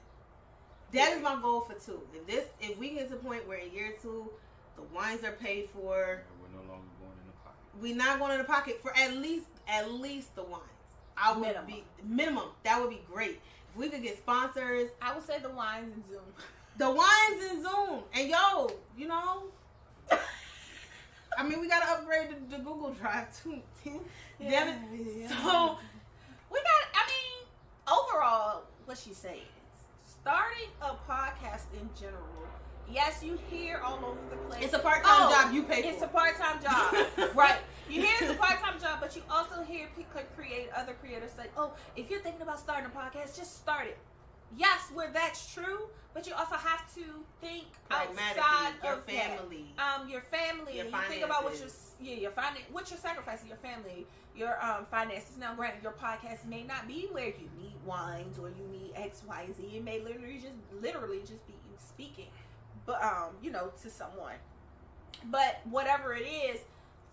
[0.94, 2.02] that is my goal for two.
[2.14, 4.30] If this, if we get to the point where in year two,
[4.76, 7.60] the wines are paid for, We're no longer going in the pocket.
[7.82, 10.64] We're not going in the pocket for at least at least the wines.
[11.18, 11.66] I would Minimum.
[11.66, 12.46] be minimum.
[12.64, 13.42] That would be great.
[13.72, 16.22] If we could get sponsors, I would say the wines and Zoom.
[16.78, 19.44] the wines in Zoom, and yo, you know.
[21.38, 23.62] I mean, we gotta upgrade the, the Google Drive too.
[24.40, 25.30] Damn it.
[25.30, 25.78] So
[26.52, 26.84] We got.
[26.96, 27.48] I mean,
[27.88, 32.24] overall, what she said is starting a podcast in general.
[32.90, 34.64] Yes, you hear all over the place.
[34.64, 36.96] it's a part time Oh, job you pay It's a part-time job,
[37.36, 37.60] right?
[37.90, 41.48] You hear it's a part-time job, but you also hear people create other creators say,
[41.58, 43.98] "Oh, if you're thinking about starting a podcast, just start it."
[44.56, 47.04] Yes, where that's true, but you also have to
[47.42, 49.66] think outside your of that family.
[49.78, 51.68] um your family Your and you think about what you're.
[52.00, 54.06] Yeah your finan- what you're sacrificing your family
[54.36, 58.50] your um finances now granted your podcast may not be where you need wines or
[58.50, 59.64] you need X, Y, Z.
[59.64, 62.28] it may literally just literally just be you speaking
[62.86, 64.36] but um you know to someone
[65.26, 66.60] but whatever it is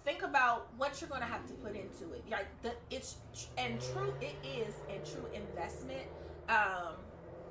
[0.05, 3.17] think about what you're going to have to put into it like the it's
[3.57, 6.03] and true it is and true investment
[6.49, 6.95] um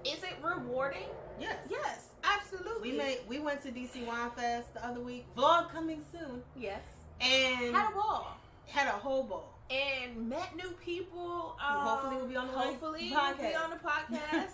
[0.05, 1.57] is it rewarding Yes.
[1.67, 5.25] yes absolutely We made we went to DC Wine Fest the other week.
[5.35, 6.43] Vlog coming soon.
[6.55, 6.81] yes
[7.21, 8.37] And had a ball
[8.67, 9.53] had a whole ball.
[9.69, 11.55] and met new people.
[11.59, 13.37] Um, hopefully will be on the hopefully podcast.
[13.37, 14.51] will be on the podcast.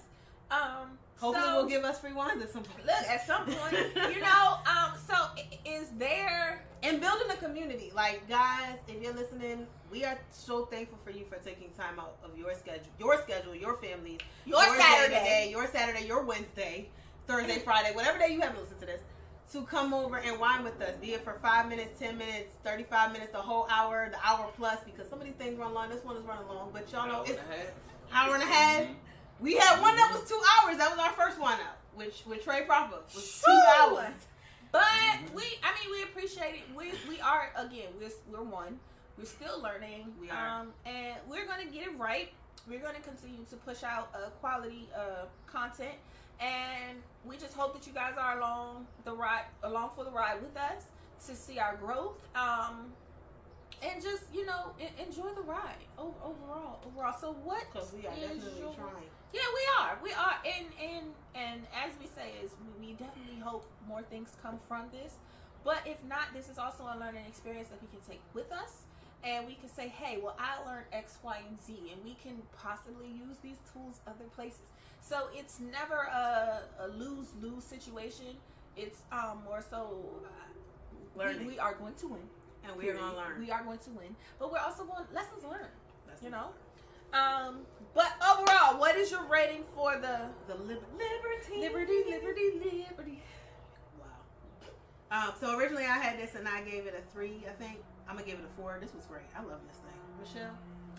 [0.51, 2.85] um, Hopefully so, we'll give us free wines at some point.
[2.85, 3.73] look at some point.
[4.15, 5.15] you know, um, so
[5.65, 7.91] is there and building a community.
[7.93, 12.17] Like guys, if you're listening, we are so thankful for you for taking time out
[12.23, 15.13] of your schedule, your schedule, your family, Your day Saturday.
[15.15, 16.87] day, your Saturday, your Wednesday,
[17.27, 19.01] Thursday, Friday, whatever day you have to listen to this,
[19.51, 20.93] to come over and wine with us.
[21.01, 24.77] Be it for five minutes, ten minutes, thirty-five minutes, the whole hour, the hour plus,
[24.85, 25.89] because some of these things run long.
[25.89, 28.87] This one is running long, but y'all know it's a hour and a half.
[29.39, 30.77] We had one that was two hours.
[30.77, 34.13] That was our first one out, which with Trey Proper was two hours.
[34.71, 34.83] But
[35.33, 36.75] we, I mean, we appreciate it.
[36.75, 38.79] We we are again, we're we're one.
[39.17, 40.13] We're still learning.
[40.21, 40.61] We are.
[40.61, 42.29] Um, and we're gonna get it right.
[42.67, 45.95] We're gonna continue to push out uh, quality uh, content,
[46.39, 50.41] and we just hope that you guys are along the ride, along for the ride
[50.41, 50.85] with us
[51.27, 52.17] to see our growth.
[52.35, 52.93] Um,
[53.81, 56.79] and just you know enjoy the ride overall.
[56.85, 57.15] Overall.
[57.19, 57.63] So what?
[57.71, 59.09] Because we are definitely your- trying.
[59.31, 59.99] Yeah, we are.
[60.03, 61.05] We are, and and
[61.35, 62.51] and as we say, is
[62.81, 65.15] we definitely hope more things come from this.
[65.63, 68.83] But if not, this is also a learning experience that we can take with us,
[69.23, 72.41] and we can say, hey, well, I learned X, Y, and Z, and we can
[72.57, 74.61] possibly use these tools other places.
[75.01, 78.37] So it's never a, a lose lose situation.
[78.77, 80.29] It's um more so uh,
[81.17, 81.39] Learning.
[81.47, 82.21] We, we are going to win.
[82.63, 83.39] and we are going to learn.
[83.39, 85.73] We are going to win, but we're also going lessons learned.
[86.07, 86.49] That's You know.
[87.11, 87.61] Um,
[87.95, 91.59] but overall, what is your rating for the the lib- liberty.
[91.59, 93.19] Liberty, Liberty, Liberty?
[93.99, 94.07] Wow.
[95.11, 97.79] Um, so originally I had this and I gave it a three, I think.
[98.07, 98.77] I'm going to give it a four.
[98.79, 99.25] This was great.
[99.35, 99.99] I love this thing.
[100.21, 100.55] Michelle?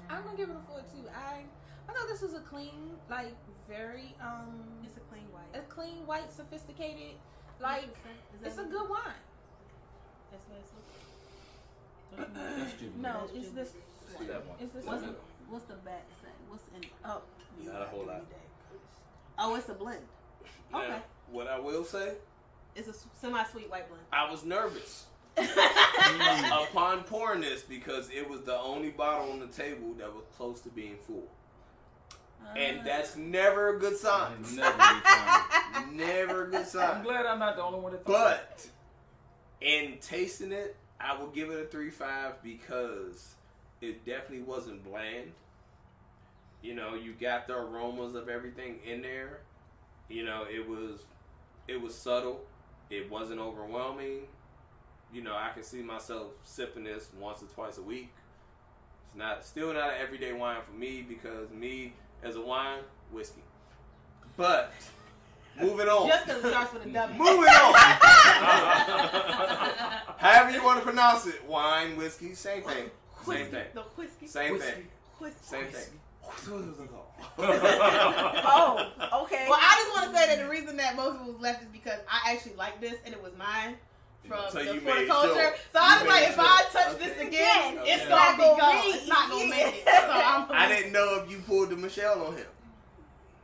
[0.08, 1.06] I'm gonna give it a four too.
[1.14, 1.42] I
[1.88, 3.34] I thought this was a clean, like
[3.70, 4.50] very um,
[4.84, 5.54] It's a clean white.
[5.54, 7.14] a clean, white, sophisticated,
[7.60, 9.22] like Is that it's a good wine.
[10.30, 10.72] That's what it's
[12.58, 13.00] That's Jubilee.
[13.02, 13.54] No, That's it's true.
[13.62, 13.72] this.
[14.18, 14.58] See that one.
[14.60, 15.12] Is this What's, one?
[15.12, 15.18] the,
[15.48, 16.28] what's the back say?
[16.48, 16.90] What's in it?
[17.04, 17.22] Oh,
[17.64, 18.24] Not a whole lot.
[19.38, 20.00] Oh, it's a blend.
[20.72, 20.96] Now, Okay.
[21.30, 22.14] what I will say,
[22.74, 24.02] It's a semi sweet white blend.
[24.12, 25.06] I was nervous
[25.38, 30.60] upon pouring this because it was the only bottle on the table that was close
[30.62, 31.28] to being full,
[32.44, 34.32] Uh, and that's never a good sign.
[34.40, 35.40] It's never be fine.
[35.96, 36.98] Never a good sign.
[36.98, 38.68] I'm glad I'm not the only one that thought But
[39.60, 43.34] in tasting it, I will give it a three five because
[43.80, 45.32] it definitely wasn't bland.
[46.62, 49.40] You know, you got the aromas of everything in there.
[50.08, 51.04] You know, it was
[51.68, 52.44] it was subtle.
[52.90, 54.22] It wasn't overwhelming.
[55.12, 58.10] You know, I can see myself sipping this once or twice a week.
[59.06, 62.80] It's not still not an everyday wine for me because me as a wine
[63.12, 63.42] whiskey.
[64.36, 64.72] But
[65.60, 66.08] moving on.
[66.08, 67.18] Just because it starts with a W.
[67.18, 67.74] Moving on.
[70.18, 72.74] However you want to pronounce it, wine, whiskey, same thing.
[72.76, 72.90] Same
[73.26, 73.44] Whiskey.
[73.50, 73.66] thing.
[73.74, 74.26] The whiskey.
[74.26, 74.70] Same Whiskey.
[74.72, 74.86] thing.
[75.18, 75.38] Whiskey.
[75.42, 76.00] Same thing.
[77.38, 79.46] oh, okay.
[79.48, 81.62] Well, I just want to say that the reason that most of it was left
[81.62, 83.76] is because I actually like this and it was mine
[84.28, 85.34] from So the you for the made culture.
[85.34, 85.54] sure.
[85.72, 86.44] So I You was like, made if sure.
[86.44, 87.04] I touch Okay.
[87.08, 88.80] this again, Again, it's it's gonna not be gonna gone.
[88.94, 89.84] It's not gonna make it.
[89.86, 90.46] So I'm.
[90.52, 92.46] I didn't know if you pulled the Michelle on him.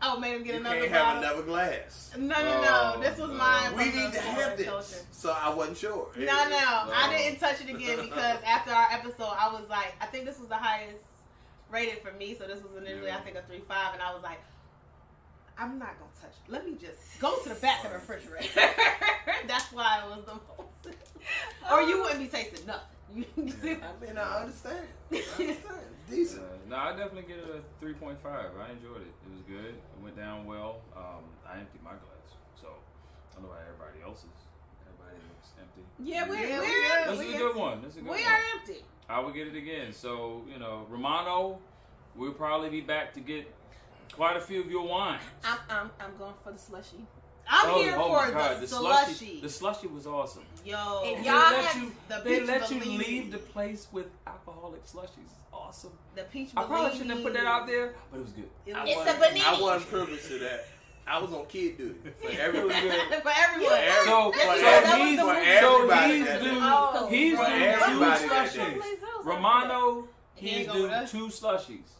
[0.02, 1.06] Oh, made him get You another can't bottle.
[1.22, 2.10] have another glass.
[2.18, 2.92] No, no, no.
[2.96, 3.34] Oh, this was no.
[3.36, 3.74] mine.
[3.76, 4.82] We need to have for the culture.
[4.88, 5.04] this.
[5.10, 6.10] So I wasn't sure.
[6.18, 7.16] No, no, I oh.
[7.16, 10.48] didn't touch it again because after our episode, I was like, I think this was
[10.48, 11.02] the highest
[11.70, 12.36] rated for me.
[12.38, 14.38] So this was initially, I think, a three five, and I was like,
[15.58, 16.52] I'm not gonna touch it.
[16.52, 18.48] Let me just go to the back of the refrigerator.
[19.48, 20.65] That's why it was the most.
[21.72, 23.24] or you wouldn't be tasting nothing.
[23.36, 24.86] You see what I mean, I understand.
[25.12, 25.56] I understand.
[26.10, 26.42] Decent.
[26.42, 28.16] Uh, no, I definitely get it a 3.5.
[28.24, 29.14] I enjoyed it.
[29.26, 29.74] It was good.
[29.74, 30.80] It went down well.
[30.96, 34.26] Um, I emptied my glass, so I don't know about everybody else's.
[34.86, 35.82] Everybody looks empty.
[35.98, 37.10] yeah, we're, Yeah, we're, we are.
[37.10, 37.38] This is a empty.
[37.38, 37.82] good one.
[37.82, 38.32] This is a good We one.
[38.32, 38.84] are empty.
[39.08, 39.92] I would get it again.
[39.92, 41.58] So you know, Romano,
[42.14, 43.52] we'll probably be back to get
[44.12, 45.22] quite a few of your wines.
[45.44, 47.04] I'm, I'm, I'm going for the slushy.
[47.48, 49.12] I'm oh, here oh for my God, the, slushy.
[49.14, 49.40] slushy.
[49.40, 50.42] The slushy was awesome.
[50.64, 54.84] Yo, If They y'all let you, the they let you leave the place with alcoholic
[54.84, 55.30] slushies.
[55.52, 55.92] Awesome.
[56.14, 56.50] the peach.
[56.56, 58.48] I probably shouldn't have put that out there, but it was good.
[58.66, 59.40] It I was- It's wasn't- a Bellini.
[59.44, 60.66] I wasn't privileged to that.
[61.08, 62.70] I was on kid duty for everyone.
[62.72, 63.22] It was good.
[63.22, 63.72] for everyone.
[63.78, 64.04] Yeah.
[64.04, 66.98] So, For so every- he's, for so he's that do, oh, day.
[66.98, 68.82] Oh, he's for two slushies.
[69.24, 71.10] Romano, he's ain't go do with us.
[71.12, 71.90] two slushies.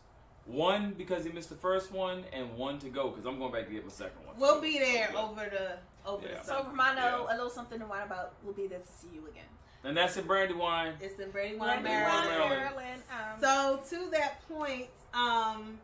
[0.47, 3.67] One because he missed the first one, and one to go because I'm going back
[3.69, 4.26] to get my second one.
[4.39, 6.39] We'll be there over the over Yeah.
[6.39, 6.65] the So.
[6.65, 7.35] Romano, Yeah.
[7.35, 8.35] a little something to write about.
[8.43, 9.45] We'll be there to see you again.
[9.85, 10.95] And that's in Brandywine.
[11.01, 12.29] It's in Brady Wine, Brandy Maryland.
[12.29, 12.61] Maryland.
[12.77, 13.03] Maryland.
[13.11, 15.79] Um, So to that point, um,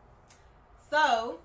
[0.89, 1.39] so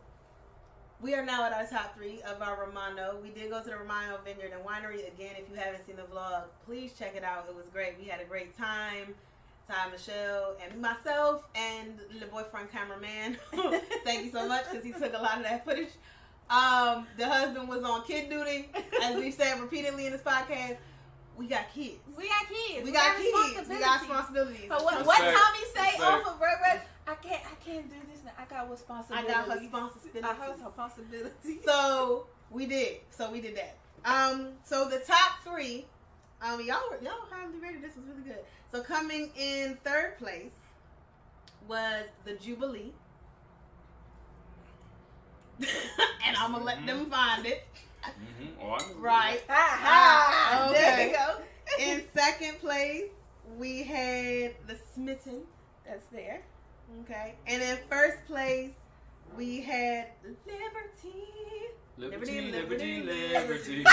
[1.01, 3.19] we are now at our top three of our Romano.
[3.23, 5.37] We did go to the Romano Vineyard and Winery again.
[5.39, 7.47] If you haven't seen the vlog, please check it out.
[7.49, 7.97] It was great.
[7.99, 9.15] We had a great time.
[9.71, 13.37] Ty Michelle and myself and the boyfriend cameraman.
[14.05, 15.91] Thank you so much because he took a lot of that footage.
[16.51, 18.71] Um, the husband was on kid duty,
[19.03, 20.79] as we've said repeatedly in this podcast.
[21.37, 21.99] we got kids.
[22.17, 22.85] We got kids.
[22.85, 23.69] We got kids.
[23.69, 24.63] We got responsibilities.
[24.63, 24.67] responsibilities.
[24.69, 26.01] But what, what Tommy say Respect.
[26.01, 26.81] off of Red Red?
[27.07, 27.43] I can't.
[27.45, 28.25] I can't do this.
[28.25, 28.33] Now.
[28.39, 29.71] I got I got responsibilities.
[29.71, 31.33] got I have responsibilities.
[31.45, 31.65] responsibilities.
[31.65, 32.97] So we did.
[33.11, 33.77] So we did that.
[34.05, 34.49] Um.
[34.65, 35.87] So the top three.
[36.43, 36.61] Um.
[36.65, 37.83] Y'all were y'all highly rated.
[37.83, 38.45] This was really good.
[38.73, 40.51] So coming in third place
[41.67, 42.93] was the Jubilee.
[46.27, 47.67] and I'm gonna let them find it.
[48.05, 48.63] Mm-hmm.
[48.63, 48.85] Oh, I.
[48.99, 49.43] Right.
[49.49, 51.11] Ah, Ah, There okay.
[51.11, 51.37] you go.
[51.93, 53.11] In second place,
[53.59, 55.43] we had the Smitten.
[55.87, 56.43] That's there.
[57.03, 57.35] Okay.
[57.47, 58.73] And in first place,
[59.37, 60.09] we had
[60.47, 61.25] Liberty.
[61.99, 63.85] Liberty, Liberty, liberty, liberty, liberty.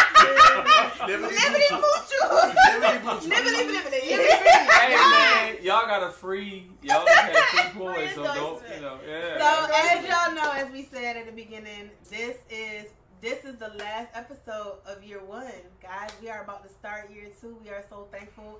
[1.07, 1.82] Liberty Liberty Mutual.
[1.82, 2.44] Mutual.
[2.80, 8.61] Liberty Liberty, liberty, hey man, y'all got a free, y'all got free points, so don't,
[8.76, 9.40] you know, yeah.
[9.40, 12.86] So as y'all know, as we said at the beginning, this is
[13.22, 15.52] this is the last episode of year one,
[15.82, 16.11] guys.
[16.22, 17.57] We are about to start year two.
[17.64, 18.60] We are so thankful.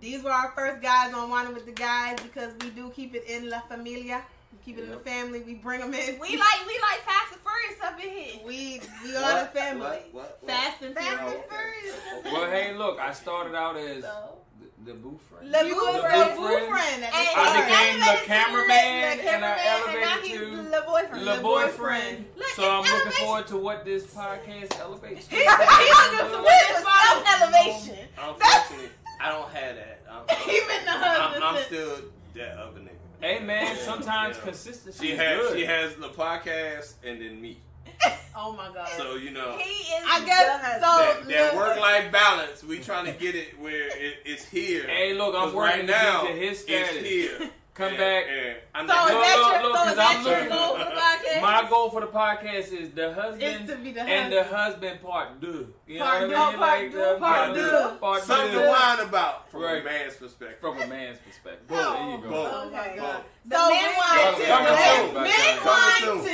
[0.00, 3.22] These were our first guys on Winding with the Guys because we do keep it
[3.28, 4.24] in La Familia.
[4.52, 5.40] We keep it in the family.
[5.40, 6.18] We bring them in.
[6.18, 8.40] We like we like Fast and Furious up in here.
[8.44, 9.80] we we are the family.
[9.82, 10.12] What?
[10.12, 10.38] What?
[10.42, 10.46] What?
[10.50, 11.34] Fast and Fast Furious.
[11.34, 12.24] and Furious.
[12.32, 14.38] well, hey, look, I started out as So.
[14.84, 15.50] the, the boo friend.
[15.52, 16.30] Le You Boo were friend.
[16.32, 16.66] the Boo friend.
[16.68, 17.04] friend.
[17.04, 17.12] And.
[17.14, 20.70] I became the elevated to cameraman, the and I cameraman, and now elevated he's to
[20.70, 21.24] the boyfriend.
[21.24, 21.76] Le Le boyfriend.
[21.78, 22.24] boyfriend.
[22.36, 25.26] Look, So I'm it's looking forward to what this podcast elevates.
[25.28, 25.34] to.
[25.36, 27.98] He's looking for With self elevation.
[28.18, 28.90] Unfortunately,
[29.20, 30.00] I don't have that.
[30.10, 31.44] I'm, Even the I'm, husband.
[31.44, 31.96] I'm still
[32.34, 32.98] that other nigga.
[33.20, 34.42] Hey man, sometimes yeah.
[34.44, 35.58] consistency She has good.
[35.58, 37.58] she has the podcast and then me.
[38.34, 38.88] Oh my god.
[38.96, 40.04] So you know He is.
[40.08, 40.82] I guess husband.
[41.26, 41.28] so.
[41.28, 42.62] that, that work life balance.
[42.62, 44.86] We trying to get it where it, it's here.
[44.86, 46.22] Hey, look, I'm working right now.
[46.22, 47.50] to get his It's here.
[47.72, 48.24] Come And- back.
[48.28, 50.48] and I'm So not is Look, that look, your, look, is that I'm your looking-
[50.50, 51.40] goal for the podcast?
[51.42, 54.32] My goal for the podcast is the husband to be the and husband.
[54.32, 55.74] the husband part two.
[55.86, 56.36] You know Part what I mean?
[56.36, 57.98] part Like, deux, uh, part deux, deux.
[58.00, 59.80] part something to whine about from Right.
[59.80, 60.60] a man's perspective.
[60.60, 61.68] From a man's perspective.
[61.68, 62.28] Boom, Oh, there you go.
[62.28, 62.50] boom.
[62.52, 62.96] Oh my Okay.
[62.96, 63.24] god.
[63.46, 64.42] The So men men wine wine too.
[64.42, 64.44] too.
[64.44, 66.24] Men, soon, men by wine too.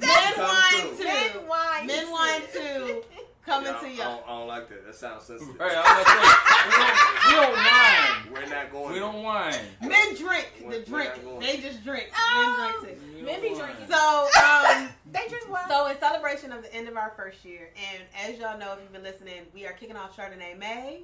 [0.00, 1.04] Men Coming wine too.
[1.04, 1.86] Men wine.
[1.86, 3.02] Men wine too.
[3.50, 4.86] Coming Yeah, to I, don't, I don't like that.
[4.86, 5.58] That sounds sensitive.
[5.58, 8.32] Right, I was gonna say, we don't, we don't whine.
[8.48, 8.92] We're not going.
[8.92, 9.54] We don't whine.
[9.80, 10.48] Men drink.
[10.64, 11.12] We're- The drink.
[11.40, 12.10] They just drink.
[12.16, 13.24] Um, Men drink too.
[13.24, 13.86] Men be drinking.
[13.88, 15.64] So, um, They drink wine.
[15.68, 18.78] so in celebration of the end of our first year, and as y'all know, if
[18.82, 21.00] you've been listening, we are kicking off Chardonnay May.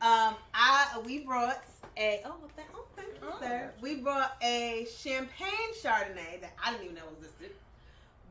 [0.00, 1.62] Um, I we brought
[1.96, 3.36] a oh well, thank, oh thank you Oh.
[3.40, 3.70] sir.
[3.80, 7.50] We brought a champagne Chardonnay that I didn't even know existed,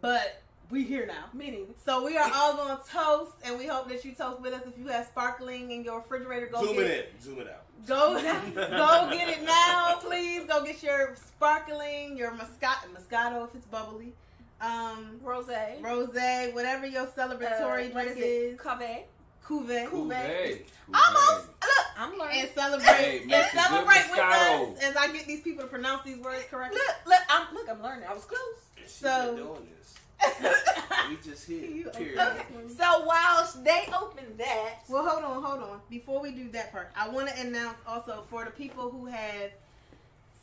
[0.02, 1.26] but we here now.
[1.34, 1.74] Me neither.
[1.86, 4.62] So we are all going to toast, and we hope that you toast with us.
[4.68, 7.22] If you have sparkling in your refrigerator, go Zoom get it in.
[7.22, 7.64] Zoom it out.
[7.88, 8.16] Go,
[8.56, 10.44] go get it now, please.
[10.46, 14.14] Go get your sparkling, your Moscato, Moscato if it's bubbly,
[14.62, 15.46] um, Rose.
[15.48, 18.60] rosé, whatever your celebratory Uh, drink is is, it?
[18.64, 19.06] Cave.
[19.46, 20.64] cuvee, Cool day.
[20.94, 21.48] Almost.
[21.62, 22.42] Look, I'm learning.
[22.42, 25.64] and celebrate Hey, and make some good celebrate with us as I get these people
[25.64, 26.80] to pronounce these words correctly.
[26.86, 28.06] Look, look, I'm look, I'm learning.
[28.10, 28.40] I was close.
[28.84, 29.94] She's So- been doing this.
[31.10, 31.64] We just here.
[31.64, 32.20] You- Period.
[32.20, 32.46] okay.
[32.78, 35.80] So while they open that, Well, hold on, hold on.
[35.90, 39.52] Before we do that part, I want to announce also for the people who have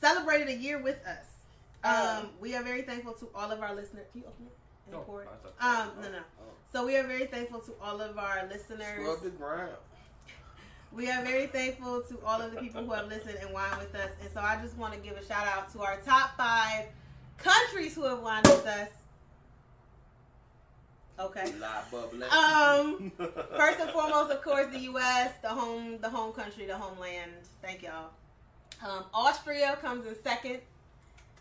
[0.01, 1.27] celebrated a year with us.
[1.85, 4.07] Um, we are very thankful to all of our listeners.
[4.13, 4.57] Can you open it?
[4.87, 5.29] and No, pour it?
[5.31, 6.19] I thought- Um, no, no.
[6.41, 6.45] Oh.
[6.73, 9.03] So we are very thankful to all of our listeners.
[9.03, 9.77] Scrub the ground.
[10.93, 13.95] We are very thankful to all of the people who have listened and wine with
[13.95, 14.13] us.
[14.23, 16.87] And so I just want to give a shout out to our top five
[17.37, 18.89] countries who have wined with us.
[21.19, 21.53] Okay.
[21.61, 22.23] Lot bubbling.
[22.25, 23.13] Um,
[23.57, 27.31] First and foremost, of course, the U.S., the home, the home country, the homeland.
[27.63, 28.11] Thank y'all.
[28.85, 30.59] Um, Austria comes in second.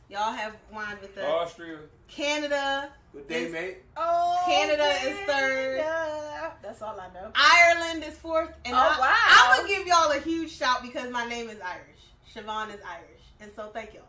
[0.09, 1.25] Y'all have wine with us.
[1.25, 1.79] Austria.
[2.07, 3.77] Canada, Good day, It's- mate.
[3.97, 5.79] oh, Canada is third.
[5.81, 6.51] Canada.
[6.61, 7.31] That's all I know.
[7.33, 8.53] Ireland is fourth.
[8.65, 9.15] And Oh, I, wow.
[9.55, 11.87] I'm gonna give y'all a huge shout because my name is Irish.
[12.35, 14.03] Siobhan is Irish, and so thank y'all.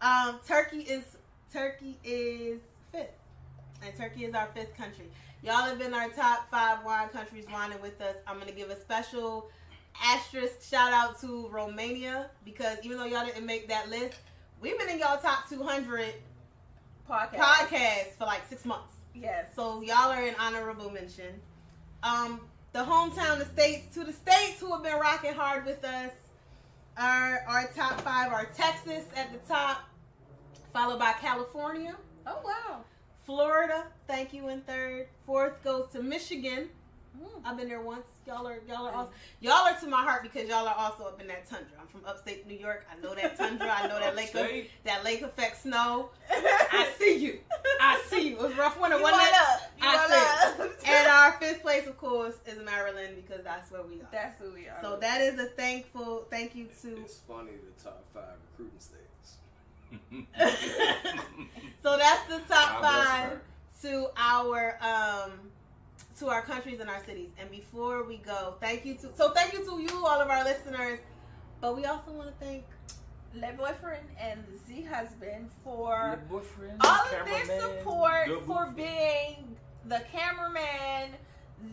[0.00, 1.04] Um, Turkey is
[1.52, 2.60] Turkey is
[2.92, 3.10] fifth,
[3.82, 5.06] and Turkey is our fifth country.
[5.42, 8.16] Y'all have been our top five wine countries whining with us.
[8.26, 9.48] I'm gonna give a special
[10.02, 14.16] asterisk shout out to Romania because even though y'all didn't make that list,
[14.60, 16.12] we've been in y'all top 200
[17.08, 17.36] Podcast.
[17.38, 18.94] podcasts for like six months.
[19.14, 19.46] Yes.
[19.54, 21.40] So y'all are an honorable mention.
[22.02, 22.40] Um,
[22.72, 26.10] the hometown, the states, to the states who have been rocking hard with us.
[26.98, 29.82] Our our top five are Texas at the top,
[30.72, 31.94] followed by California,
[32.26, 32.84] Oh wow.
[33.26, 33.84] Florida.
[34.06, 35.08] Thank you in third.
[35.26, 36.68] Fourth goes to Michigan.
[37.20, 37.28] Mm.
[37.44, 38.06] I've been there once.
[38.26, 41.20] Y'all are y'all are also, y'all are to my heart because y'all are also up
[41.20, 41.72] in that tundra.
[41.80, 42.86] I'm from upstate New York.
[42.92, 43.72] I know that tundra.
[43.72, 44.48] I know that lake of,
[44.84, 46.10] that lake effect snow.
[46.30, 47.38] I see you.
[47.80, 48.36] I see you.
[48.36, 48.96] It was rough winter.
[48.98, 49.40] You Wasn't want it?
[49.40, 49.72] up.
[49.80, 50.72] You I want up.
[50.86, 54.08] And our fifth place, of course, is Maryland because that's where we we are.
[54.12, 54.78] That's who we are.
[54.82, 56.96] so that is a thankful thank you to.
[57.02, 59.05] It's funny the top five recruiting states.
[61.82, 63.40] So that's the top God five
[63.82, 65.32] to our um
[66.18, 67.28] to our countries and our cities.
[67.38, 70.42] And before we go, thank you to so thank you to you, all of our
[70.44, 70.98] listeners.
[71.60, 72.64] But we also want to thank
[73.34, 79.56] Le boyfriend and Z husband for Your boyfriend, all of their support your for being
[79.84, 81.10] the cameraman,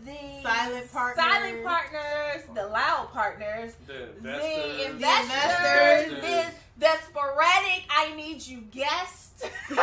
[0.05, 1.25] the Silent partners.
[1.25, 4.91] silent partners, the loud partners, The the investors.
[4.91, 6.21] investors, investors.
[6.21, 9.39] the, the sporadic I need you guest,
[9.69, 9.75] the,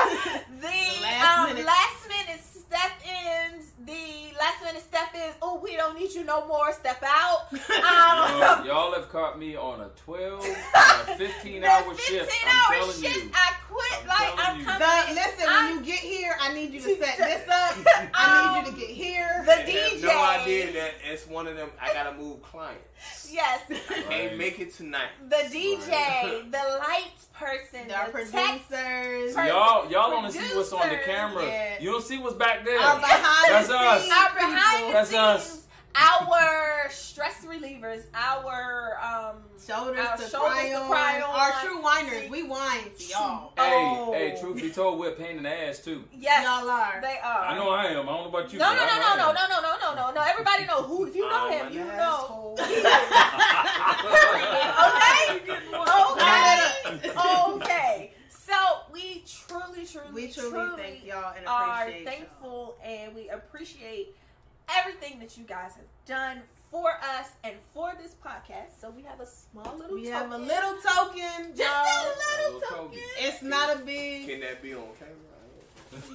[1.03, 1.67] last um, minute.
[1.67, 5.35] last minute step ins, the last minute step ins.
[5.43, 6.73] Oh, we don't need you no more.
[6.73, 7.49] Step out.
[7.53, 12.33] Y'all, Um, y'all have caught me on a 12, a 15 hour the 15 shift.
[12.47, 13.31] hour I'm telling shift, you.
[13.35, 14.01] I quit.
[14.03, 14.65] I'm like I'm you.
[14.65, 14.79] coming.
[14.81, 17.77] the listen, I'm- when you get here, I need you to set this up.
[18.15, 19.43] I need you to get here.
[19.47, 20.03] The They have DJ.
[20.03, 21.71] no idea that it's one of them.
[21.81, 23.29] I gotta move clients.
[23.33, 23.61] Yes.
[23.69, 24.07] Right.
[24.09, 25.09] Can't make it tonight.
[25.29, 29.35] The DJ, the lights person, Our the producers.
[29.35, 31.44] Per- Y'all, y'all only see what's on the camera.
[31.47, 31.81] yeah.
[31.81, 32.78] You don't see what's back there.
[32.81, 34.11] Our behind That's the us.
[34.11, 34.93] Our behind the people.
[34.93, 35.66] That's scenes, us.
[35.95, 40.87] Our stress relievers, our um shoulders Our to shoulders cry to on.
[40.89, 41.41] cry on.
[41.41, 43.53] Our true whiners, we whine to y'all.
[43.57, 44.12] Hey, Oh.
[44.12, 46.05] hey, truth be told, we're a pain in the ass too.
[46.12, 47.01] yes, Y'all are.
[47.03, 47.45] They are.
[47.45, 48.09] I know I am.
[48.09, 48.59] I don't know about you.
[48.59, 49.35] No, but no, no, I no, no, am.
[49.35, 50.21] no, no, no, no, no, no.
[50.31, 51.07] Everybody know who.
[51.07, 51.91] If you know I'm him, an you know.
[51.93, 52.57] asshole.
[52.65, 52.83] okay.
[55.75, 57.11] Okay.
[57.17, 58.12] Oh, okay.
[58.29, 58.53] So
[58.93, 62.77] we truly, truly, We truly, thank y'all and are appreciate y'all.
[62.85, 64.17] and we appreciate
[64.78, 68.80] everything that you guys have done for us and for this podcast.
[68.80, 70.12] So we have a small little We token.
[70.12, 71.68] have a little token, just y'all.
[71.84, 72.98] a little little token.
[72.98, 72.98] token.
[73.18, 74.28] It's not a big.
[74.28, 75.14] Can that be on camera?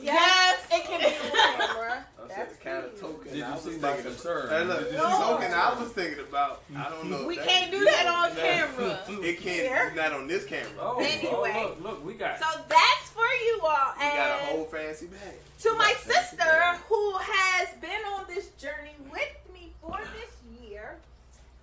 [0.01, 2.05] Yes, it can be on camera.
[2.23, 4.49] I said That's the kind of token Did I you was like thinking concerned?
[4.49, 4.99] Hey, look, No.
[4.99, 6.61] token I was thinking about.
[6.77, 7.21] I don't know.
[7.21, 8.99] if We that can't can do be that on camera.
[9.25, 9.55] It can't.
[9.61, 9.85] Here.
[9.87, 10.69] It's not on this camera.
[10.79, 11.53] Oh, Anyway.
[11.55, 12.39] oh, look, look, we got.
[12.39, 13.93] So that's for you all.
[13.99, 15.35] We got a whole fancy bag.
[15.61, 16.79] to my got a fancy sister bag.
[16.87, 20.95] who has been on this journey with me for this year,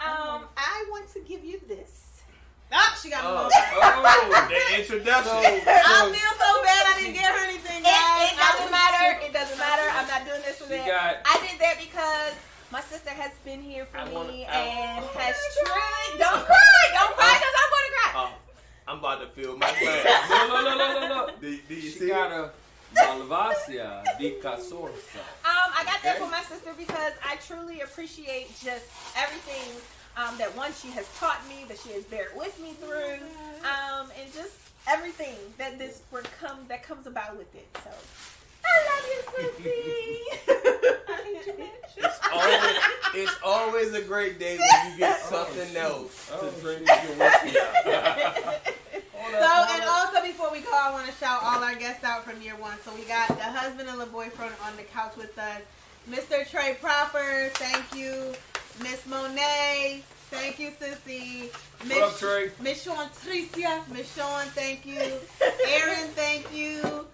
[0.01, 2.09] um, I want to give you this.
[2.75, 3.51] Ah, she got a Oh, little.
[3.53, 5.29] oh, the introduction.
[5.69, 8.33] I feel so bad I didn't get her anything, It, guys.
[8.33, 9.21] it I doesn't was- matter.
[9.29, 9.85] It doesn't matter.
[9.93, 10.72] I'm not doing this for she that.
[10.87, 11.17] Got.
[11.25, 12.35] I did that because
[12.71, 15.19] my sister has been here for me wanna- I- and oh.
[15.19, 16.19] has truly.
[16.19, 16.85] Don't cry.
[16.93, 18.13] Don't cry because I'm going to cry.
[18.15, 18.33] Oh,
[18.89, 20.31] I'm about to fill my glass.
[20.31, 21.33] No, no, no, no, no, no.
[21.41, 22.09] do, do you She see?
[22.09, 22.51] got a
[22.95, 25.17] Malvasia di Casorzo.
[25.45, 28.85] Um, I got that for my sister because I truly appreciate just
[29.17, 29.81] everything
[30.17, 33.17] um, that one she has taught me, that she has bared with me through,
[33.65, 34.57] um, and just
[34.89, 37.67] everything that this would come that comes about with it.
[37.85, 37.91] So
[38.65, 39.21] I love you,
[39.63, 40.19] Susie.
[41.95, 42.77] It's always,
[43.15, 47.17] it's always a great day when you get oh, something else Oh, to drink your
[47.17, 48.57] whiskey out.
[49.33, 52.43] So, and also before we go, I want to shout all our guests out from
[52.43, 52.77] year one.
[52.85, 55.63] So we got the husband and the boyfriend on the couch with us.
[56.11, 56.49] Mr.
[56.51, 58.35] Trey Proper, thank you.
[58.83, 61.51] Miss Monet, thank you, Sissy.
[61.89, 62.51] What up, Trey?
[62.61, 65.01] Miss Sean Tricia, Miss Sean, thank you.
[65.67, 67.07] Aaron, thank you.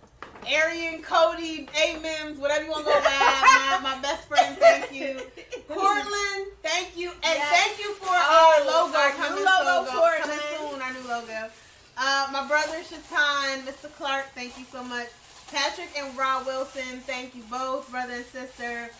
[0.47, 3.78] Arian, Cody, A Mims, whatever you want to go by.
[3.82, 5.20] My, my best friend, thank you.
[5.69, 7.10] Portland, thank you.
[7.10, 7.51] And Yes.
[7.52, 9.98] thank you for Oh, our logo our coming new logo, soon.
[10.01, 10.40] Portland.
[10.40, 11.51] Coming soon, our new logo.
[11.97, 13.93] Uh, my brother Shatan, Mr.
[13.97, 15.09] Clark, thank you so much.
[15.51, 18.90] Patrick and Rob Wilson, thank you both, brother and sister.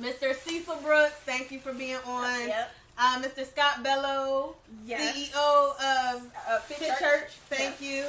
[0.00, 0.34] Mr.
[0.34, 2.48] Cecil Brooks, thank you for being on.
[2.48, 2.70] Yep.
[2.98, 3.46] Uh, Mr.
[3.48, 4.56] Scott Bello,
[4.86, 5.16] Yes.
[5.16, 5.74] CEO
[6.14, 6.98] of Uh, Fit Fit Church.
[7.00, 8.04] Church, thank you.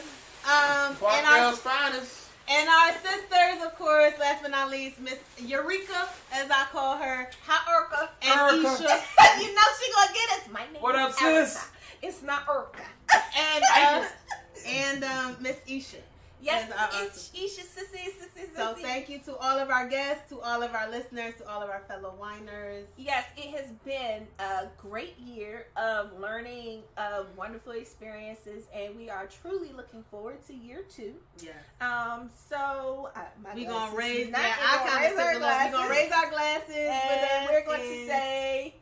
[0.46, 2.25] Um, and our Parkdale's finest.
[2.50, 7.30] And our sisters, of course, last but not least, Miss Eureka, as I call her,
[7.48, 8.10] Hi, Urka.
[8.22, 8.74] and Erica.
[8.74, 10.50] Isha, you know she gonna get us.
[10.52, 11.68] My name What is up, sis?
[12.02, 12.82] It's not Urka.
[13.38, 14.06] and uh,
[14.68, 15.98] and um, Miss Isha.
[16.46, 18.56] Yes, Yes, it's Isha Sissy Sissy Sissy.
[18.56, 21.64] So thank you to all of our guests, to all of our listeners, to all
[21.64, 22.86] of our fellow whiners.
[22.98, 29.28] Yes, it has been a great year of learning, of wonderful experiences, and we are
[29.42, 31.16] truly looking forward to year two.
[31.42, 31.56] Yes.
[31.82, 33.22] Um, so uh,
[33.56, 35.46] We glasses gonna raise is yeah, not- I we're kind raise of our took a
[35.46, 35.72] look.
[35.74, 38.76] Gonna raise our glasses and with we're us going to say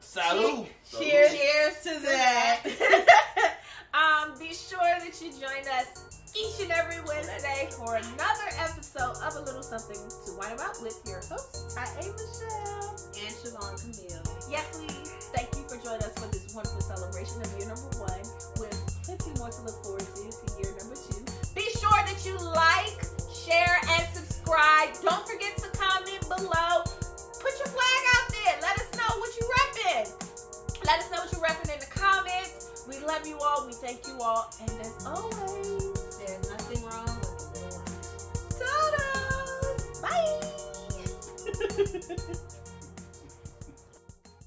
[0.00, 0.66] Salute.
[0.98, 2.60] cheers, Cheers cheers to to that.
[2.64, 3.54] that.
[3.94, 9.36] um, be sure that you join us each and every Wednesday for another episode of
[9.36, 12.08] A Little Something to Whine About with your hosts, I A.
[12.08, 14.24] Michelle and Siobhan Camille.
[14.48, 15.12] Yes, please.
[15.36, 18.24] thank you for joining us for this wonderful celebration of year number one
[18.56, 18.72] with
[19.04, 21.20] plenty more to look forward to to year number two.
[21.52, 22.96] Be sure that you like,
[23.28, 24.88] share, and subscribe.
[25.04, 26.80] Don't forget to comment below.
[27.44, 28.56] Put your flag out there.
[28.64, 30.06] Let us know what you repping.
[30.88, 33.66] Let us know what you repping in the comments we love you all.
[33.66, 34.52] We thank you all.
[34.60, 37.38] And as always, There's nothing wrong with
[38.58, 40.00] toodles.
[40.00, 40.40] Bye.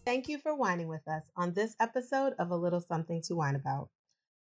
[0.05, 3.55] Thank you for whining with us on this episode of A Little Something to Whine
[3.55, 3.89] About.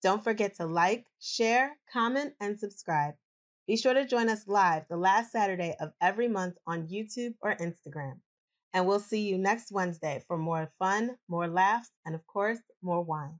[0.02, 3.14] Don't forget to like, share, comment, and subscribe.
[3.68, 7.54] Be sure to join us live the last Saturday of every month on YouTube or
[7.56, 8.20] Instagram.
[8.74, 13.02] And we'll see you next Wednesday for more fun, more laughs, and of course, more
[13.02, 13.38] wine.